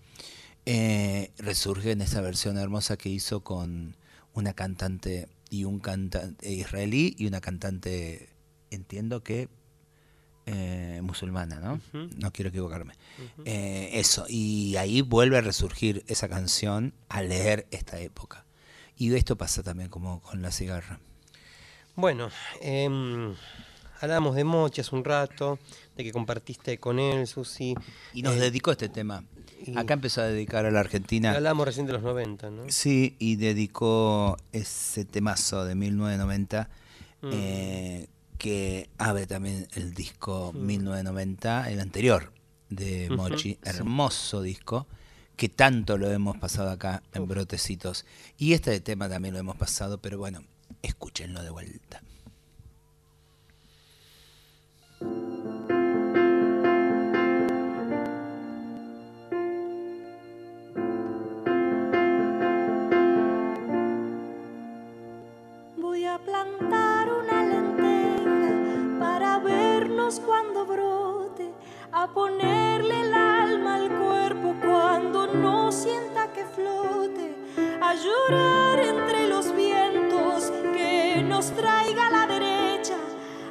resurge 1.39 1.93
en 1.93 2.03
esa 2.03 2.21
versión 2.21 2.59
hermosa 2.59 2.99
que 2.99 3.09
hizo 3.09 3.41
con 3.41 3.97
una 4.35 4.53
cantante 4.53 5.29
y 5.51 5.65
un 5.65 5.81
cantante 5.81 6.51
israelí 6.53 7.15
y 7.19 7.27
una 7.27 7.41
cantante, 7.41 8.31
entiendo 8.71 9.23
que 9.23 9.49
eh, 10.47 11.01
musulmana, 11.03 11.61
¿no? 11.61 11.81
No 12.17 12.33
quiero 12.33 12.49
equivocarme. 12.49 12.95
Eh, 13.45 13.91
eso, 13.95 14.25
y 14.29 14.77
ahí 14.77 15.03
vuelve 15.03 15.37
a 15.39 15.41
resurgir 15.43 16.03
esa 16.09 16.29
canción 16.29 16.95
a 17.09 17.23
leer 17.23 17.67
esta 17.71 18.01
época. 18.01 18.47
Y 18.97 19.15
esto 19.15 19.37
pasa 19.37 19.63
también 19.63 19.89
como 19.91 20.21
con 20.21 20.43
la 20.43 20.51
cigarra. 20.51 20.99
Bueno, 21.95 22.31
em, 22.61 23.35
hablamos 24.01 24.35
de 24.35 24.45
Mochi 24.45 24.81
hace 24.81 24.95
un 24.95 25.05
rato, 25.05 25.59
de 25.97 26.05
que 26.05 26.13
compartiste 26.13 26.79
con 26.79 26.99
él, 26.99 27.27
Susi. 27.27 27.75
Y 28.15 28.23
nos 28.23 28.37
Eh, 28.37 28.41
dedicó 28.41 28.71
este 28.73 28.89
tema. 28.89 29.25
Y- 29.65 29.77
Acá 29.79 29.95
empezó 29.95 30.23
a 30.23 30.25
dedicar 30.27 30.67
a 30.67 30.71
la 30.71 30.81
Argentina. 30.81 31.33
Hablamos 31.33 31.67
recién 31.67 31.87
de 31.87 31.93
los 31.93 32.03
90, 32.03 32.51
¿no? 32.51 32.65
Sí, 32.69 33.17
y 33.19 33.37
dedicó 33.37 34.37
ese 34.53 35.05
temazo 35.05 35.65
de 35.65 35.75
1990 35.75 36.69
Mm. 37.23 37.31
eh, 37.33 38.07
que 38.39 38.89
abre 38.97 39.27
también 39.27 39.69
el 39.75 39.93
disco 39.95 40.53
Mm. 40.55 40.67
1990, 40.67 41.71
el 41.71 41.81
anterior 41.81 42.33
de 42.71 43.11
Mochi, 43.11 43.37
sí. 43.55 43.59
hermoso 43.65 44.41
disco 44.43 44.87
que 45.37 45.49
tanto 45.49 45.99
lo 45.99 46.11
hemos 46.11 46.37
pasado 46.39 46.71
acá 46.71 47.03
en 47.13 47.27
Brotecitos. 47.27 48.05
Y 48.39 48.53
este 48.55 48.79
tema 48.81 49.09
también 49.09 49.35
lo 49.35 49.41
hemos 49.41 49.57
pasado, 49.57 49.99
pero 49.99 50.19
bueno, 50.19 50.43
escúchenlo 50.83 51.43
de 51.43 51.51
vuelta. 51.51 52.03
A 66.09 66.19
plantar 66.19 67.13
una 67.13 67.45
lenteja 67.45 68.99
para 68.99 69.39
vernos 69.39 70.19
cuando 70.19 70.67
brote, 70.67 71.53
a 71.93 72.09
ponerle 72.09 73.03
el 73.03 73.15
alma 73.15 73.77
al 73.77 73.89
cuerpo 73.89 74.57
cuando 74.61 75.29
no 75.29 75.71
sienta 75.71 76.33
que 76.33 76.45
flote, 76.47 77.37
a 77.81 77.95
llorar 77.95 78.81
entre 78.81 79.29
los 79.29 79.55
vientos 79.55 80.51
que 80.75 81.23
nos 81.23 81.53
traiga 81.53 82.11
la 82.11 82.27
derecha, 82.27 82.97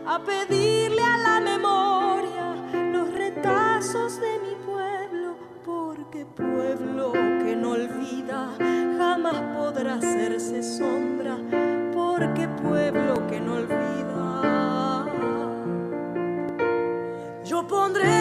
a 0.06 0.20
pedirle 0.20 1.02
a 1.02 1.18
la 1.18 1.40
memoria 1.40 2.56
los 2.92 3.14
retazos 3.14 4.20
de 4.20 4.40
mi 4.40 4.56
pueblo, 4.66 5.38
porque 5.64 6.26
pueblo 6.26 7.14
que 7.14 7.56
no 7.56 7.72
olvida 7.72 8.50
jamás 8.98 9.40
podrá 9.56 9.94
hacerse 9.94 10.62
sombra, 10.62 11.38
pueblo 12.70 13.28
que 13.28 13.40
no 13.40 13.56
olvida. 13.56 15.06
Yo 17.44 17.68
pondré 17.68 18.19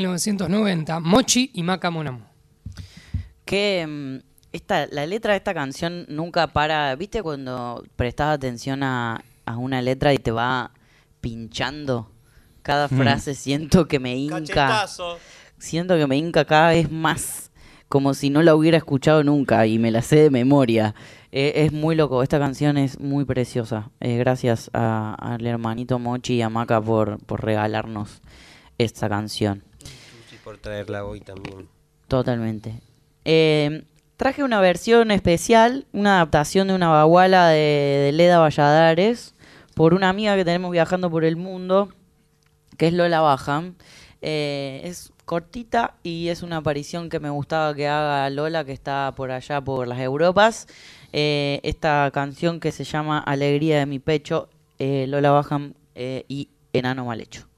1990, 0.00 1.00
Mochi 1.00 1.50
y 1.54 1.62
Maca 1.62 1.90
Monamo. 1.90 2.20
Que 3.44 3.86
mm, 3.86 4.26
esta, 4.52 4.86
la 4.86 5.06
letra 5.06 5.32
de 5.32 5.38
esta 5.38 5.54
canción 5.54 6.06
nunca 6.08 6.46
para. 6.48 6.94
¿Viste 6.96 7.22
cuando 7.22 7.84
prestas 7.96 8.34
atención 8.34 8.82
a, 8.82 9.22
a 9.46 9.56
una 9.56 9.82
letra 9.82 10.12
y 10.14 10.18
te 10.18 10.30
va 10.30 10.72
pinchando? 11.20 12.10
Cada 12.62 12.86
Mm. 12.88 12.96
frase 12.98 13.34
siento 13.34 13.86
que 13.88 13.98
me 13.98 14.16
hinca. 14.16 14.36
Cachetazo. 14.40 15.18
Siento 15.58 15.96
que 15.96 16.06
me 16.06 16.16
hinca 16.16 16.44
cada 16.44 16.70
vez 16.70 16.90
más. 16.90 17.50
Como 17.88 18.14
si 18.14 18.30
no 18.30 18.42
la 18.42 18.54
hubiera 18.54 18.76
escuchado 18.78 19.24
nunca 19.24 19.66
y 19.66 19.78
me 19.78 19.90
la 19.90 20.00
sé 20.02 20.16
de 20.16 20.30
memoria. 20.30 20.94
Eh, 21.32 21.52
es 21.56 21.72
muy 21.72 21.96
loco. 21.96 22.22
Esta 22.22 22.38
canción 22.38 22.76
es 22.78 23.00
muy 23.00 23.24
preciosa. 23.24 23.90
Eh, 24.00 24.16
gracias 24.16 24.70
a- 24.72 25.14
al 25.18 25.44
hermanito 25.44 25.98
Mochi 25.98 26.34
y 26.34 26.42
a 26.42 26.48
Maca 26.48 26.80
por, 26.80 27.18
por 27.24 27.44
regalarnos 27.44 28.20
esta 28.78 29.08
canción. 29.08 29.64
Por 30.50 30.58
traerla 30.58 31.04
hoy 31.04 31.20
también. 31.20 31.68
Totalmente. 32.08 32.80
Eh, 33.24 33.84
traje 34.16 34.42
una 34.42 34.60
versión 34.60 35.12
especial, 35.12 35.86
una 35.92 36.16
adaptación 36.16 36.66
de 36.66 36.74
una 36.74 36.88
baguala 36.88 37.50
de, 37.50 37.56
de 37.56 38.10
Leda 38.10 38.40
Valladares 38.40 39.32
por 39.76 39.94
una 39.94 40.08
amiga 40.08 40.34
que 40.34 40.44
tenemos 40.44 40.72
viajando 40.72 41.08
por 41.08 41.24
el 41.24 41.36
mundo, 41.36 41.90
que 42.76 42.88
es 42.88 42.92
Lola 42.92 43.20
Baja. 43.20 43.62
Eh, 44.22 44.80
es 44.82 45.12
cortita 45.24 45.94
y 46.02 46.26
es 46.30 46.42
una 46.42 46.56
aparición 46.56 47.10
que 47.10 47.20
me 47.20 47.30
gustaba 47.30 47.72
que 47.72 47.86
haga 47.86 48.28
Lola, 48.28 48.64
que 48.64 48.72
está 48.72 49.12
por 49.14 49.30
allá 49.30 49.60
por 49.60 49.86
las 49.86 50.00
Europas. 50.00 50.66
Eh, 51.12 51.60
esta 51.62 52.10
canción 52.12 52.58
que 52.58 52.72
se 52.72 52.82
llama 52.82 53.20
Alegría 53.20 53.78
de 53.78 53.86
mi 53.86 54.00
pecho, 54.00 54.48
Lola 54.80 55.30
Baja 55.30 55.60
eh, 55.94 56.24
y 56.26 56.48
Enano 56.72 57.04
Mal 57.04 57.20
Hecho. 57.20 57.49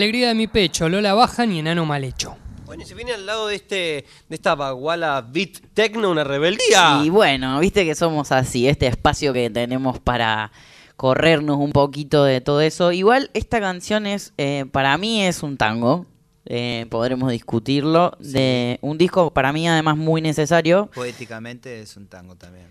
Alegría 0.00 0.28
de 0.28 0.34
mi 0.34 0.46
pecho, 0.46 0.88
Lola 0.88 1.12
Bajan 1.12 1.52
y 1.52 1.58
Enano 1.58 1.84
Mal 1.84 2.04
Hecho. 2.04 2.34
Bueno, 2.64 2.82
y 2.82 2.86
se 2.86 2.94
viene 2.94 3.12
al 3.12 3.26
lado 3.26 3.48
de 3.48 3.56
este 3.56 4.06
de 4.30 4.34
esta 4.34 4.54
baguala 4.54 5.20
beat 5.20 5.58
techno, 5.74 6.10
una 6.10 6.24
rebeldía. 6.24 7.02
Y 7.04 7.10
bueno, 7.10 7.60
viste 7.60 7.84
que 7.84 7.94
somos 7.94 8.32
así, 8.32 8.66
este 8.66 8.86
espacio 8.86 9.34
que 9.34 9.50
tenemos 9.50 9.98
para 9.98 10.52
corrernos 10.96 11.58
un 11.58 11.72
poquito 11.72 12.24
de 12.24 12.40
todo 12.40 12.62
eso. 12.62 12.92
Igual 12.92 13.30
esta 13.34 13.60
canción 13.60 14.06
es, 14.06 14.32
eh, 14.38 14.64
para 14.72 14.96
mí 14.96 15.22
es 15.22 15.42
un 15.42 15.58
tango, 15.58 16.06
eh, 16.46 16.86
podremos 16.88 17.30
discutirlo, 17.30 18.16
de 18.20 18.78
un 18.80 18.96
disco 18.96 19.34
para 19.34 19.52
mí 19.52 19.68
además 19.68 19.98
muy 19.98 20.22
necesario. 20.22 20.88
Poéticamente 20.94 21.82
es 21.82 21.94
un 21.98 22.06
tango 22.06 22.36
también. 22.36 22.64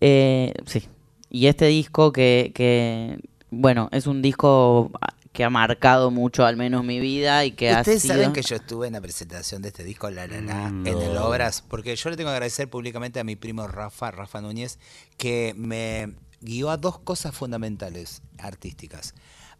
Eh, 0.00 0.52
sí. 0.66 0.88
Y 1.30 1.46
este 1.46 1.66
disco 1.66 2.10
que, 2.10 2.50
que, 2.52 3.20
bueno, 3.50 3.88
es 3.92 4.08
un 4.08 4.20
disco 4.20 4.90
que 5.32 5.44
ha 5.44 5.50
marcado 5.50 6.10
mucho 6.10 6.44
al 6.44 6.56
menos 6.56 6.84
mi 6.84 7.00
vida 7.00 7.44
y 7.44 7.52
que 7.52 7.70
ha 7.70 7.78
Ustedes 7.80 8.02
sido... 8.02 8.14
saben 8.14 8.32
que 8.32 8.42
yo 8.42 8.56
estuve 8.56 8.86
en 8.86 8.92
la 8.92 9.00
presentación 9.00 9.62
de 9.62 9.68
este 9.68 9.82
disco 9.84 10.10
La 10.10 10.26
La 10.26 10.40
La 10.42 10.68
en 10.68 10.86
el. 10.86 11.16
Obras, 11.16 11.62
porque 11.66 11.96
yo 11.96 12.10
le 12.10 12.16
tengo 12.16 12.28
que 12.28 12.34
agradecer 12.34 12.68
públicamente 12.68 13.18
a 13.18 13.24
mi 13.24 13.34
primo 13.36 13.66
Rafa, 13.66 14.10
Rafa 14.10 14.40
Núñez, 14.42 14.78
que 15.16 15.54
me 15.56 16.14
guió 16.40 16.70
a 16.70 16.76
dos 16.76 16.98
cosas 16.98 17.34
fundamentales 17.34 18.20
artísticas, 18.38 19.14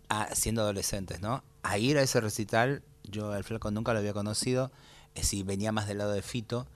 a- 0.09 0.35
siendo 0.35 0.61
adolescentes, 0.62 1.20
¿no? 1.20 1.43
A 1.62 1.78
ir 1.78 1.97
a 1.97 2.03
ese 2.03 2.20
recital, 2.20 2.82
yo 3.05 3.32
al 3.32 3.44
flaco 3.44 3.70
nunca 3.70 3.93
lo 3.94 4.01
había 4.01 4.12
conocido, 4.12 4.73
eh, 5.15 5.23
sí, 5.24 5.43
venía 5.43 5.73
más 5.73 5.86
del 5.86 5.99
lado 5.99 6.12
de 6.12 6.23
Fito, 6.23 6.66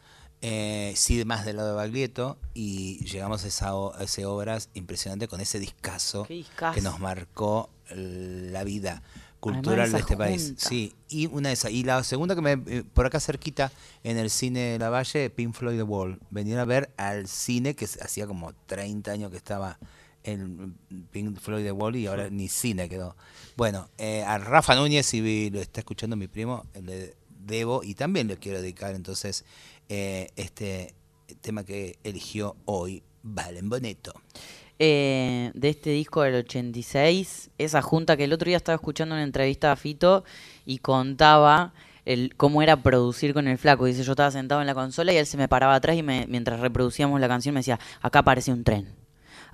eh, 0.48 0.92
sí 0.94 1.24
más 1.24 1.44
del 1.44 1.56
lado 1.56 1.70
de 1.70 1.74
Baglietto, 1.74 2.38
y 2.54 3.04
llegamos 3.04 3.42
a, 3.42 3.48
esa, 3.48 3.70
a 3.70 4.04
ese 4.04 4.26
Obras 4.26 4.68
impresionante 4.74 5.26
con 5.26 5.40
ese 5.40 5.58
discazo 5.58 6.24
que 6.24 6.80
nos 6.82 7.00
marcó 7.00 7.68
la 7.90 8.62
vida 8.62 9.02
cultural 9.40 9.90
de 9.90 9.98
este 9.98 10.16
país. 10.16 10.54
Sí, 10.56 10.94
y 11.08 11.26
una 11.26 11.48
de 11.48 11.54
esas. 11.54 11.72
Y 11.72 11.82
la 11.82 12.04
segunda 12.04 12.36
que 12.36 12.42
me, 12.42 12.52
eh, 12.52 12.84
por 12.84 13.06
acá 13.06 13.18
cerquita, 13.18 13.72
en 14.04 14.18
el 14.18 14.30
cine 14.30 14.78
La 14.78 14.88
Valle, 14.88 15.30
Pink 15.30 15.52
Floyd 15.52 15.78
The 15.78 15.82
Wall. 15.82 16.20
Venían 16.30 16.60
a 16.60 16.64
ver 16.64 16.92
al 16.96 17.26
cine 17.26 17.74
que 17.74 17.86
hacía 17.86 18.28
como 18.28 18.52
30 18.66 19.10
años 19.10 19.32
que 19.32 19.38
estaba 19.38 19.80
en 20.22 20.76
Pink 21.10 21.40
Floyd 21.40 21.64
The 21.64 21.72
Wall 21.72 21.96
y 21.96 22.06
ahora 22.06 22.30
ni 22.30 22.46
cine 22.46 22.88
quedó. 22.88 23.16
Bueno, 23.56 23.88
eh, 23.98 24.22
a 24.22 24.38
Rafa 24.38 24.76
Núñez, 24.76 25.06
si 25.06 25.50
lo 25.50 25.60
está 25.60 25.80
escuchando 25.80 26.14
mi 26.14 26.28
primo, 26.28 26.64
le 26.80 27.16
debo 27.46 27.82
y 27.82 27.94
también 27.94 28.28
le 28.28 28.36
quiero 28.36 28.60
dedicar 28.60 28.94
entonces 28.94 29.44
eh, 29.88 30.28
este 30.36 30.94
tema 31.40 31.64
que 31.64 31.98
eligió 32.04 32.56
hoy, 32.64 33.02
Valen 33.22 33.68
Boneto. 33.68 34.12
eh, 34.78 35.50
de 35.54 35.68
este 35.70 35.90
disco 35.90 36.22
del 36.22 36.34
86, 36.36 37.50
esa 37.58 37.82
junta 37.82 38.16
que 38.16 38.24
el 38.24 38.32
otro 38.32 38.46
día 38.46 38.56
estaba 38.56 38.76
escuchando 38.76 39.14
una 39.14 39.24
entrevista 39.24 39.72
a 39.72 39.76
Fito 39.76 40.24
y 40.64 40.78
contaba 40.78 41.72
el, 42.04 42.34
cómo 42.36 42.62
era 42.62 42.82
producir 42.82 43.32
con 43.32 43.48
el 43.48 43.58
flaco. 43.58 43.86
Dice, 43.86 44.02
yo 44.02 44.12
estaba 44.12 44.30
sentado 44.30 44.60
en 44.60 44.66
la 44.66 44.74
consola 44.74 45.12
y 45.12 45.16
él 45.16 45.26
se 45.26 45.36
me 45.36 45.48
paraba 45.48 45.74
atrás 45.74 45.96
y 45.96 46.02
me, 46.02 46.26
mientras 46.28 46.60
reproducíamos 46.60 47.20
la 47.20 47.28
canción 47.28 47.54
me 47.54 47.60
decía, 47.60 47.80
acá 48.00 48.20
aparece 48.20 48.52
un 48.52 48.64
tren. 48.64 49.05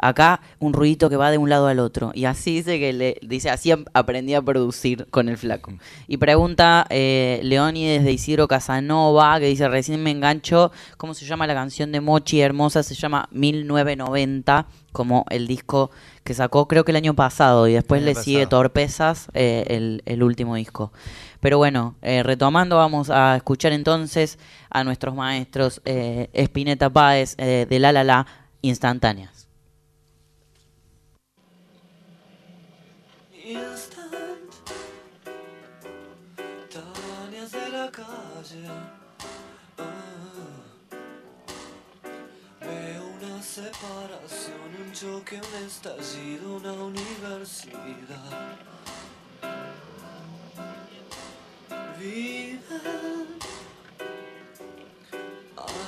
Acá 0.03 0.41
un 0.59 0.73
ruidito 0.73 1.09
que 1.09 1.17
va 1.17 1.31
de 1.31 1.39
un 1.39 1.49
lado 1.49 1.69
al 1.69 1.79
otro. 1.79 2.11
Y 2.13 2.25
así 2.25 2.57
dice 2.57 2.79
que 2.81 2.93
le 2.93 3.17
dice, 3.23 3.51
así 3.51 3.71
ap- 3.71 3.87
aprendí 3.95 4.35
a 4.35 4.43
producir 4.43 5.07
con 5.11 5.29
el 5.29 5.39
flaco. 5.39 5.73
Y 6.09 6.17
pregunta 6.17 6.87
eh, 6.91 7.39
Leónides 7.45 8.03
de 8.05 8.13
Isidro 8.13 8.49
Casanova, 8.49 9.39
que 9.39 9.47
dice, 9.47 9.69
recién 9.69 10.03
me 10.03 10.11
engancho, 10.11 10.73
¿cómo 10.97 11.15
se 11.15 11.25
llama 11.25 11.47
la 11.47 11.55
canción 11.55 11.93
de 11.93 12.01
Mochi 12.01 12.41
Hermosa? 12.41 12.83
Se 12.83 12.95
llama 12.97 13.29
1990, 13.31 14.67
como 14.93 15.25
el 15.31 15.47
disco 15.47 15.91
que 16.25 16.35
sacó 16.35 16.69
creo 16.69 16.85
que 16.85 16.93
el 16.93 16.97
año 16.97 17.15
pasado. 17.15 17.69
Y 17.69 17.73
después 17.75 18.03
le 18.03 18.15
sigue. 18.25 18.47
Torpezas, 18.47 19.29
eh, 19.35 19.65
el, 19.69 20.03
el 20.07 20.23
último 20.23 20.55
disco. 20.57 20.93
Pero 21.41 21.59
bueno, 21.59 21.97
eh, 22.03 22.23
retomando, 22.23 22.77
vamos 22.77 23.11
a 23.11 23.37
escuchar 23.37 23.73
entonces 23.73 24.39
a 24.71 24.85
nuestros 24.85 25.15
maestros 25.15 25.81
eh, 25.85 26.29
Spinetta 26.35 26.91
Páez 26.91 27.35
eh, 27.39 27.67
de 27.69 27.79
La 27.79 27.93
La 27.93 28.05
La, 28.05 28.27
instantáneas. 28.63 29.32
Separación, 45.03 45.41
un 45.43 45.67
estallido, 45.67 46.57
una 46.57 46.73
universidad. 46.73 48.57
Viven 51.99 52.61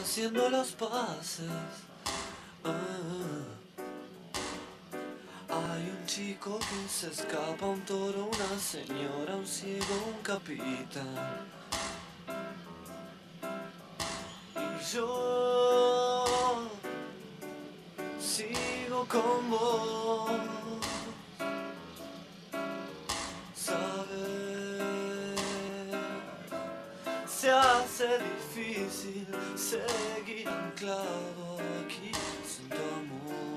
haciendo 0.00 0.50
las 0.50 0.72
paces. 0.72 1.50
Ah. 2.64 2.70
Hay 5.48 5.90
un 5.90 6.06
chico 6.06 6.58
que 6.58 6.88
se 6.88 7.08
escapa, 7.08 7.66
un 7.66 7.80
toro, 7.82 8.26
una 8.26 8.58
señora, 8.58 9.36
un 9.36 9.46
ciego, 9.46 9.94
un 10.14 10.22
capitán. 10.22 11.46
Y 14.56 14.92
yo 14.92 16.24
sigo 18.20 18.73
con 19.08 19.50
vos. 19.50 20.30
Saber 23.54 25.34
se 27.26 27.50
hace 27.50 28.08
difícil 28.18 29.26
seguir 29.56 30.48
anclado 30.48 31.58
aquí 31.84 32.12
sin 32.46 32.68
tu 32.68 32.76
amor. 32.76 33.53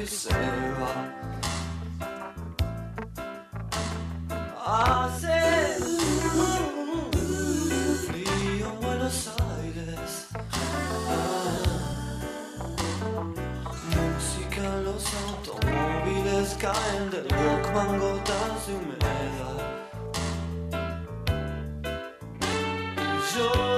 Otro 0.00 0.06
que 0.06 0.06
se 0.06 0.28
va. 0.80 0.94
Hace 4.66 5.76
frío 8.06 8.66
en 8.68 8.80
Buenos 8.80 9.30
Aires. 9.58 10.28
Música 13.90 14.60
en 14.64 14.84
los 14.84 15.04
automóviles 15.28 16.56
caen 16.60 17.10
del 17.10 17.26
Walkman 17.32 17.98
gotas 17.98 18.66
de 18.66 18.72
humedad. 18.74 19.58
Y 23.02 23.38
yo 23.38 23.69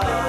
seguir 0.00 0.27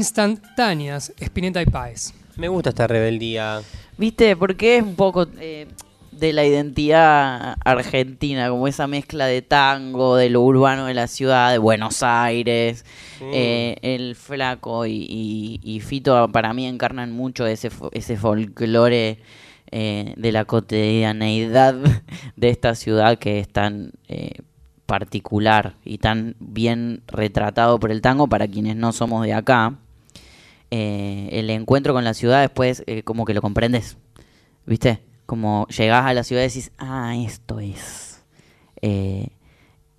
Instantáneas, 0.00 1.12
Spinetta 1.20 1.60
y 1.62 1.66
Páez. 1.66 2.12
Me 2.36 2.48
gusta 2.48 2.70
esta 2.70 2.86
rebeldía. 2.86 3.60
¿Viste? 3.98 4.34
Porque 4.36 4.78
es 4.78 4.82
un 4.82 4.94
poco 4.96 5.26
eh, 5.38 5.66
de 6.10 6.32
la 6.32 6.44
identidad 6.46 7.56
argentina, 7.64 8.48
como 8.48 8.66
esa 8.66 8.86
mezcla 8.86 9.26
de 9.26 9.42
tango, 9.42 10.16
de 10.16 10.30
lo 10.30 10.40
urbano 10.42 10.86
de 10.86 10.94
la 10.94 11.06
ciudad, 11.06 11.52
de 11.52 11.58
Buenos 11.58 12.02
Aires. 12.02 12.84
Sí. 13.18 13.24
Eh, 13.32 13.76
el 13.82 14.14
flaco 14.16 14.86
y, 14.86 14.92
y- 15.08 15.60
y 15.62 15.80
Fito 15.80 16.28
para 16.32 16.54
mí 16.54 16.66
encarnan 16.66 17.12
mucho 17.12 17.46
ese, 17.46 17.70
ese 17.92 18.16
folclore 18.16 19.18
eh, 19.70 20.14
de 20.16 20.32
la 20.32 20.46
cotidianeidad 20.46 21.74
de 22.36 22.48
esta 22.48 22.74
ciudad 22.74 23.18
que 23.18 23.38
es 23.40 23.48
tan 23.48 23.92
eh, 24.08 24.32
particular 24.86 25.74
y 25.84 25.98
tan 25.98 26.34
bien 26.40 27.02
retratado 27.06 27.78
por 27.78 27.92
el 27.92 28.00
tango 28.00 28.26
para 28.26 28.48
quienes 28.48 28.76
no 28.76 28.92
somos 28.92 29.24
de 29.24 29.34
acá. 29.34 29.74
Eh, 30.70 31.28
el 31.32 31.50
encuentro 31.50 31.92
con 31.92 32.04
la 32.04 32.14
ciudad 32.14 32.40
después 32.42 32.84
eh, 32.86 33.02
como 33.02 33.24
que 33.24 33.34
lo 33.34 33.42
comprendes, 33.42 33.96
¿viste? 34.66 35.02
Como 35.26 35.66
llegás 35.66 36.06
a 36.06 36.14
la 36.14 36.22
ciudad 36.22 36.42
y 36.42 36.46
decís, 36.46 36.70
ah, 36.78 37.16
esto 37.16 37.58
es 37.58 38.22
eh, 38.80 39.30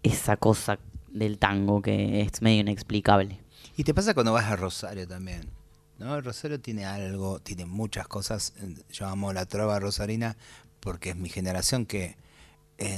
esa 0.02 0.38
cosa 0.38 0.80
del 1.10 1.39
tango 1.39 1.81
que 1.81 2.22
es 2.22 2.41
medio 2.41 2.61
inexplicable. 2.61 3.39
Y 3.76 3.84
te 3.84 3.93
pasa 3.93 4.14
cuando 4.14 4.31
vas 4.31 4.45
a 4.45 4.56
Rosario 4.56 5.07
también. 5.07 5.49
¿no? 5.99 6.19
Rosario 6.22 6.60
tiene 6.60 6.85
algo, 6.85 7.39
tiene 7.39 7.65
muchas 7.65 8.07
cosas. 8.07 8.53
Yo 8.91 9.07
amo 9.07 9.34
la 9.34 9.45
trova 9.45 9.80
rosarina 9.80 10.38
porque 10.80 11.10
es 11.11 11.15
mi 11.18 11.30
generación 11.30 11.85
que, 11.85 12.15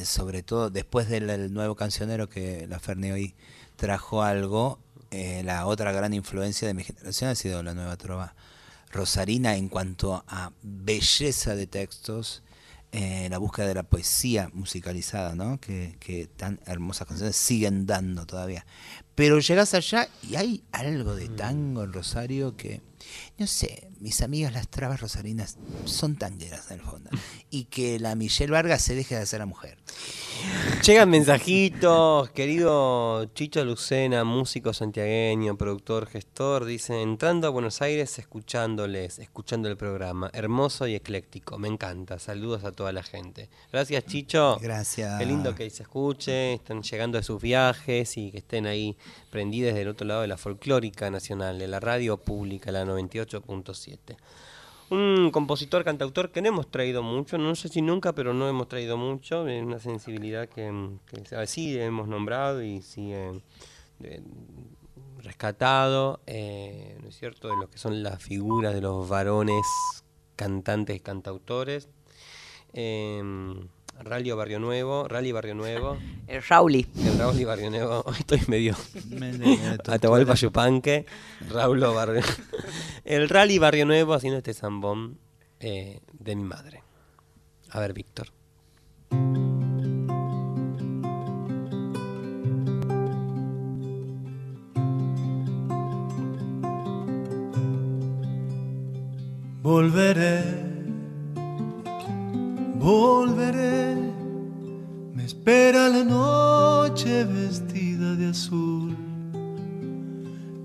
sobre 0.03 0.43
todo 0.43 0.69
después 0.69 1.09
del 1.09 1.53
nuevo 1.53 1.75
cancionero 1.75 2.29
que 2.29 2.67
la 2.67 2.79
Ferni 2.79 3.11
hoy 3.11 3.35
trajo 3.75 4.23
algo, 4.23 4.79
eh, 5.13 5.43
la 5.43 5.67
otra 5.67 5.91
gran 5.91 6.11
influencia 6.11 6.67
de 6.67 6.73
mi 6.73 6.83
generación 6.83 7.29
ha 7.29 7.35
sido 7.35 7.61
la 7.61 7.75
nueva 7.75 7.97
trova 7.97 8.33
rosarina 8.91 9.55
en 9.55 9.69
cuanto 9.69 10.23
a 10.27 10.51
belleza 10.63 11.55
de 11.55 11.67
textos, 11.67 12.41
eh, 12.91 13.27
la 13.29 13.37
búsqueda 13.37 13.67
de 13.67 13.75
la 13.75 13.83
poesía 13.83 14.49
musicalizada, 14.53 15.35
¿no? 15.35 15.59
Que, 15.59 15.97
que 15.99 16.25
tan 16.25 16.59
hermosas 16.65 17.07
canciones 17.07 17.35
siguen 17.35 17.85
dando 17.85 18.25
todavía. 18.25 18.65
Pero 19.13 19.37
llegas 19.37 19.75
allá 19.75 20.09
y 20.27 20.35
hay 20.35 20.63
algo 20.71 21.15
de 21.15 21.29
tango 21.29 21.83
en 21.83 21.93
Rosario 21.93 22.57
que, 22.57 22.81
no 23.37 23.47
sé, 23.47 23.89
mis 23.99 24.21
amigas 24.21 24.53
las 24.53 24.67
trabas 24.67 25.01
rosarinas 25.01 25.57
son 25.85 26.15
tangueras 26.15 26.69
en 26.69 26.79
el 26.79 26.85
fondo. 26.85 27.09
Y 27.49 27.65
que 27.65 27.99
la 27.99 28.15
Michelle 28.15 28.51
Vargas 28.51 28.81
se 28.81 28.95
deje 28.95 29.15
de 29.15 29.21
hacer 29.21 29.39
la 29.39 29.45
mujer. 29.45 29.77
Llegan 30.85 31.09
mensajitos, 31.09 32.29
querido 32.31 33.25
Chicho 33.33 33.63
Lucena, 33.63 34.23
músico 34.23 34.73
santiagueño, 34.73 35.57
productor, 35.57 36.07
gestor, 36.07 36.65
dice, 36.65 37.01
entrando 37.01 37.47
a 37.47 37.49
Buenos 37.49 37.81
Aires 37.81 38.19
escuchándoles, 38.19 39.19
escuchando 39.19 39.69
el 39.69 39.77
programa, 39.77 40.29
hermoso 40.33 40.85
y 40.85 40.95
ecléctico, 40.95 41.57
me 41.57 41.69
encanta, 41.69 42.19
saludos 42.19 42.65
a 42.65 42.73
toda 42.73 42.91
la 42.91 43.03
gente. 43.03 43.49
Gracias 43.71 44.05
Chicho. 44.05 44.57
Gracias. 44.61 45.19
Qué 45.19 45.25
lindo 45.25 45.55
que 45.55 45.69
se 45.69 45.83
escuche, 45.83 46.53
están 46.55 46.83
llegando 46.83 47.17
de 47.17 47.23
sus 47.23 47.41
viajes 47.41 48.17
y 48.17 48.31
que 48.31 48.39
estén 48.39 48.67
ahí 48.67 48.97
prendidos 49.29 49.73
del 49.73 49.87
otro 49.87 50.05
lado 50.05 50.21
de 50.21 50.27
la 50.27 50.37
folclórica 50.37 51.09
nacional, 51.09 51.57
de 51.57 51.67
la 51.67 51.79
radio 51.79 52.17
pública, 52.17 52.71
la 52.71 52.83
98.7. 53.25 54.17
Un 54.89 55.31
compositor, 55.31 55.83
cantautor 55.83 56.31
que 56.31 56.41
no 56.41 56.49
hemos 56.49 56.69
traído 56.69 57.01
mucho, 57.01 57.37
no 57.37 57.55
sé 57.55 57.69
si 57.69 57.81
nunca, 57.81 58.13
pero 58.13 58.33
no 58.33 58.47
hemos 58.47 58.67
traído 58.67 58.97
mucho, 58.97 59.43
una 59.43 59.79
sensibilidad 59.79 60.47
que, 60.49 60.97
que 61.07 61.47
sí 61.47 61.79
hemos 61.79 62.07
nombrado 62.07 62.61
y 62.61 62.81
sí 62.81 63.11
eh, 63.13 63.41
rescatado, 65.19 66.19
eh, 66.27 66.97
¿no 67.01 67.09
es 67.09 67.17
cierto?, 67.17 67.47
de 67.47 67.55
lo 67.55 67.69
que 67.69 67.77
son 67.77 68.03
las 68.03 68.21
figuras 68.21 68.73
de 68.73 68.81
los 68.81 69.07
varones 69.07 69.65
cantantes, 70.35 71.01
cantautores. 71.01 71.89
Rally 73.99 74.31
Barrio 74.31 74.59
Nuevo, 74.59 75.07
Rally 75.07 75.31
Barrio 75.31 75.55
Nuevo. 75.55 75.97
El 76.27 76.43
Rauli. 76.43 76.87
El 76.97 77.17
Rauli 77.17 77.45
Barrio 77.45 77.69
Nuevo, 77.69 78.03
hoy 78.05 78.15
estoy 78.19 78.41
medio 78.47 78.75
Atahualpa 79.87 80.35
Yupanque, 80.35 81.05
Raúl 81.49 81.79
Barrio 81.81 82.21
El 83.03 83.29
Rally 83.29 83.59
Barrio 83.59 83.85
Nuevo 83.85 84.13
haciendo 84.13 84.37
este 84.37 84.53
zambón 84.53 85.19
eh, 85.59 85.99
de 86.11 86.35
mi 86.35 86.43
madre. 86.43 86.83
A 87.69 87.79
ver, 87.79 87.93
Víctor. 87.93 88.27
Volveré, 99.63 100.62
volveré, 102.83 103.95
me 105.15 105.23
espera 105.23 105.87
la 105.87 106.03
noche 106.03 107.23
vestida 107.23 108.13
de 108.15 108.27
azul. 108.27 108.97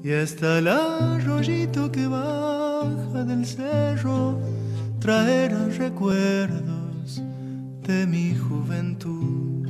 Y 0.02 0.12
hasta 0.12 0.58
el 0.58 0.66
arroyito 0.66 1.92
que 1.92 2.08
baja 2.08 3.24
del 3.24 3.46
cerro 3.46 4.36
traerá 4.98 5.66
recuerdos 5.78 7.22
de 7.86 8.04
mi 8.06 8.34
juventud. 8.34 9.68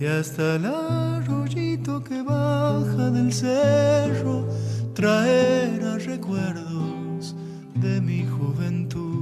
Y 0.00 0.06
hasta 0.06 0.56
el 0.56 0.64
arroyito 0.66 2.02
que 2.02 2.20
baja 2.22 3.10
del 3.10 3.32
cerro 3.32 4.48
traerá 4.94 5.98
recuerdos 5.98 7.36
de 7.76 8.00
mi 8.00 8.26
juventud. 8.26 9.15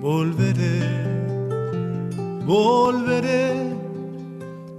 Volveré, 0.00 0.80
volveré, 2.46 3.76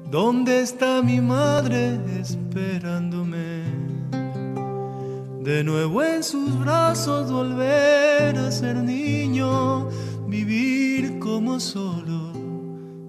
¿dónde 0.10 0.61
está 0.61 1.03
mi 1.03 1.22
madre 1.22 1.99
esperándome? 2.19 3.61
De 5.43 5.64
nuevo 5.64 6.02
en 6.02 6.23
sus 6.23 6.57
brazos 6.57 7.31
volver 7.31 8.35
a 8.35 8.49
ser 8.49 8.77
niño, 8.77 9.89
vivir 10.27 11.19
como 11.19 11.60
solo 11.60 12.34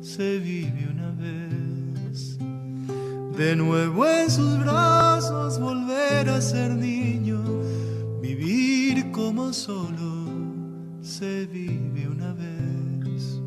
se 0.03 0.39
vive 0.39 0.91
una 0.93 1.13
vez. 1.13 2.37
De 3.39 3.57
nuevo 3.57 4.05
en 4.05 4.31
sus 4.31 4.59
brazos 4.59 5.59
volver 5.59 6.29
a 6.29 6.43
ser 6.43 6.73
niño, 6.73 7.43
vivir 8.21 9.11
como 9.13 9.55
solo 9.55 10.42
se 11.23 11.47
vive 11.47 12.09
una 12.09 12.33
vez. 12.33 13.41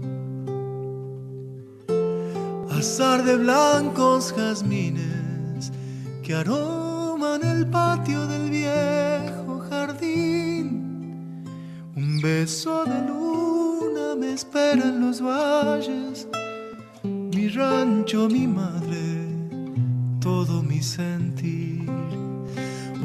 Azar 2.72 3.26
de 3.26 3.36
blancos 3.36 4.34
jazmines 4.34 5.74
que 6.24 6.36
aroman 6.36 7.44
el 7.44 7.68
patio 7.68 8.26
del 8.28 8.50
viejo 8.50 9.60
jardín. 9.70 11.44
Un 11.98 12.22
beso 12.22 12.86
de 12.86 12.98
luna 13.10 14.16
me 14.22 14.32
espera 14.32 14.86
en 14.92 15.02
los 15.02 15.20
valles, 15.20 16.30
mi 17.04 17.50
rancho, 17.50 18.30
mi 18.30 18.48
madre, 18.48 19.06
todo 20.22 20.64
mi 20.64 20.82
sentir. 20.82 22.25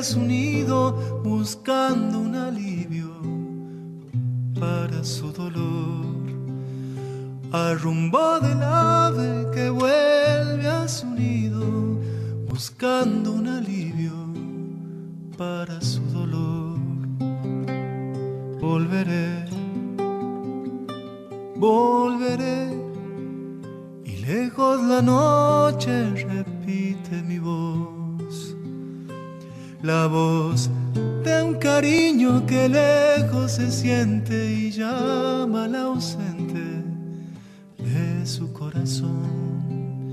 Vuelve 0.00 0.08
a 0.08 0.14
su 0.14 0.20
buscando 1.22 2.20
un 2.20 2.34
alivio 2.34 3.10
para 4.58 5.04
su 5.04 5.30
dolor. 5.30 6.06
Al 7.52 7.78
del 8.40 8.62
ave 8.62 9.46
que 9.52 9.68
vuelve 9.68 10.66
a 10.66 10.88
su 10.88 11.06
nido 11.06 11.98
buscando 12.48 13.32
un 13.32 13.46
alivio 13.48 14.14
para 15.36 15.78
su 15.82 16.00
dolor. 16.18 16.78
Volveré, 18.58 19.44
volveré 21.56 22.72
y 24.04 24.16
lejos 24.24 24.82
la 24.82 25.02
noche 25.02 25.92
repite 26.26 27.22
mi 27.22 27.38
voz. 27.38 27.99
La 29.82 30.06
voz 30.06 30.68
de 31.24 31.42
un 31.42 31.54
cariño 31.54 32.44
que 32.46 32.68
lejos 32.68 33.52
se 33.52 33.70
siente 33.70 34.52
y 34.52 34.70
llama 34.70 35.64
al 35.64 35.74
ausente 35.74 36.84
de 37.78 38.26
su 38.26 38.52
corazón. 38.52 40.12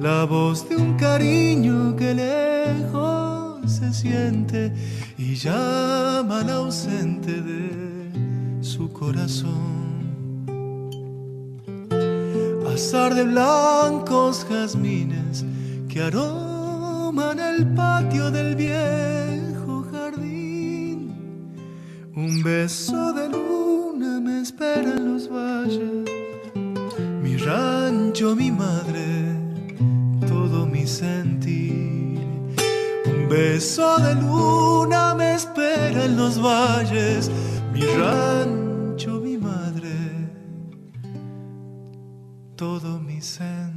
La 0.00 0.24
voz 0.24 0.68
de 0.68 0.76
un 0.76 0.94
cariño 0.94 1.96
que 1.96 2.14
lejos 2.14 3.72
se 3.72 3.92
siente 3.92 4.72
y 5.18 5.34
llama 5.34 6.40
al 6.40 6.50
ausente 6.50 7.42
de 7.42 8.62
su 8.62 8.92
corazón. 8.92 9.72
Azar 12.72 13.16
de 13.16 13.24
blancos 13.24 14.46
jazmines 14.48 15.44
que 15.88 16.00
aroman 17.12 17.38
el 17.38 17.66
patio 17.74 18.30
del 18.30 18.54
viejo 18.56 19.84
jardín. 19.92 21.12
Un 22.14 22.42
beso 22.42 23.12
de 23.12 23.28
luna 23.28 24.20
me 24.20 24.40
espera 24.40 24.94
en 24.96 25.12
los 25.12 25.28
valles 25.28 26.08
mi 27.22 27.36
rancho, 27.36 28.34
mi 28.34 28.50
madre, 28.50 29.36
todo 30.26 30.66
mi 30.66 30.86
sentir. 30.86 32.20
Un 33.06 33.28
beso 33.28 33.98
de 33.98 34.14
luna 34.14 35.14
me 35.14 35.34
espera 35.34 36.04
en 36.04 36.16
los 36.16 36.40
valles, 36.40 37.30
mi 37.72 37.82
rancho, 37.82 39.20
mi 39.20 39.36
madre, 39.38 39.92
todo 42.56 42.98
mi 42.98 43.20
sentir. 43.20 43.71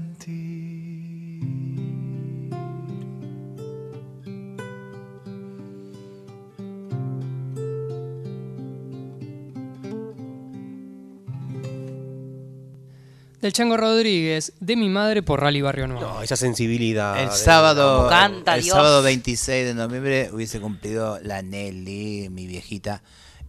Del 13.45 13.53
Chango 13.53 13.77
Rodríguez, 13.77 14.53
de 14.59 14.75
mi 14.75 14.89
madre 14.89 15.21
por 15.21 15.39
Rally 15.39 15.61
Barrio 15.61 15.85
Nuevo. 15.85 16.01
No, 16.01 16.21
esa 16.23 16.35
sensibilidad. 16.35 17.21
El 17.21 17.29
de- 17.29 17.35
sábado, 17.35 18.09
canta, 18.09 18.55
el 18.55 18.63
Dios. 18.63 18.75
sábado 18.75 19.03
26 19.03 19.67
de 19.67 19.75
noviembre 19.75 20.31
hubiese 20.33 20.59
cumplido 20.59 21.19
la 21.21 21.43
Nelly, 21.43 22.29
mi 22.31 22.47
viejita, 22.47 23.03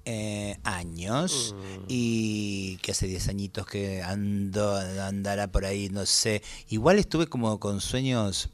eh, 0.04 0.58
años. 0.64 1.54
Mm. 1.56 1.84
Y 1.88 2.76
que 2.82 2.92
hace 2.92 3.06
10 3.06 3.26
añitos 3.28 3.66
que 3.66 4.02
ando, 4.02 4.76
andará 4.76 5.46
por 5.46 5.64
ahí, 5.64 5.88
no 5.88 6.04
sé. 6.04 6.42
Igual 6.68 6.98
estuve 6.98 7.26
como 7.26 7.58
con 7.58 7.80
sueños, 7.80 8.50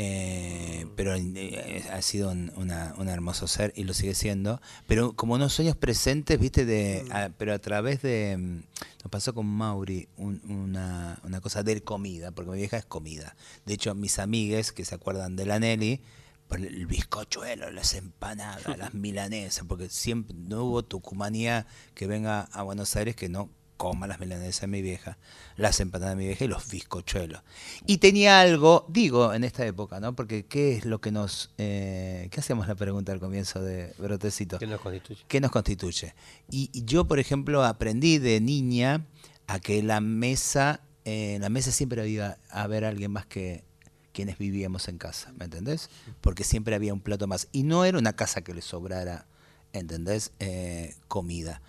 eh, 0.00 0.86
pero 0.94 1.12
eh, 1.16 1.84
ha 1.92 2.00
sido 2.02 2.30
un, 2.30 2.52
una- 2.54 2.94
un 2.98 3.08
hermoso 3.08 3.48
ser 3.48 3.72
y 3.74 3.82
lo 3.82 3.94
sigue 3.94 4.14
siendo. 4.14 4.60
Pero 4.86 5.14
como 5.14 5.34
unos 5.34 5.52
sueños 5.52 5.76
presentes, 5.76 6.38
viste, 6.38 6.64
de, 6.64 7.04
a- 7.10 7.30
pero 7.36 7.52
a 7.52 7.58
través 7.58 8.00
de... 8.02 8.36
mm, 8.38 8.54
Nos 9.02 9.10
pasó 9.10 9.34
con 9.34 9.46
Mauri 9.46 10.08
un- 10.16 10.40
una, 10.48 11.18
una 11.24 11.40
cosa 11.40 11.64
de 11.64 11.82
comida, 11.82 12.30
porque 12.30 12.52
mi 12.52 12.58
vieja 12.58 12.76
es 12.76 12.84
comida. 12.84 13.34
De 13.66 13.74
hecho, 13.74 13.92
mis 13.96 14.20
amigues 14.20 14.70
que 14.70 14.84
se 14.84 14.94
acuerdan 14.94 15.34
de 15.34 15.46
la 15.46 15.58
Nelly, 15.58 16.00
por 16.46 16.60
el 16.60 16.86
bizcochuelo, 16.86 17.70
las 17.72 17.94
empanadas, 17.94 18.62
las 18.78 18.94
milanesas, 18.94 19.64
porque 19.66 19.88
siempre 19.88 20.36
no 20.38 20.64
hubo 20.64 20.84
tucumanía 20.84 21.66
que 21.94 22.06
venga 22.06 22.42
a 22.52 22.62
Buenos 22.62 22.94
Aires 22.96 23.16
que 23.16 23.28
no 23.28 23.50
coma 23.78 24.06
las 24.06 24.20
milanesas 24.20 24.62
de 24.62 24.66
mi 24.66 24.82
vieja, 24.82 25.16
las 25.56 25.80
empanadas 25.80 26.14
de 26.14 26.22
mi 26.22 26.26
vieja 26.26 26.44
y 26.44 26.48
los 26.48 26.68
bizcochuelos. 26.68 27.40
Y 27.86 27.96
tenía 27.98 28.42
algo, 28.42 28.84
digo, 28.90 29.32
en 29.32 29.44
esta 29.44 29.64
época, 29.64 30.00
¿no? 30.00 30.14
Porque 30.14 30.44
¿qué 30.44 30.76
es 30.76 30.84
lo 30.84 31.00
que 31.00 31.10
nos... 31.10 31.54
Eh, 31.56 32.28
¿Qué 32.30 32.40
hacíamos 32.40 32.68
la 32.68 32.74
pregunta 32.74 33.12
al 33.12 33.20
comienzo 33.20 33.62
de 33.62 33.94
Brotecito? 33.98 34.58
¿Qué 34.58 34.66
nos 34.66 34.80
constituye? 34.82 35.24
¿Qué 35.26 35.40
nos 35.40 35.50
constituye? 35.50 36.14
Y 36.50 36.68
y 36.72 36.84
yo, 36.84 37.06
por 37.06 37.18
ejemplo, 37.18 37.64
aprendí 37.64 38.18
de 38.18 38.40
niña 38.40 39.06
a 39.46 39.60
que 39.60 39.82
la 39.82 40.00
mesa, 40.00 40.80
eh, 41.04 41.34
en 41.34 41.42
la 41.42 41.48
mesa 41.48 41.72
siempre 41.72 42.00
había 42.00 42.38
a 42.50 42.62
haber 42.62 42.84
alguien 42.84 43.10
más 43.10 43.26
que 43.26 43.64
quienes 44.12 44.38
vivíamos 44.38 44.88
en 44.88 44.98
casa, 44.98 45.32
¿me 45.38 45.44
entendés? 45.44 45.90
Porque 46.20 46.44
siempre 46.44 46.74
había 46.74 46.92
un 46.92 47.00
plato 47.00 47.26
más. 47.26 47.48
Y 47.52 47.62
no 47.62 47.84
era 47.84 47.98
una 47.98 48.14
casa 48.14 48.42
que 48.42 48.54
le 48.54 48.62
sobrara, 48.62 49.26
¿entendés? 49.72 50.32
Eh, 50.40 50.96
comida. 51.06 51.62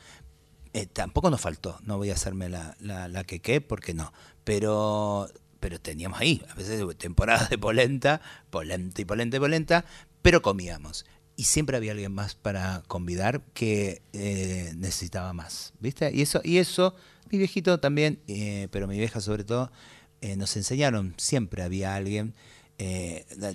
Eh, 0.74 0.86
tampoco 0.86 1.30
nos 1.32 1.42
faltó, 1.42 1.80
no 1.84 1.98
voy 1.98 2.12
a 2.12 2.14
hacerme 2.14 2.48
la, 2.48 2.76
la, 2.80 3.08
la 3.08 3.24
que 3.24 3.40
qué, 3.40 3.60
porque 3.60 3.94
no. 3.94 4.14
Pero, 4.44 5.28
pero 5.60 5.80
teníamos 5.80 6.20
ahí, 6.20 6.44
a 6.50 6.54
veces 6.54 6.84
temporadas 6.98 7.50
de 7.50 7.58
polenta, 7.58 8.22
polenta 8.50 9.02
y 9.02 9.06
polenta 9.06 9.38
y 9.38 9.40
polenta, 9.40 9.86
pero 10.22 10.42
comíamos. 10.42 11.06
Y 11.36 11.46
siempre 11.46 11.78
había 11.78 11.94
alguien 11.94 12.14
más 12.14 12.36
para 12.36 12.84
convidar 12.88 13.42
que 13.54 14.02
eh, 14.14 14.74
necesitaba 14.76 15.34
más, 15.34 15.74
¿viste? 15.80 16.12
Y 16.14 16.22
eso, 16.22 16.42
y 16.44 16.58
eso, 16.58 16.96
mi 17.32 17.38
viejito 17.38 17.80
también, 17.80 18.20
eh, 18.28 18.68
pero 18.72 18.88
mi 18.88 18.98
vieja 18.98 19.22
sobre 19.22 19.44
todo, 19.44 19.72
nos 20.36 20.58
enseñaron, 20.58 21.16
siempre 21.18 21.64
había 21.64 21.96
alguien 21.96 22.36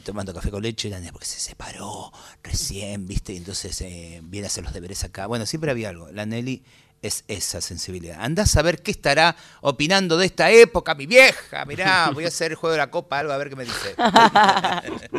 tomando 0.05 0.35
café 0.35 0.51
con 0.51 0.63
leche, 0.63 0.91
porque 1.13 1.27
se 1.27 1.41
separó 1.41 2.13
recién, 2.43 3.07
¿viste? 3.07 3.33
Y 3.33 3.39
entonces 3.39 3.81
eh, 3.81 4.21
viene 4.25 4.47
a 4.47 4.49
hacer 4.49 4.65
los 4.65 4.73
deberes 4.73 5.05
acá. 5.05 5.27
Bueno, 5.27 5.47
siempre 5.47 5.71
había 5.71 5.91
algo. 5.91 6.11
La 6.13 6.27
Nelly 6.27 6.63
es 7.07 7.25
esa 7.29 7.61
sensibilidad. 7.61 8.19
Andás 8.21 8.57
a 8.57 8.63
ver 8.63 8.83
qué 8.83 8.91
estará 8.91 9.37
opinando 9.61 10.17
de 10.17 10.27
esta 10.27 10.51
época, 10.51 10.95
mi 10.95 11.07
vieja. 11.07 11.65
Mirá, 11.67 12.11
voy 12.13 12.25
a 12.25 12.29
hacer 12.29 12.53
el 12.53 12.57
juego 12.57 12.73
de 12.73 12.79
la 12.79 12.91
copa, 12.91 13.19
algo 13.19 13.33
a 13.33 13.37
ver 13.37 13.51
qué 13.51 13.57
me 13.57 13.65
dice. 13.65 13.95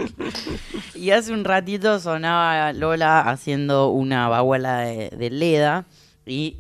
Y 0.95 1.11
hace 1.11 1.33
un 1.33 1.43
ratito 1.43 1.99
sonaba 1.99 2.71
Lola 2.73 3.21
haciendo 3.29 3.89
una 3.89 4.27
baguala 4.29 4.79
de, 4.79 5.09
de 5.09 5.29
Leda 5.29 5.85
y 6.25 6.57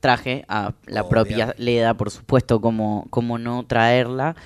traje 0.00 0.44
a 0.48 0.72
la 0.86 1.02
Obvio. 1.02 1.10
propia 1.10 1.54
Leda, 1.58 1.94
por 1.94 2.10
supuesto, 2.10 2.60
como, 2.60 3.06
como 3.10 3.38
no 3.38 3.64
traerla. 3.66 4.36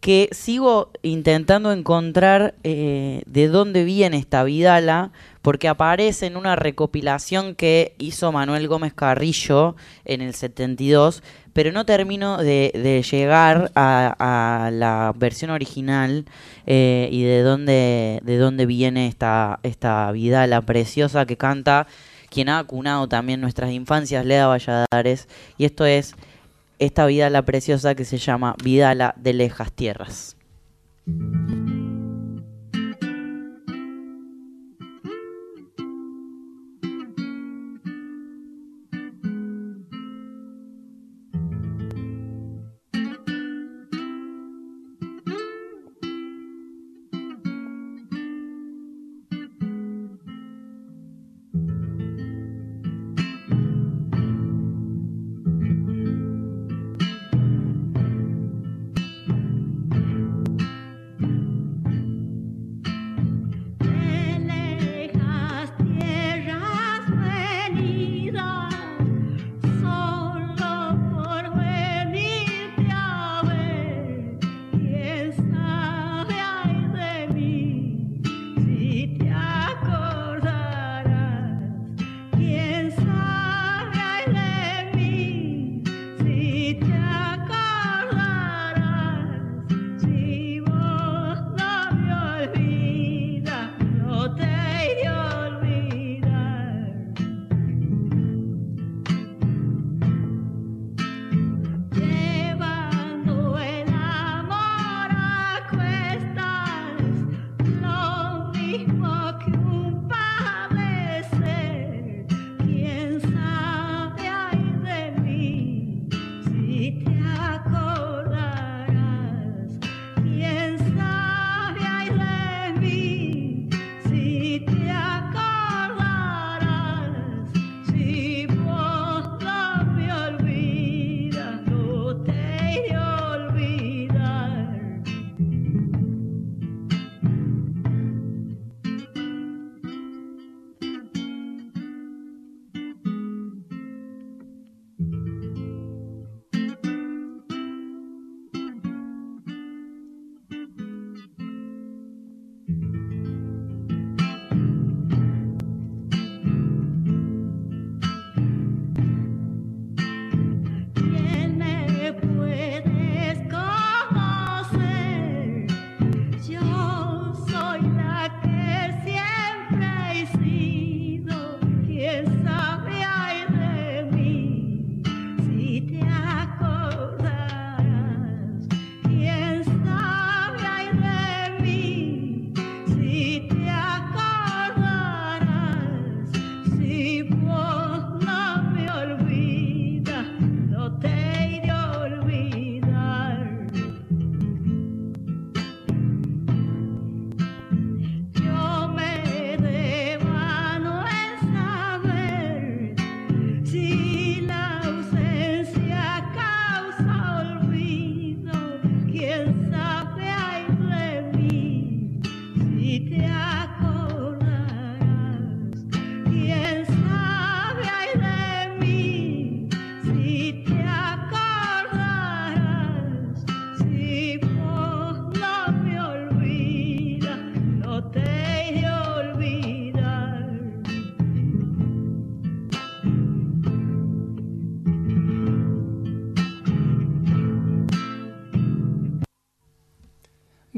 Que 0.00 0.28
sigo 0.32 0.90
intentando 1.02 1.72
encontrar 1.72 2.54
eh, 2.64 3.22
de 3.26 3.48
dónde 3.48 3.84
viene 3.84 4.18
esta 4.18 4.42
Vidala, 4.44 5.12
porque 5.42 5.68
aparece 5.68 6.26
en 6.26 6.36
una 6.36 6.56
recopilación 6.56 7.54
que 7.54 7.94
hizo 7.98 8.32
Manuel 8.32 8.68
Gómez 8.68 8.94
Carrillo 8.94 9.76
en 10.04 10.22
el 10.22 10.34
72, 10.34 11.22
pero 11.52 11.72
no 11.72 11.84
termino 11.84 12.38
de, 12.38 13.04
llegar 13.10 13.70
a, 13.74 14.70
la 14.72 15.12
versión 15.16 15.50
original 15.50 16.24
eh, 16.66 17.08
y 17.10 17.24
de 17.24 17.42
dónde, 17.42 18.20
de 18.22 18.38
dónde 18.38 18.66
viene 18.66 19.08
esta, 19.08 19.58
esta 19.64 20.10
Vidala 20.12 20.62
preciosa 20.62 21.26
que 21.26 21.36
canta 21.36 21.86
quien 22.30 22.48
ha 22.48 22.58
acunado 22.58 23.08
también 23.08 23.42
nuestras 23.42 23.72
infancias, 23.72 24.24
Leda 24.24 24.46
Valladares, 24.46 25.28
y 25.58 25.66
esto 25.66 25.84
es 25.84 26.14
esta 26.78 27.04
Vidala 27.04 27.42
preciosa 27.42 27.94
que 27.94 28.04
se 28.04 28.16
llama 28.16 28.54
Vidala 28.62 29.14
de 29.18 29.34
Lejas 29.34 29.72
Tierras. 29.72 30.36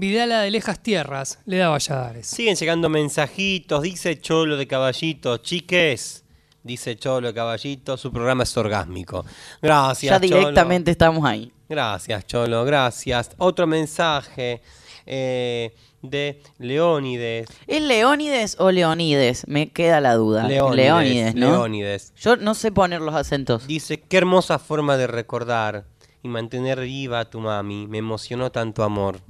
Vidala 0.05 0.43
de 0.43 0.51
lejas 0.51 0.83
tierras, 0.83 1.39
le 1.47 1.57
da 1.57 1.71
Valladares. 1.71 2.27
Siguen 2.27 2.57
llegando 2.57 2.91
mensajitos, 2.91 3.81
dice 3.81 4.21
Cholo 4.21 4.59
de 4.59 4.67
Caballito, 4.67 5.39
chiques, 5.39 6.25
dice 6.63 6.95
Cholo 6.97 7.29
de 7.29 7.33
Caballito, 7.33 7.97
su 7.97 8.13
programa 8.13 8.43
es 8.43 8.55
orgásmico. 8.55 9.25
Gracias, 9.63 10.21
Ya 10.21 10.29
Cholo. 10.29 10.41
directamente 10.41 10.91
estamos 10.91 11.25
ahí. 11.25 11.51
Gracias, 11.71 12.27
Cholo, 12.27 12.67
gracias. 12.67 13.31
Otro 13.39 13.67
mensaje 13.67 14.61
eh, 15.07 15.75
de 16.03 16.43
Leónides. 16.59 17.49
¿Es 17.67 17.81
Leónides 17.81 18.57
o 18.61 18.71
Leonides? 18.71 19.49
Me 19.49 19.71
queda 19.71 20.03
la 20.03 20.17
duda. 20.17 20.47
Leónides, 20.47 20.85
Leónides, 20.85 21.35
¿no? 21.35 21.51
Leónides. 21.53 22.13
Yo 22.17 22.37
no 22.37 22.53
sé 22.53 22.71
poner 22.71 23.01
los 23.01 23.15
acentos. 23.15 23.67
Dice, 23.67 24.03
qué 24.03 24.19
hermosa 24.19 24.59
forma 24.59 24.99
de 24.99 25.07
recordar 25.07 25.87
y 26.23 26.29
mantener 26.29 26.81
viva 26.81 27.21
a 27.21 27.25
tu 27.25 27.41
mami. 27.41 27.87
Me 27.87 27.97
emocionó 27.97 28.53
tanto 28.53 28.83
amor. 28.83 29.21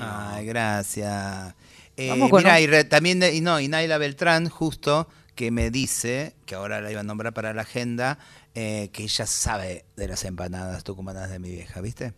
Ay, 0.00 0.46
gracias. 0.46 1.54
Eh, 1.96 2.08
mira, 2.38 2.56
un- 2.56 2.62
y 2.62 2.66
re- 2.66 2.84
también, 2.84 3.20
de- 3.20 3.34
y 3.34 3.40
no, 3.40 3.60
y 3.60 3.68
Naila 3.68 3.98
Beltrán, 3.98 4.48
justo, 4.48 5.08
que 5.34 5.50
me 5.50 5.70
dice, 5.70 6.34
que 6.46 6.54
ahora 6.54 6.80
la 6.80 6.90
iba 6.90 7.00
a 7.00 7.04
nombrar 7.04 7.32
para 7.34 7.52
la 7.54 7.62
agenda, 7.62 8.18
eh, 8.54 8.90
que 8.92 9.04
ella 9.04 9.26
sabe 9.26 9.84
de 9.96 10.08
las 10.08 10.24
empanadas 10.24 10.82
tucumanas 10.84 11.30
de 11.30 11.38
mi 11.38 11.50
vieja, 11.50 11.80
¿viste? 11.80 12.12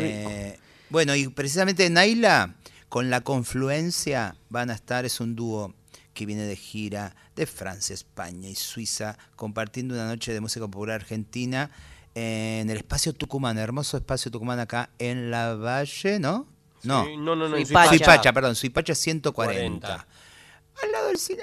Eh, 0.00 0.58
bueno, 0.90 1.14
y 1.14 1.28
precisamente 1.28 1.88
Naila, 1.90 2.54
con 2.88 3.10
la 3.10 3.20
confluencia, 3.22 4.36
van 4.50 4.70
a 4.70 4.74
estar, 4.74 5.04
es 5.04 5.20
un 5.20 5.34
dúo 5.36 5.74
que 6.14 6.26
viene 6.26 6.42
de 6.44 6.56
gira 6.56 7.16
de 7.36 7.46
Francia, 7.46 7.94
España 7.94 8.48
y 8.48 8.54
Suiza, 8.54 9.16
compartiendo 9.34 9.94
una 9.94 10.06
noche 10.06 10.32
de 10.34 10.40
música 10.40 10.66
popular 10.66 10.96
argentina 10.96 11.70
en 12.14 12.68
el 12.68 12.76
espacio 12.76 13.14
Tucumán, 13.14 13.56
hermoso 13.56 13.96
espacio 13.96 14.30
Tucumán 14.30 14.58
acá 14.60 14.90
en 14.98 15.30
la 15.30 15.54
Valle, 15.54 16.18
¿no? 16.18 16.46
No, 16.84 17.04
Sí, 17.04 17.16
no, 17.16 17.36
no, 17.36 17.48
no, 17.48 17.56
Suipacha. 17.56 17.88
Suipacha, 17.90 18.32
perdón, 18.32 18.54
Suipacha 18.54 18.94
140. 18.94 19.86
40. 19.86 20.06
Al 20.82 20.90
lado 20.90 21.08
del 21.08 21.18
cine. 21.18 21.42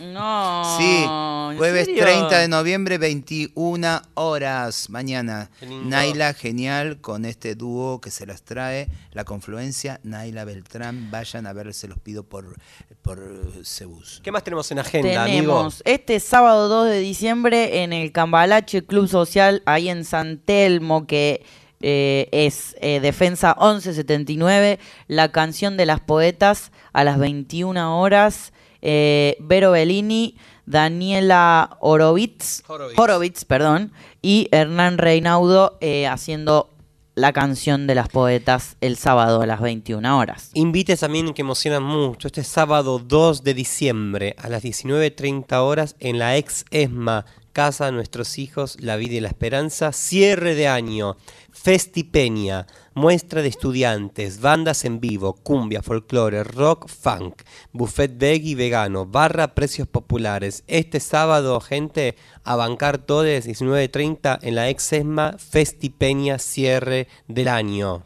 No. 0.00 0.76
Sí, 0.78 1.04
¿en 1.04 1.58
jueves 1.58 1.84
serio? 1.84 2.02
30 2.02 2.38
de 2.38 2.48
noviembre, 2.48 2.96
21 2.98 4.02
horas 4.14 4.88
mañana. 4.88 5.50
Naila, 5.60 6.32
genial, 6.32 6.98
con 7.00 7.26
este 7.26 7.54
dúo 7.54 8.00
que 8.00 8.10
se 8.10 8.24
las 8.26 8.42
trae, 8.42 8.88
La 9.12 9.24
Confluencia, 9.24 10.00
Naila 10.04 10.44
Beltrán, 10.44 11.10
vayan 11.10 11.46
a 11.46 11.52
ver, 11.52 11.72
se 11.74 11.86
los 11.86 11.98
pido 11.98 12.24
por, 12.24 12.56
por 13.02 13.52
Cebus. 13.62 14.20
¿Qué 14.24 14.32
más 14.32 14.42
tenemos 14.42 14.70
en 14.70 14.78
agenda, 14.78 15.24
amigo? 15.24 15.36
Tenemos 15.36 15.82
este 15.84 16.18
sábado 16.18 16.68
2 16.68 16.88
de 16.88 16.98
diciembre 17.00 17.82
en 17.82 17.92
el 17.92 18.10
Cambalache 18.10 18.84
Club 18.84 19.06
Social, 19.06 19.62
ahí 19.66 19.90
en 19.90 20.04
San 20.04 20.38
Telmo, 20.38 21.06
que 21.06 21.44
eh, 21.80 22.28
es 22.32 22.76
eh, 22.80 23.00
Defensa 23.00 23.54
1179, 23.60 24.78
la 25.08 25.30
canción 25.32 25.76
de 25.76 25.86
las 25.86 26.00
poetas 26.00 26.72
a 26.92 27.04
las 27.04 27.18
21 27.18 28.00
horas. 28.00 28.52
eh, 28.82 29.36
Vero 29.40 29.72
Bellini, 29.72 30.36
Daniela 30.66 31.76
Horowitz, 31.80 32.62
Horowitz. 32.66 32.98
Horowitz, 32.98 33.44
perdón, 33.44 33.92
y 34.22 34.48
Hernán 34.52 34.98
Reinaudo 34.98 35.78
eh, 35.80 36.06
haciendo 36.06 36.70
la 37.14 37.32
canción 37.32 37.86
de 37.86 37.94
las 37.94 38.08
poetas 38.10 38.76
el 38.82 38.96
sábado 38.96 39.40
a 39.40 39.46
las 39.46 39.60
21 39.62 40.18
horas. 40.18 40.50
Invites 40.52 41.00
también 41.00 41.32
que 41.32 41.40
emocionan 41.40 41.82
mucho. 41.82 42.28
Este 42.28 42.44
sábado 42.44 42.98
2 42.98 43.42
de 43.42 43.54
diciembre 43.54 44.36
a 44.38 44.48
las 44.50 44.62
19.30 44.62 45.52
horas 45.62 45.96
en 45.98 46.18
la 46.18 46.36
ex 46.36 46.66
ESMA, 46.70 47.24
Casa 47.56 47.86
de 47.86 47.92
Nuestros 47.92 48.36
Hijos, 48.36 48.76
La 48.80 48.96
Vida 48.96 49.14
y 49.14 49.20
la 49.20 49.28
Esperanza, 49.28 49.92
cierre 49.92 50.54
de 50.54 50.68
año, 50.68 51.16
Festipeña, 51.50 52.66
muestra 52.92 53.40
de 53.40 53.48
estudiantes, 53.48 54.42
bandas 54.42 54.84
en 54.84 55.00
vivo, 55.00 55.32
cumbia, 55.32 55.80
folclore, 55.80 56.44
rock, 56.44 56.86
funk, 56.86 57.44
buffet 57.72 58.18
veggie 58.18 58.56
vegano, 58.56 59.06
barra 59.06 59.54
precios 59.54 59.88
populares. 59.88 60.64
Este 60.66 61.00
sábado, 61.00 61.58
gente, 61.62 62.16
a 62.44 62.56
bancar 62.56 62.98
todos, 62.98 63.24
19.30 63.24 64.38
en 64.42 64.54
la 64.54 64.68
ex 64.68 64.92
ESMA, 64.92 65.36
Festipeña, 65.38 66.38
cierre 66.38 67.08
del 67.26 67.48
año. 67.48 68.04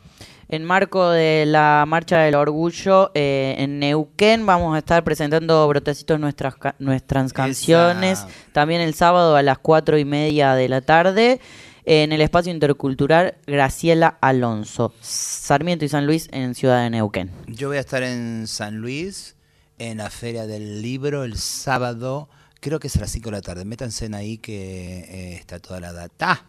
En 0.53 0.65
marco 0.65 1.11
de 1.11 1.45
la 1.47 1.85
Marcha 1.87 2.19
del 2.19 2.35
Orgullo 2.35 3.13
eh, 3.15 3.55
en 3.59 3.79
Neuquén 3.79 4.45
vamos 4.45 4.75
a 4.75 4.79
estar 4.79 5.05
presentando 5.05 5.69
brotecitos 5.69 6.19
nuestras 6.19 6.55
nuestras 6.81 7.33
canciones. 7.33 8.27
También 8.51 8.81
el 8.81 8.95
sábado 8.95 9.37
a 9.37 9.45
las 9.45 9.59
cuatro 9.59 9.97
y 9.97 10.05
media 10.05 10.55
de 10.55 10.69
la 10.69 10.81
tarde 10.81 11.41
en 11.85 12.11
el 12.11 12.21
espacio 12.21 12.51
intercultural 12.53 13.37
Graciela 13.47 14.19
Alonso, 14.21 14.93
Sarmiento 15.01 15.85
y 15.85 15.89
San 15.89 16.05
Luis 16.05 16.29
en 16.33 16.57
Ciudad 16.57 16.83
de 16.83 16.91
Neuquén. 16.91 17.31
Yo 17.47 17.69
voy 17.69 17.77
a 17.77 17.81
estar 17.81 18.03
en 18.03 18.49
San 18.49 18.79
Luis, 18.79 19.37
en 19.79 19.99
la 19.99 20.11
Feria 20.11 20.49
del 20.49 20.83
Libro, 20.83 21.23
el 21.23 21.37
sábado, 21.39 22.29
creo 22.59 22.81
que 22.81 22.89
es 22.89 22.97
a 22.97 23.01
las 23.01 23.13
5 23.13 23.31
de 23.31 23.37
la 23.37 23.41
tarde. 23.41 23.65
Métanse 23.65 24.07
en 24.07 24.15
ahí 24.15 24.39
que 24.39 24.99
eh, 24.99 25.35
está 25.37 25.61
toda 25.61 25.79
la 25.79 25.93
data. 25.93 26.45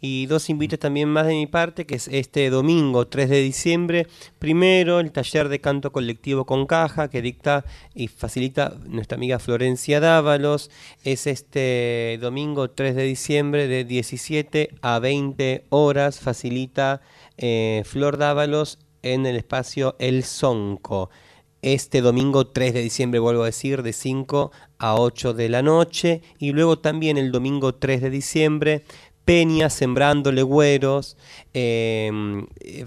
Y 0.00 0.26
dos 0.26 0.48
invites 0.50 0.78
también 0.78 1.08
más 1.08 1.26
de 1.26 1.34
mi 1.34 1.46
parte, 1.46 1.86
que 1.86 1.96
es 1.96 2.08
este 2.08 2.50
domingo 2.50 3.06
3 3.06 3.28
de 3.28 3.42
diciembre. 3.42 4.06
Primero, 4.38 5.00
el 5.00 5.12
taller 5.12 5.48
de 5.48 5.60
canto 5.60 5.92
colectivo 5.92 6.44
con 6.44 6.66
caja 6.66 7.08
que 7.08 7.22
dicta 7.22 7.64
y 7.94 8.08
facilita 8.08 8.76
nuestra 8.86 9.16
amiga 9.16 9.38
Florencia 9.38 10.00
Dávalos. 10.00 10.70
Es 11.04 11.26
este 11.26 12.18
domingo 12.20 12.70
3 12.70 12.94
de 12.94 13.02
diciembre 13.04 13.68
de 13.68 13.84
17 13.84 14.70
a 14.82 14.98
20 14.98 15.64
horas. 15.70 16.20
Facilita 16.20 17.00
eh, 17.36 17.82
Flor 17.84 18.18
Dávalos 18.18 18.78
en 19.02 19.26
el 19.26 19.36
espacio 19.36 19.96
El 19.98 20.24
Sonco. 20.24 21.10
Este 21.60 22.02
domingo 22.02 22.46
3 22.46 22.72
de 22.72 22.82
diciembre, 22.82 23.18
vuelvo 23.18 23.42
a 23.42 23.46
decir, 23.46 23.82
de 23.82 23.92
5 23.92 24.52
a 24.78 24.94
8 24.94 25.34
de 25.34 25.48
la 25.48 25.60
noche. 25.60 26.22
Y 26.38 26.52
luego 26.52 26.78
también 26.78 27.18
el 27.18 27.32
domingo 27.32 27.74
3 27.74 28.00
de 28.00 28.10
diciembre, 28.10 28.84
Peña 29.28 29.68
Sembrando 29.68 30.32
Legüeros. 30.32 31.18
eh, 31.52 32.10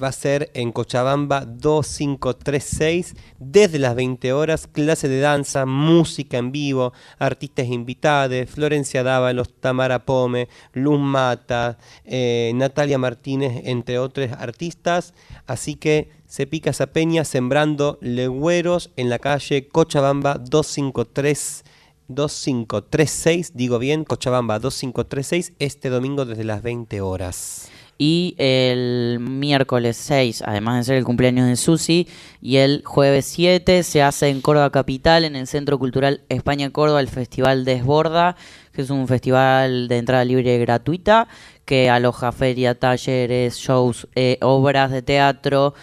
va 0.01 0.07
a 0.07 0.11
ser 0.11 0.49
en 0.55 0.71
Cochabamba 0.71 1.45
2536 1.45 3.13
desde 3.37 3.77
las 3.77 3.93
20 3.93 4.33
horas. 4.33 4.65
Clase 4.65 5.07
de 5.07 5.19
danza, 5.19 5.67
música 5.67 6.39
en 6.39 6.51
vivo, 6.51 6.93
artistas 7.19 7.67
invitados, 7.67 8.49
Florencia 8.49 9.03
Dávalos, 9.03 9.53
Tamara 9.59 10.03
Pome, 10.03 10.49
Luz 10.73 10.99
Mata, 10.99 11.77
eh, 12.05 12.51
Natalia 12.55 12.97
Martínez, 12.97 13.61
entre 13.65 13.99
otros 13.99 14.31
artistas. 14.31 15.13
Así 15.45 15.75
que 15.75 16.09
se 16.25 16.47
pica 16.47 16.71
esa 16.71 16.87
peña 16.87 17.23
sembrando 17.23 17.99
legüeros 18.01 18.89
en 18.95 19.11
la 19.11 19.19
calle 19.19 19.67
Cochabamba 19.67 20.39
253. 20.39 21.65
2536, 22.13 23.51
digo 23.55 23.79
bien, 23.79 24.03
Cochabamba 24.03 24.59
2536, 24.59 25.53
este 25.59 25.89
domingo 25.89 26.25
desde 26.25 26.43
las 26.43 26.61
20 26.61 27.01
horas. 27.01 27.69
Y 27.97 28.33
el 28.39 29.19
miércoles 29.19 29.95
6, 29.97 30.43
además 30.45 30.77
de 30.77 30.83
ser 30.85 30.95
el 30.97 31.03
cumpleaños 31.03 31.47
de 31.47 31.55
Susi, 31.55 32.07
y 32.41 32.57
el 32.57 32.81
jueves 32.83 33.25
7 33.25 33.83
se 33.83 34.01
hace 34.01 34.29
en 34.29 34.41
Córdoba 34.41 34.71
Capital, 34.71 35.23
en 35.23 35.35
el 35.35 35.45
Centro 35.45 35.77
Cultural 35.77 36.21
España 36.27 36.71
Córdoba, 36.71 36.99
el 36.99 37.09
Festival 37.09 37.63
Desborda, 37.63 38.35
que 38.71 38.81
es 38.81 38.89
un 38.89 39.07
festival 39.07 39.87
de 39.87 39.97
entrada 39.99 40.25
libre 40.25 40.55
y 40.55 40.59
gratuita, 40.59 41.27
que 41.63 41.89
aloja 41.89 42.31
feria, 42.31 42.79
talleres, 42.79 43.57
shows, 43.57 44.07
eh, 44.15 44.39
obras 44.41 44.89
de 44.89 45.03
teatro, 45.03 45.75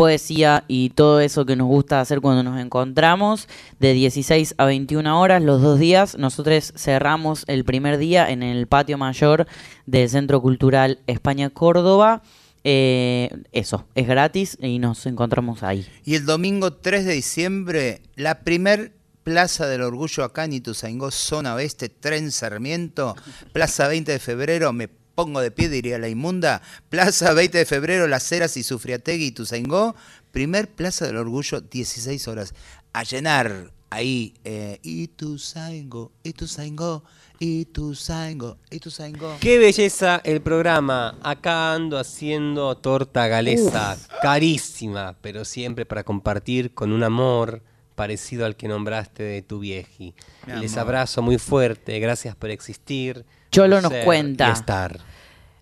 poesía 0.00 0.64
y 0.66 0.88
todo 0.88 1.20
eso 1.20 1.44
que 1.44 1.56
nos 1.56 1.68
gusta 1.68 2.00
hacer 2.00 2.22
cuando 2.22 2.42
nos 2.42 2.58
encontramos, 2.58 3.48
de 3.80 3.92
16 3.92 4.54
a 4.56 4.64
21 4.64 5.20
horas 5.20 5.42
los 5.42 5.60
dos 5.60 5.78
días. 5.78 6.16
Nosotros 6.16 6.72
cerramos 6.74 7.44
el 7.48 7.66
primer 7.66 7.98
día 7.98 8.30
en 8.30 8.42
el 8.42 8.66
patio 8.66 8.96
mayor 8.96 9.46
del 9.84 10.08
Centro 10.08 10.40
Cultural 10.40 11.00
España 11.06 11.50
Córdoba. 11.50 12.22
Eh, 12.64 13.28
eso, 13.52 13.84
es 13.94 14.08
gratis 14.08 14.56
y 14.62 14.78
nos 14.78 15.04
encontramos 15.04 15.62
ahí. 15.62 15.86
Y 16.06 16.14
el 16.14 16.24
domingo 16.24 16.72
3 16.72 17.04
de 17.04 17.12
diciembre, 17.12 18.00
la 18.16 18.40
primer 18.40 18.92
Plaza 19.22 19.66
del 19.66 19.82
Orgullo 19.82 20.24
acá 20.24 20.46
en 20.46 20.54
Ituzaingó, 20.54 21.10
zona 21.10 21.54
oeste, 21.54 21.90
Tren 21.90 22.32
Sarmiento, 22.32 23.14
Plaza 23.52 23.86
20 23.86 24.12
de 24.12 24.18
febrero, 24.18 24.72
me 24.72 24.88
pongo 25.20 25.42
de 25.42 25.50
pie, 25.50 25.68
diría 25.68 25.98
la 25.98 26.08
inmunda, 26.08 26.62
Plaza 26.88 27.34
20 27.34 27.58
de 27.58 27.66
febrero, 27.66 28.06
Las 28.08 28.32
Heras 28.32 28.56
y 28.56 28.62
Sufriategui, 28.62 29.26
Ituzaingó, 29.26 29.94
primer 30.32 30.70
Plaza 30.70 31.06
del 31.06 31.18
Orgullo, 31.18 31.60
16 31.60 32.26
horas, 32.26 32.54
a 32.94 33.02
llenar 33.02 33.70
ahí, 33.90 34.32
eh, 34.44 34.78
Ituzaingó, 34.82 36.10
Ituzaingó, 36.22 37.04
Ituzaingó, 37.38 38.56
Ituzaingó. 38.70 39.36
Qué 39.40 39.58
belleza 39.58 40.22
el 40.24 40.40
programa. 40.40 41.18
Acá 41.22 41.74
ando 41.74 41.98
haciendo 41.98 42.74
torta 42.78 43.28
galesa, 43.28 43.98
carísima, 44.22 45.16
pero 45.20 45.44
siempre 45.44 45.84
para 45.84 46.02
compartir 46.02 46.72
con 46.72 46.92
un 46.92 47.02
amor 47.02 47.62
parecido 47.94 48.46
al 48.46 48.56
que 48.56 48.68
nombraste 48.68 49.22
de 49.22 49.42
tu 49.42 49.58
vieji. 49.58 50.14
Les 50.46 50.78
abrazo 50.78 51.20
muy 51.20 51.36
fuerte, 51.36 52.00
gracias 52.00 52.34
por 52.34 52.48
existir. 52.48 53.26
Cholo 53.50 53.82
por 53.82 53.92
nos 53.92 54.04
cuenta. 54.04 54.48
y 54.48 54.52
estar. 54.52 55.00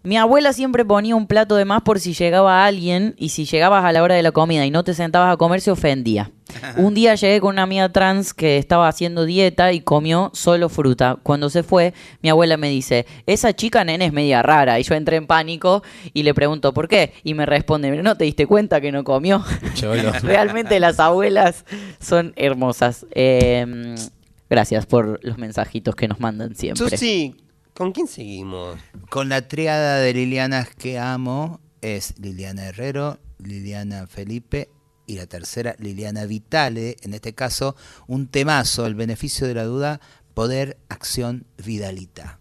Mi 0.09 0.17
abuela 0.17 0.55
siempre 0.55 0.87
ponía 0.87 1.15
un 1.15 1.27
plato 1.27 1.55
de 1.57 1.67
más 1.67 1.83
por 1.83 2.01
si 2.01 2.15
llegaba 2.15 2.65
alguien 2.65 3.15
y 3.19 3.29
si 3.29 3.45
llegabas 3.45 3.85
a 3.85 3.93
la 3.93 4.03
hora 4.03 4.15
de 4.15 4.23
la 4.23 4.33
comida 4.33 4.65
y 4.65 4.71
no 4.71 4.83
te 4.83 4.95
sentabas 4.95 5.35
a 5.35 5.37
comer 5.37 5.61
se 5.61 5.71
ofendía. 5.71 6.31
Un 6.79 6.95
día 6.95 7.15
llegué 7.15 7.43
con 7.43 7.57
una 7.57 7.65
amiga 7.65 7.91
trans 7.91 8.33
que 8.33 8.57
estaba 8.57 8.89
haciendo 8.89 9.27
dieta 9.27 9.71
y 9.75 9.83
comió 9.83 10.31
solo 10.33 10.71
fruta. 10.71 11.19
Cuando 11.23 11.51
se 11.51 11.63
fue, 11.63 11.93
mi 12.23 12.31
abuela 12.31 12.57
me 12.57 12.71
dice, 12.71 13.05
esa 13.27 13.55
chica 13.55 13.85
nene 13.85 14.07
es 14.07 14.15
media 14.15 14.41
rara. 14.41 14.81
Y 14.81 14.83
yo 14.83 14.95
entré 14.95 15.19
en 15.19 15.27
pánico 15.27 15.83
y 16.15 16.23
le 16.23 16.33
pregunto, 16.33 16.73
¿por 16.73 16.89
qué? 16.89 17.13
Y 17.23 17.35
me 17.35 17.45
responde, 17.45 17.91
¿no 18.03 18.17
te 18.17 18.25
diste 18.25 18.47
cuenta 18.47 18.81
que 18.81 18.91
no 18.91 19.05
comió? 19.05 19.45
Cholo. 19.75 20.11
Realmente 20.23 20.81
las 20.81 21.01
abuelas 21.01 21.67
son 22.01 22.33
hermosas. 22.37 23.05
Eh, 23.11 23.95
gracias 24.49 24.87
por 24.87 25.23
los 25.23 25.37
mensajitos 25.37 25.95
que 25.95 26.09
nos 26.09 26.19
mandan 26.19 26.55
siempre. 26.55 26.89
Susi, 26.89 27.37
¿con 27.79 27.93
quién 27.93 28.09
seguimos? 28.09 28.77
Con 29.09 29.29
la 29.29 29.47
triada 29.47 29.99
de 29.99 30.13
Lilianas 30.13 30.75
que 30.75 30.99
amo 30.99 31.61
es 31.81 32.19
Liliana 32.19 32.67
Herrero, 32.67 33.21
Liliana 33.39 34.09
Felipe 34.09 34.69
y 35.07 35.15
la 35.15 35.29
tercera 35.29 35.77
Liliana 35.79 36.27
Vitale. 36.27 36.97
En 37.03 37.15
este 37.15 37.37
caso, 37.37 37.77
un 38.09 38.27
temazo, 38.27 38.85
el 38.85 38.97
beneficio 38.97 39.47
de 39.47 39.55
la 39.55 39.63
duda, 39.63 40.01
poder, 40.35 40.77
acción, 40.89 41.47
vidalita. 41.65 42.41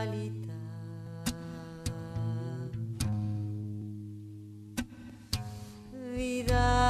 qualità. 0.00 0.54
Vida. 6.16 6.89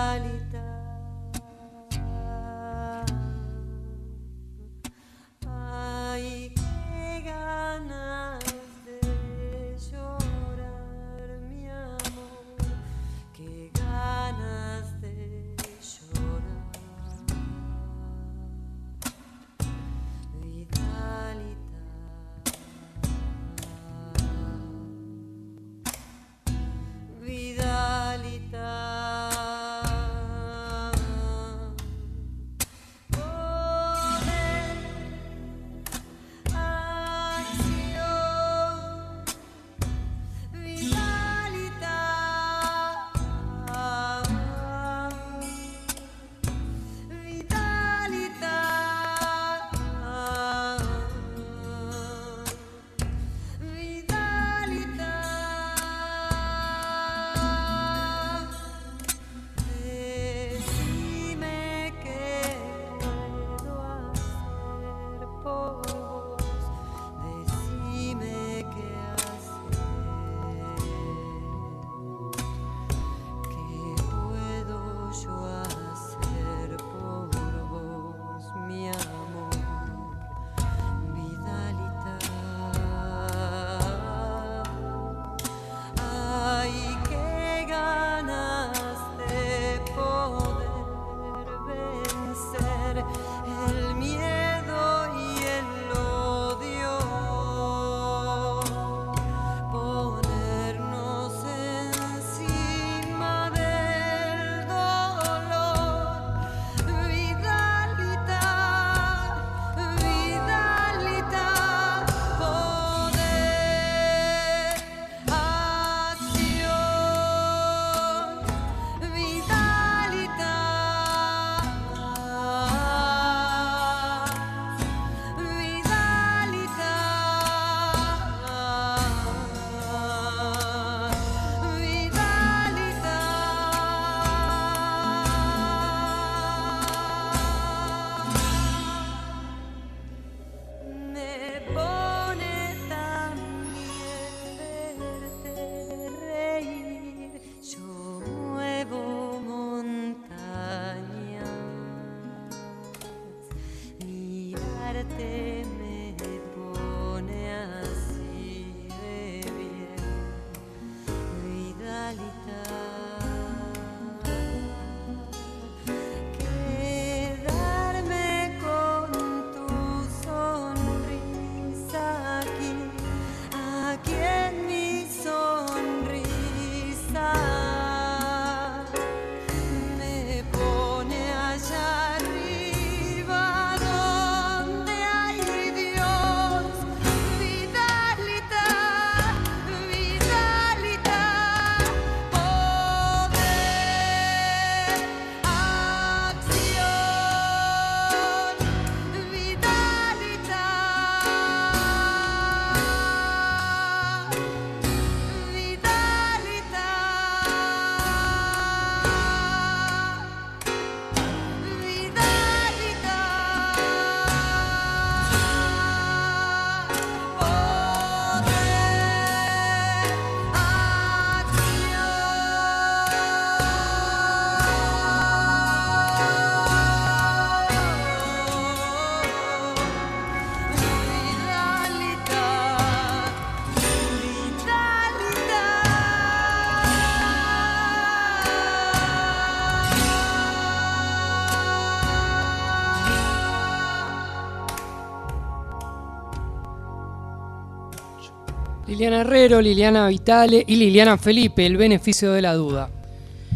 Liliana 249.01 249.23
Herrero, 249.23 249.63
Liliana 249.63 250.07
Vitale 250.09 250.63
y 250.67 250.77
Liliana 250.77 251.17
Felipe, 251.17 251.65
el 251.65 251.79
beneficio 251.79 252.33
de 252.33 252.43
la 252.43 252.53
duda. 252.53 252.91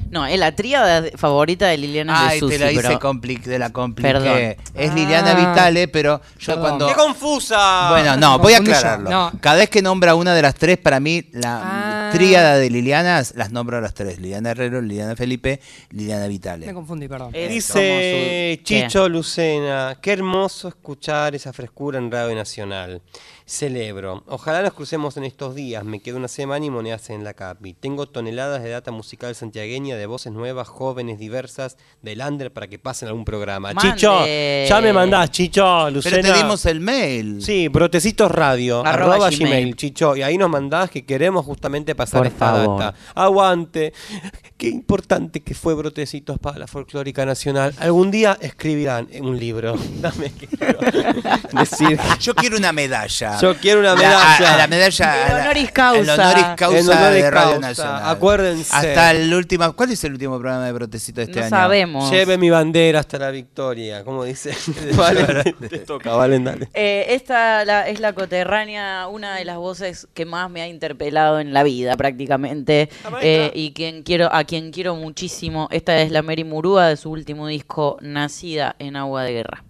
No, 0.09 0.25
es 0.25 0.39
la 0.39 0.53
tríada 0.57 1.03
de- 1.03 1.11
favorita 1.19 1.67
de 1.67 1.77
Liliana 1.77 2.29
Ay, 2.29 2.37
de 2.37 2.41
Susi, 2.41 2.53
te 2.57 2.65
la 2.65 2.73
hice 2.73 2.81
pero- 2.83 2.99
compli- 2.99 3.43
te 3.43 3.59
la 3.59 3.69
compliqué. 3.69 4.11
Perdón. 4.11 4.39
Es 4.75 4.95
Liliana 4.95 5.33
Ah. 5.33 5.35
Vitale, 5.51 5.89
pero 5.89 6.23
yo 6.39 6.47
Perdón. 6.47 6.63
cuando... 6.63 6.87
¡Qué 6.89 6.95
confusa! 6.95 7.91
Bueno, 7.91 8.17
no, 8.17 8.39
voy 8.39 8.55
a 8.55 8.59
aclararlo. 8.59 9.11
No. 9.11 9.33
Cada 9.43 9.57
vez 9.57 9.69
que 9.69 9.83
nombra 9.83 10.15
una 10.15 10.33
de 10.33 10.41
las 10.41 10.55
tres, 10.55 10.79
para 10.79 10.99
mí, 10.99 11.25
la 11.33 11.61
Ah. 11.63 11.94
Tríada 12.19 12.57
de 12.57 12.71
Lilianas, 12.71 13.35
las 13.37 13.51
nombro 13.53 13.79
a 13.79 13.81
las 13.81 13.95
tres. 13.95 14.19
Liliana 14.19 14.51
Herrero, 14.53 14.81
Liliana 14.81 15.17
Felipe, 15.17 15.61
Liliana 15.91 16.27
Vitale. 16.29 16.67
Me 16.67 16.75
confundí, 16.75 17.09
perdón. 17.09 17.31
Es 17.35 17.49
Dice 17.51 18.57
como 18.57 18.59
su- 18.59 18.65
Chicho 18.65 19.09
Lucena, 19.09 19.99
qué 20.01 20.13
hermoso 20.13 20.69
escuchar 20.69 21.35
esa 21.35 21.53
frescura 21.53 21.99
en 21.99 22.11
Radio 22.11 22.35
Nacional. 22.35 23.03
Celebro. 23.47 24.25
Ojalá 24.29 24.63
nos 24.63 24.73
crucemos 24.73 25.19
en 25.19 25.25
estos 25.25 25.55
días. 25.55 25.85
Me 25.85 26.01
quedo 26.01 26.17
una 26.17 26.29
semana 26.29 26.65
y 26.65 26.71
monedas 26.71 27.11
en 27.11 27.25
la 27.25 27.35
capi. 27.35 27.75
Tengo 27.75 28.07
toneladas 28.09 28.63
de 28.63 28.71
data 28.71 28.91
musical 28.91 29.35
santiagueña, 29.35 29.97
de 29.97 30.07
voces 30.07 30.33
nuevas, 30.33 30.67
jóvenes, 30.67 31.19
diversas, 31.19 31.77
del 32.01 32.23
under 32.23 32.51
para 32.55 32.69
que 32.69 32.79
pasen 32.79 33.09
algún 33.09 33.27
programa. 33.27 33.75
Mande. 33.75 33.93
Chicho, 33.93 34.25
ya 34.27 34.81
me 34.81 34.95
mandás, 34.95 35.31
Chicho, 35.31 35.91
Lucena. 35.91 36.17
Pero 36.23 36.33
te 36.33 36.39
dimos 36.39 36.65
el 36.65 36.81
mail. 36.81 37.43
Sí, 37.43 37.69
brotecitos 37.69 38.31
radio, 38.31 38.81
Arroba 38.85 39.15
arroba, 39.17 39.29
gmail. 39.31 39.47
gmail, 39.47 39.77
Chicho. 39.77 40.17
Y 40.17 40.23
ahí 40.23 40.39
nos 40.39 40.49
mandás 40.49 40.91
que 40.91 41.05
queremos 41.05 41.45
justamente 41.45 41.95
pasar 41.95 42.04
Por 42.11 42.27
esta 42.27 42.39
favor. 42.53 42.81
data. 42.81 42.99
Aguante. 43.15 43.93
Qué 44.57 44.69
importante 44.69 45.41
que 45.41 45.55
fue 45.55 45.75
Brotecitos 45.75 46.39
para 46.39 46.59
la 46.59 46.67
Folclórica 46.67 47.27
Nacional. 47.27 47.75
Algún 47.79 48.11
día 48.11 48.39
escribirán 48.41 49.09
en 49.11 49.25
un 49.27 49.39
libro. 49.39 49.75
Dame 50.01 50.31
que 50.33 50.47
quiero 50.47 50.79
decir. 51.53 51.99
Yo 52.21 52.35
quiero 52.35 52.57
una 52.57 52.73
medalla. 52.73 53.39
Yo 53.41 53.57
quiero 53.57 53.81
una 53.81 53.91
La- 53.95 53.97
medalla. 53.97 54.51
a- 54.51 54.55
a 54.55 54.57
la 54.59 54.67
medalla. 54.69 55.27
El 55.27 55.43
honoris 55.45 55.71
causa. 55.73 56.01
El 56.01 56.09
honoris 56.21 56.45
causa 56.57 56.79
El 56.79 56.89
honoris 56.91 57.23
de 57.23 57.31
Radio 57.31 57.51
causa. 57.53 57.69
Nacional. 57.69 58.03
Acuérdense. 58.07 58.71
Hasta 58.75 59.11
el 59.11 59.35
último. 59.35 59.73
¿Cuál 59.75 59.91
es 59.93 60.05
el 60.05 60.13
último 60.13 60.39
programa 60.39 60.67
de 60.67 60.73
Brotecito 60.73 61.21
de 61.21 61.25
este 61.27 61.41
No 61.41 61.47
año? 61.47 61.51
sabemos. 61.57 62.11
Lleve 62.11 62.39
mi 62.39 62.51
bandera 62.51 63.01
hasta 63.01 63.19
la 63.19 63.31
victoria. 63.31 64.05
¿Cómo 64.05 64.25
dice? 64.25 64.55
Vale, 64.97 65.55
te 65.69 65.79
toca, 65.81 66.15
Valen, 66.15 66.45
dale. 66.45 66.69
Eh, 66.75 67.07
esta 67.11 67.65
la- 67.65 67.89
es 67.89 68.01
la 68.01 68.13
coterránea, 68.13 69.09
una 69.09 69.35
de 69.37 69.45
las 69.45 69.57
voces 69.57 70.07
que 70.15 70.25
más 70.25 70.49
me 70.51 70.63
ha 70.63 70.69
interpelado 70.69 71.41
en 71.41 71.53
la 71.53 71.63
vida 71.63 71.94
prácticamente 71.97 72.89
eh, 73.23 73.51
y 73.55 73.73
quien 73.73 74.03
quiero, 74.03 74.29
a 74.33 74.45
quien 74.45 74.71
quiero 74.71 74.97
muchísimo. 74.97 75.69
Esta 75.71 76.01
es 76.01 76.11
la 76.11 76.23
Mary 76.23 76.45
Murúa 76.45 76.89
de 76.89 76.97
su 76.97 77.11
último 77.11 77.47
disco 77.47 77.99
Nacida 78.01 78.77
en 78.79 78.97
Agua 78.97 79.25
de 79.25 79.33
Guerra. 79.33 79.65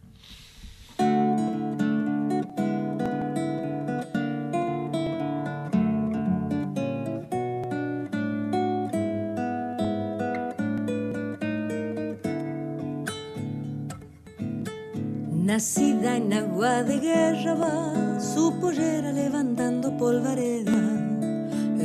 Nacida 15.54 16.16
en 16.16 16.32
agua 16.32 16.82
de 16.82 16.98
guerra 16.98 17.54
va 17.54 18.18
su 18.18 18.58
pollera 18.60 19.12
levantando 19.12 19.96
polvareda. 19.96 21.03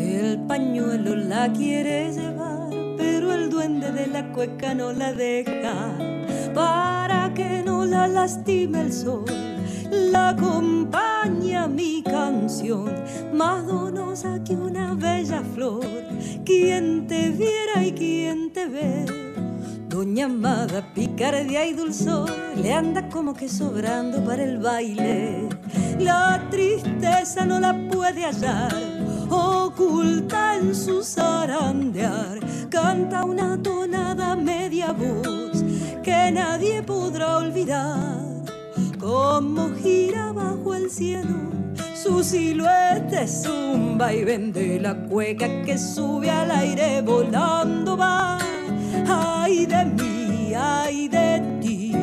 El 0.09 0.39
pañuelo 0.47 1.15
la 1.15 1.53
quiere 1.53 2.11
llevar, 2.11 2.71
pero 2.97 3.31
el 3.31 3.51
duende 3.51 3.91
de 3.91 4.07
la 4.07 4.31
cueca 4.31 4.73
no 4.73 4.91
la 4.91 5.13
deja. 5.13 5.95
Para 6.55 7.31
que 7.35 7.61
no 7.63 7.85
la 7.85 8.07
lastime 8.07 8.81
el 8.81 8.91
sol, 8.91 9.25
la 9.91 10.29
acompaña 10.29 11.67
mi 11.67 12.01
canción, 12.01 12.91
más 13.33 13.67
donosa 13.67 14.43
que 14.43 14.53
una 14.55 14.95
bella 14.95 15.43
flor. 15.53 15.85
Quien 16.43 17.05
te 17.05 17.29
viera 17.29 17.85
y 17.85 17.91
quien 17.91 18.51
te 18.51 18.65
ve. 18.65 19.05
Doña 19.89 20.25
Amada, 20.25 20.91
picardía 20.95 21.67
y 21.67 21.73
dulzor, 21.73 22.31
le 22.55 22.73
anda 22.73 23.07
como 23.09 23.35
que 23.35 23.47
sobrando 23.47 24.23
para 24.23 24.43
el 24.43 24.57
baile. 24.57 25.49
La 25.99 26.47
tristeza 26.49 27.45
no 27.45 27.59
la 27.59 27.75
puede 27.91 28.23
hallar, 28.23 28.73
oculta 29.29 30.55
en 30.57 30.75
su 30.75 31.03
zarandear. 31.03 32.39
Canta 32.69 33.23
una 33.23 33.61
tonada 33.61 34.35
media 34.35 34.91
voz 34.91 35.63
que 36.03 36.31
nadie 36.31 36.83
podrá 36.83 37.37
olvidar. 37.37 38.19
Como 38.99 39.69
gira 39.81 40.31
bajo 40.33 40.75
el 40.75 40.89
cielo, 40.89 41.35
su 41.95 42.23
silueta 42.23 43.21
es 43.23 43.47
un 43.47 43.97
vaivén 43.97 44.51
de 44.51 44.79
la 44.79 44.95
cueca 45.07 45.47
que 45.63 45.77
sube 45.77 46.29
al 46.29 46.51
aire 46.51 47.01
volando 47.01 47.95
va. 47.97 48.37
Ay 49.07 49.65
de 49.65 49.85
mí, 49.85 50.53
ay 50.55 51.07
de 51.07 51.41
ti, 51.61 51.93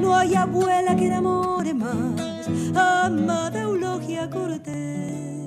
no 0.00 0.16
hay 0.16 0.34
abuela 0.34 0.94
que 0.96 1.06
enamore 1.06 1.74
más, 1.74 2.48
amada 2.74 3.62
Eulogia 3.62 4.30
Cortés. 4.30 5.39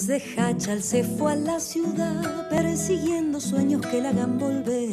Desde 0.00 0.40
Hachal 0.40 0.82
se 0.82 1.04
fue 1.04 1.32
a 1.32 1.36
la 1.36 1.60
ciudad 1.60 2.48
persiguiendo 2.48 3.38
sueños 3.38 3.82
que 3.82 4.00
la 4.00 4.08
hagan 4.08 4.38
volver. 4.38 4.88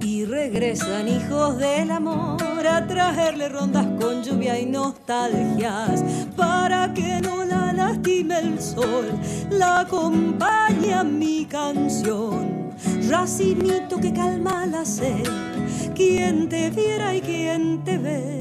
Y 0.00 0.24
regresan 0.26 1.08
hijos 1.08 1.58
del 1.58 1.90
amor 1.90 2.40
a 2.68 2.86
traerle 2.86 3.48
rondas 3.48 3.84
con 4.00 4.22
lluvia 4.22 4.60
y 4.60 4.66
nostalgias 4.66 6.04
para 6.36 6.94
que 6.94 7.20
no 7.20 7.44
la 7.44 7.72
lastime 7.72 8.38
el 8.38 8.60
sol. 8.60 9.06
La 9.50 9.80
acompaña 9.80 11.02
mi 11.02 11.44
canción, 11.44 12.70
racimito 13.08 13.98
que 13.98 14.12
calma 14.12 14.66
la 14.66 14.84
sed. 14.84 15.24
Quien 15.96 16.48
te 16.48 16.70
viera 16.70 17.12
y 17.12 17.20
quien 17.20 17.82
te 17.82 17.98
ve. 17.98 18.38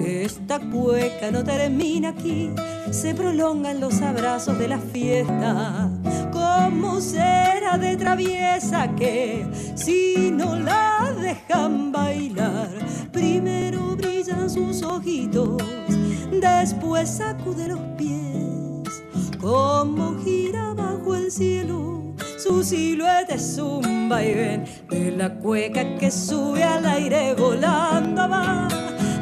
Esta 0.00 0.60
cueca 0.60 1.32
no 1.32 1.42
termina 1.42 2.10
aquí, 2.10 2.50
se 2.90 3.14
prolongan 3.14 3.80
los 3.80 4.00
abrazos 4.00 4.58
de 4.58 4.68
la 4.68 4.78
fiesta. 4.78 5.90
¿Cómo 6.32 7.00
será 7.00 7.78
de 7.78 7.96
traviesa 7.96 8.94
que 8.96 9.46
si 9.74 10.30
no 10.30 10.56
la 10.56 11.14
dejan 11.20 11.92
bailar? 11.92 12.68
Primero 13.12 13.96
brillan 13.96 14.48
sus 14.48 14.82
ojitos, 14.82 15.62
después 16.40 17.08
sacude 17.08 17.68
los 17.68 17.80
pies. 17.96 19.02
Como 19.40 20.18
gira 20.22 20.74
bajo 20.74 21.14
el 21.14 21.30
cielo, 21.30 22.14
su 22.36 22.62
silueta 22.62 23.34
es 23.34 23.58
un 23.58 24.08
vaivén 24.08 24.64
de 24.88 25.12
la 25.12 25.34
cueca 25.34 25.96
que 25.96 26.10
sube 26.10 26.64
al 26.64 26.84
aire 26.86 27.34
volando 27.34 28.28
va. 28.28 28.68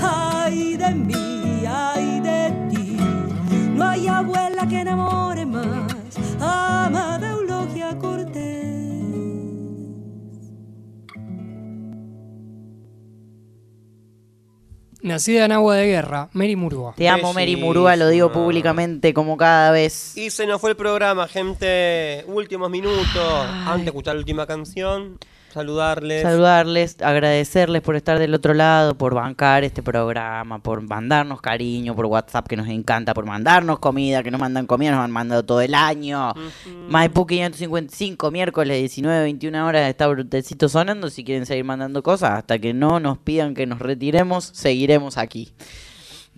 Ay 0.00 0.76
de 0.76 0.94
mí, 0.94 1.35
abuela 4.08 4.66
que 4.68 4.80
enamore 4.80 5.46
más, 5.46 6.16
amada 6.40 7.30
Eulogia 7.30 7.96
Cortés. 7.98 8.66
Nacida 15.02 15.44
en 15.44 15.52
agua 15.52 15.76
de 15.76 15.86
guerra, 15.86 16.30
Mary 16.32 16.56
Murúa. 16.56 16.94
Te 16.96 17.08
amo, 17.08 17.32
Mary 17.32 17.54
Murúa, 17.54 17.94
lo 17.94 18.08
digo 18.08 18.32
públicamente 18.32 19.14
como 19.14 19.36
cada 19.36 19.70
vez. 19.70 20.16
Y 20.16 20.30
se 20.30 20.46
nos 20.48 20.60
fue 20.60 20.70
el 20.70 20.76
programa, 20.76 21.28
gente. 21.28 22.24
Últimos 22.26 22.70
minutos. 22.70 23.46
Antes 23.66 23.84
de 23.84 23.90
escuchar 23.90 24.14
la 24.14 24.20
última 24.20 24.46
canción, 24.46 25.16
saludarles. 25.56 26.22
Saludarles, 26.22 27.00
agradecerles 27.00 27.80
por 27.80 27.96
estar 27.96 28.18
del 28.18 28.34
otro 28.34 28.52
lado, 28.52 28.94
por 28.94 29.14
bancar 29.14 29.64
este 29.64 29.82
programa, 29.82 30.58
por 30.58 30.82
mandarnos 30.82 31.40
cariño, 31.40 31.96
por 31.96 32.04
WhatsApp 32.04 32.46
que 32.46 32.56
nos 32.56 32.68
encanta, 32.68 33.14
por 33.14 33.24
mandarnos 33.24 33.78
comida, 33.78 34.22
que 34.22 34.30
nos 34.30 34.38
mandan 34.38 34.66
comida, 34.66 34.90
nos 34.90 35.00
han 35.00 35.10
mandado 35.10 35.44
todo 35.44 35.62
el 35.62 35.74
año. 35.74 36.34
Maipú 36.88 37.26
555, 37.26 38.30
miércoles 38.30 38.78
19, 38.80 39.22
21 39.22 39.66
horas, 39.66 39.88
está 39.88 40.06
brutecito 40.08 40.68
sonando. 40.68 41.08
Si 41.08 41.24
quieren 41.24 41.46
seguir 41.46 41.64
mandando 41.64 42.02
cosas, 42.02 42.32
hasta 42.32 42.58
que 42.58 42.74
no 42.74 43.00
nos 43.00 43.16
pidan 43.16 43.54
que 43.54 43.64
nos 43.66 43.78
retiremos, 43.78 44.50
seguiremos 44.52 45.16
aquí. 45.16 45.54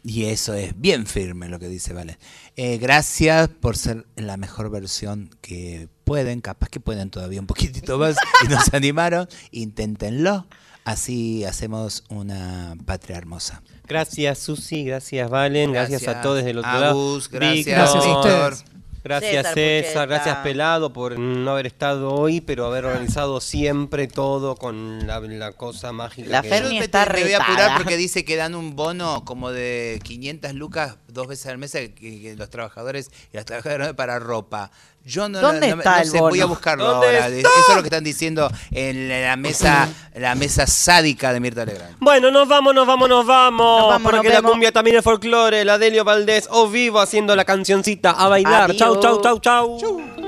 Y 0.08 0.24
eso 0.24 0.54
es 0.54 0.72
bien 0.80 1.04
firme 1.04 1.50
lo 1.50 1.58
que 1.58 1.68
dice 1.68 1.92
Vale. 1.92 2.16
Eh, 2.56 2.78
gracias 2.78 3.48
por 3.48 3.76
ser 3.76 4.06
la 4.16 4.38
mejor 4.38 4.70
versión 4.70 5.28
que 5.42 5.90
pueden, 6.04 6.40
capaz 6.40 6.70
que 6.70 6.80
pueden 6.80 7.10
todavía 7.10 7.40
un 7.40 7.46
poquitito 7.46 7.98
más 7.98 8.16
y 8.42 8.48
nos 8.48 8.72
animaron, 8.72 9.28
inténtenlo. 9.50 10.46
Así 10.86 11.44
hacemos 11.44 12.04
una 12.08 12.74
patria 12.86 13.18
hermosa. 13.18 13.62
Gracias, 13.86 14.38
Susi. 14.38 14.84
Gracias, 14.84 15.28
Valen. 15.28 15.72
Gracias, 15.72 16.08
a 16.08 16.22
todos 16.22 16.42
del 16.42 16.56
otro 16.56 16.80
lado. 16.80 17.20
gracias, 17.30 18.06
Víctor. 18.06 18.56
Gracias 19.02 19.46
a 19.46 19.54
César 19.54 20.08
gracias 20.08 20.36
Pelado 20.38 20.92
por 20.92 21.18
no 21.18 21.50
haber 21.50 21.66
estado 21.66 22.12
hoy, 22.12 22.40
pero 22.40 22.66
haber 22.66 22.84
organizado 22.84 23.40
siempre 23.40 24.06
todo 24.08 24.56
con 24.56 25.06
la, 25.06 25.20
la 25.20 25.52
cosa 25.52 25.92
mágica. 25.92 26.28
La 26.28 26.42
que 26.42 26.84
está 26.84 27.06
me 27.06 27.22
voy 27.22 27.32
a 27.32 27.42
apurar 27.42 27.76
porque 27.78 27.96
dice 27.96 28.24
que 28.24 28.36
dan 28.36 28.54
un 28.54 28.76
bono 28.76 29.24
como 29.24 29.50
de 29.50 30.00
500 30.04 30.54
lucas 30.54 30.96
dos 31.08 31.28
veces 31.28 31.46
al 31.46 31.58
mes 31.58 31.72
que, 31.72 31.94
que 31.94 32.34
los 32.36 32.50
trabajadores 32.50 33.10
y 33.32 33.36
las 33.36 33.46
trabajadoras 33.46 33.94
para 33.94 34.18
ropa. 34.18 34.70
Yo 35.08 35.26
no, 35.28 35.40
¿Dónde 35.40 35.68
no- 35.68 35.76
no- 35.76 35.80
está 35.82 35.96
no 35.96 36.02
el 36.02 36.08
sé, 36.10 36.20
voy 36.20 36.40
a 36.40 36.44
buscarlo 36.44 36.84
¿Dónde 36.84 37.06
ahora. 37.06 37.28
está? 37.28 37.48
Eso 37.48 37.70
es 37.70 37.76
lo 37.76 37.82
que 37.82 37.88
están 37.88 38.04
diciendo 38.04 38.50
en 38.70 39.08
la 39.08 39.36
mesa, 39.36 39.88
la 40.14 40.34
mesa 40.34 40.66
sádica 40.66 41.32
de 41.32 41.40
Mirta 41.40 41.64
Legrand. 41.64 41.96
Bueno, 41.98 42.30
nos 42.30 42.46
vamos, 42.46 42.74
nos 42.74 42.86
vamos, 42.86 43.08
nos 43.08 43.26
vamos. 43.26 43.80
Nos 43.80 43.88
vamos, 43.88 44.12
porque 44.12 44.28
nos 44.28 44.42
la 44.42 44.48
cumbia 44.48 44.70
también 44.70 44.96
es 44.98 45.04
folclore. 45.04 45.64
La 45.64 45.78
Delio 45.78 46.04
Valdés 46.04 46.46
o 46.50 46.68
vivo 46.68 47.00
haciendo 47.00 47.34
la 47.34 47.44
cancioncita 47.46 48.10
a 48.10 48.28
bailar. 48.28 48.74
Chau, 48.76 48.92
Adiós. 48.96 49.02
chau, 49.22 49.38
chau, 49.40 49.78
chau. 49.78 50.27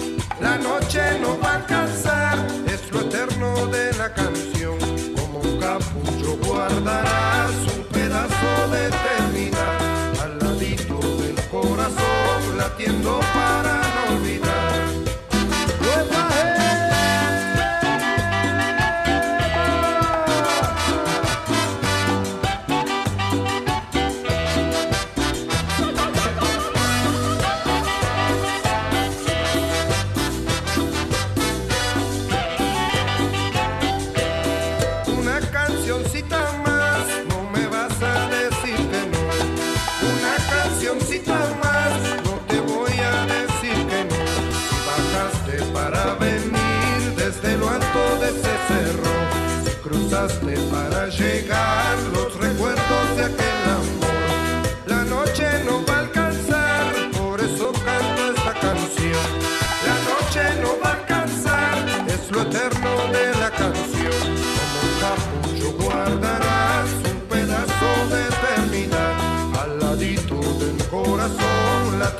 Latiendo 12.81 13.19
para 13.33 13.80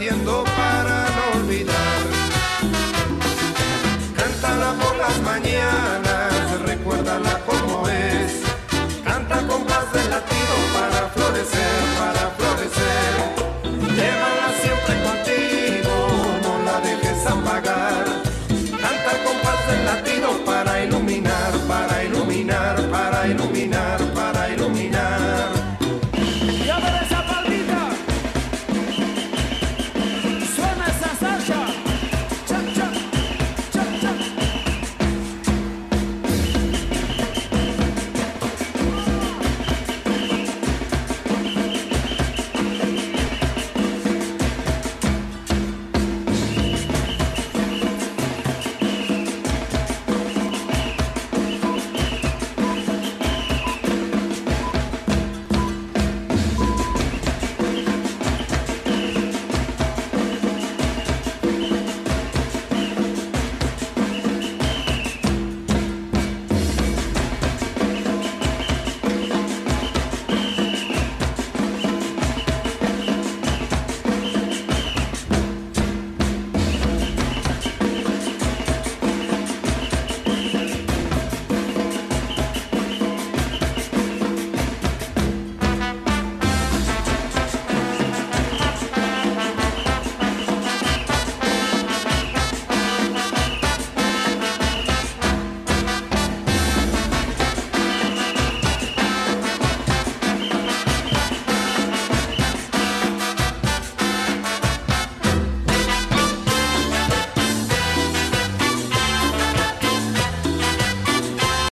latiendo 0.01 0.43
para. 0.43 1.00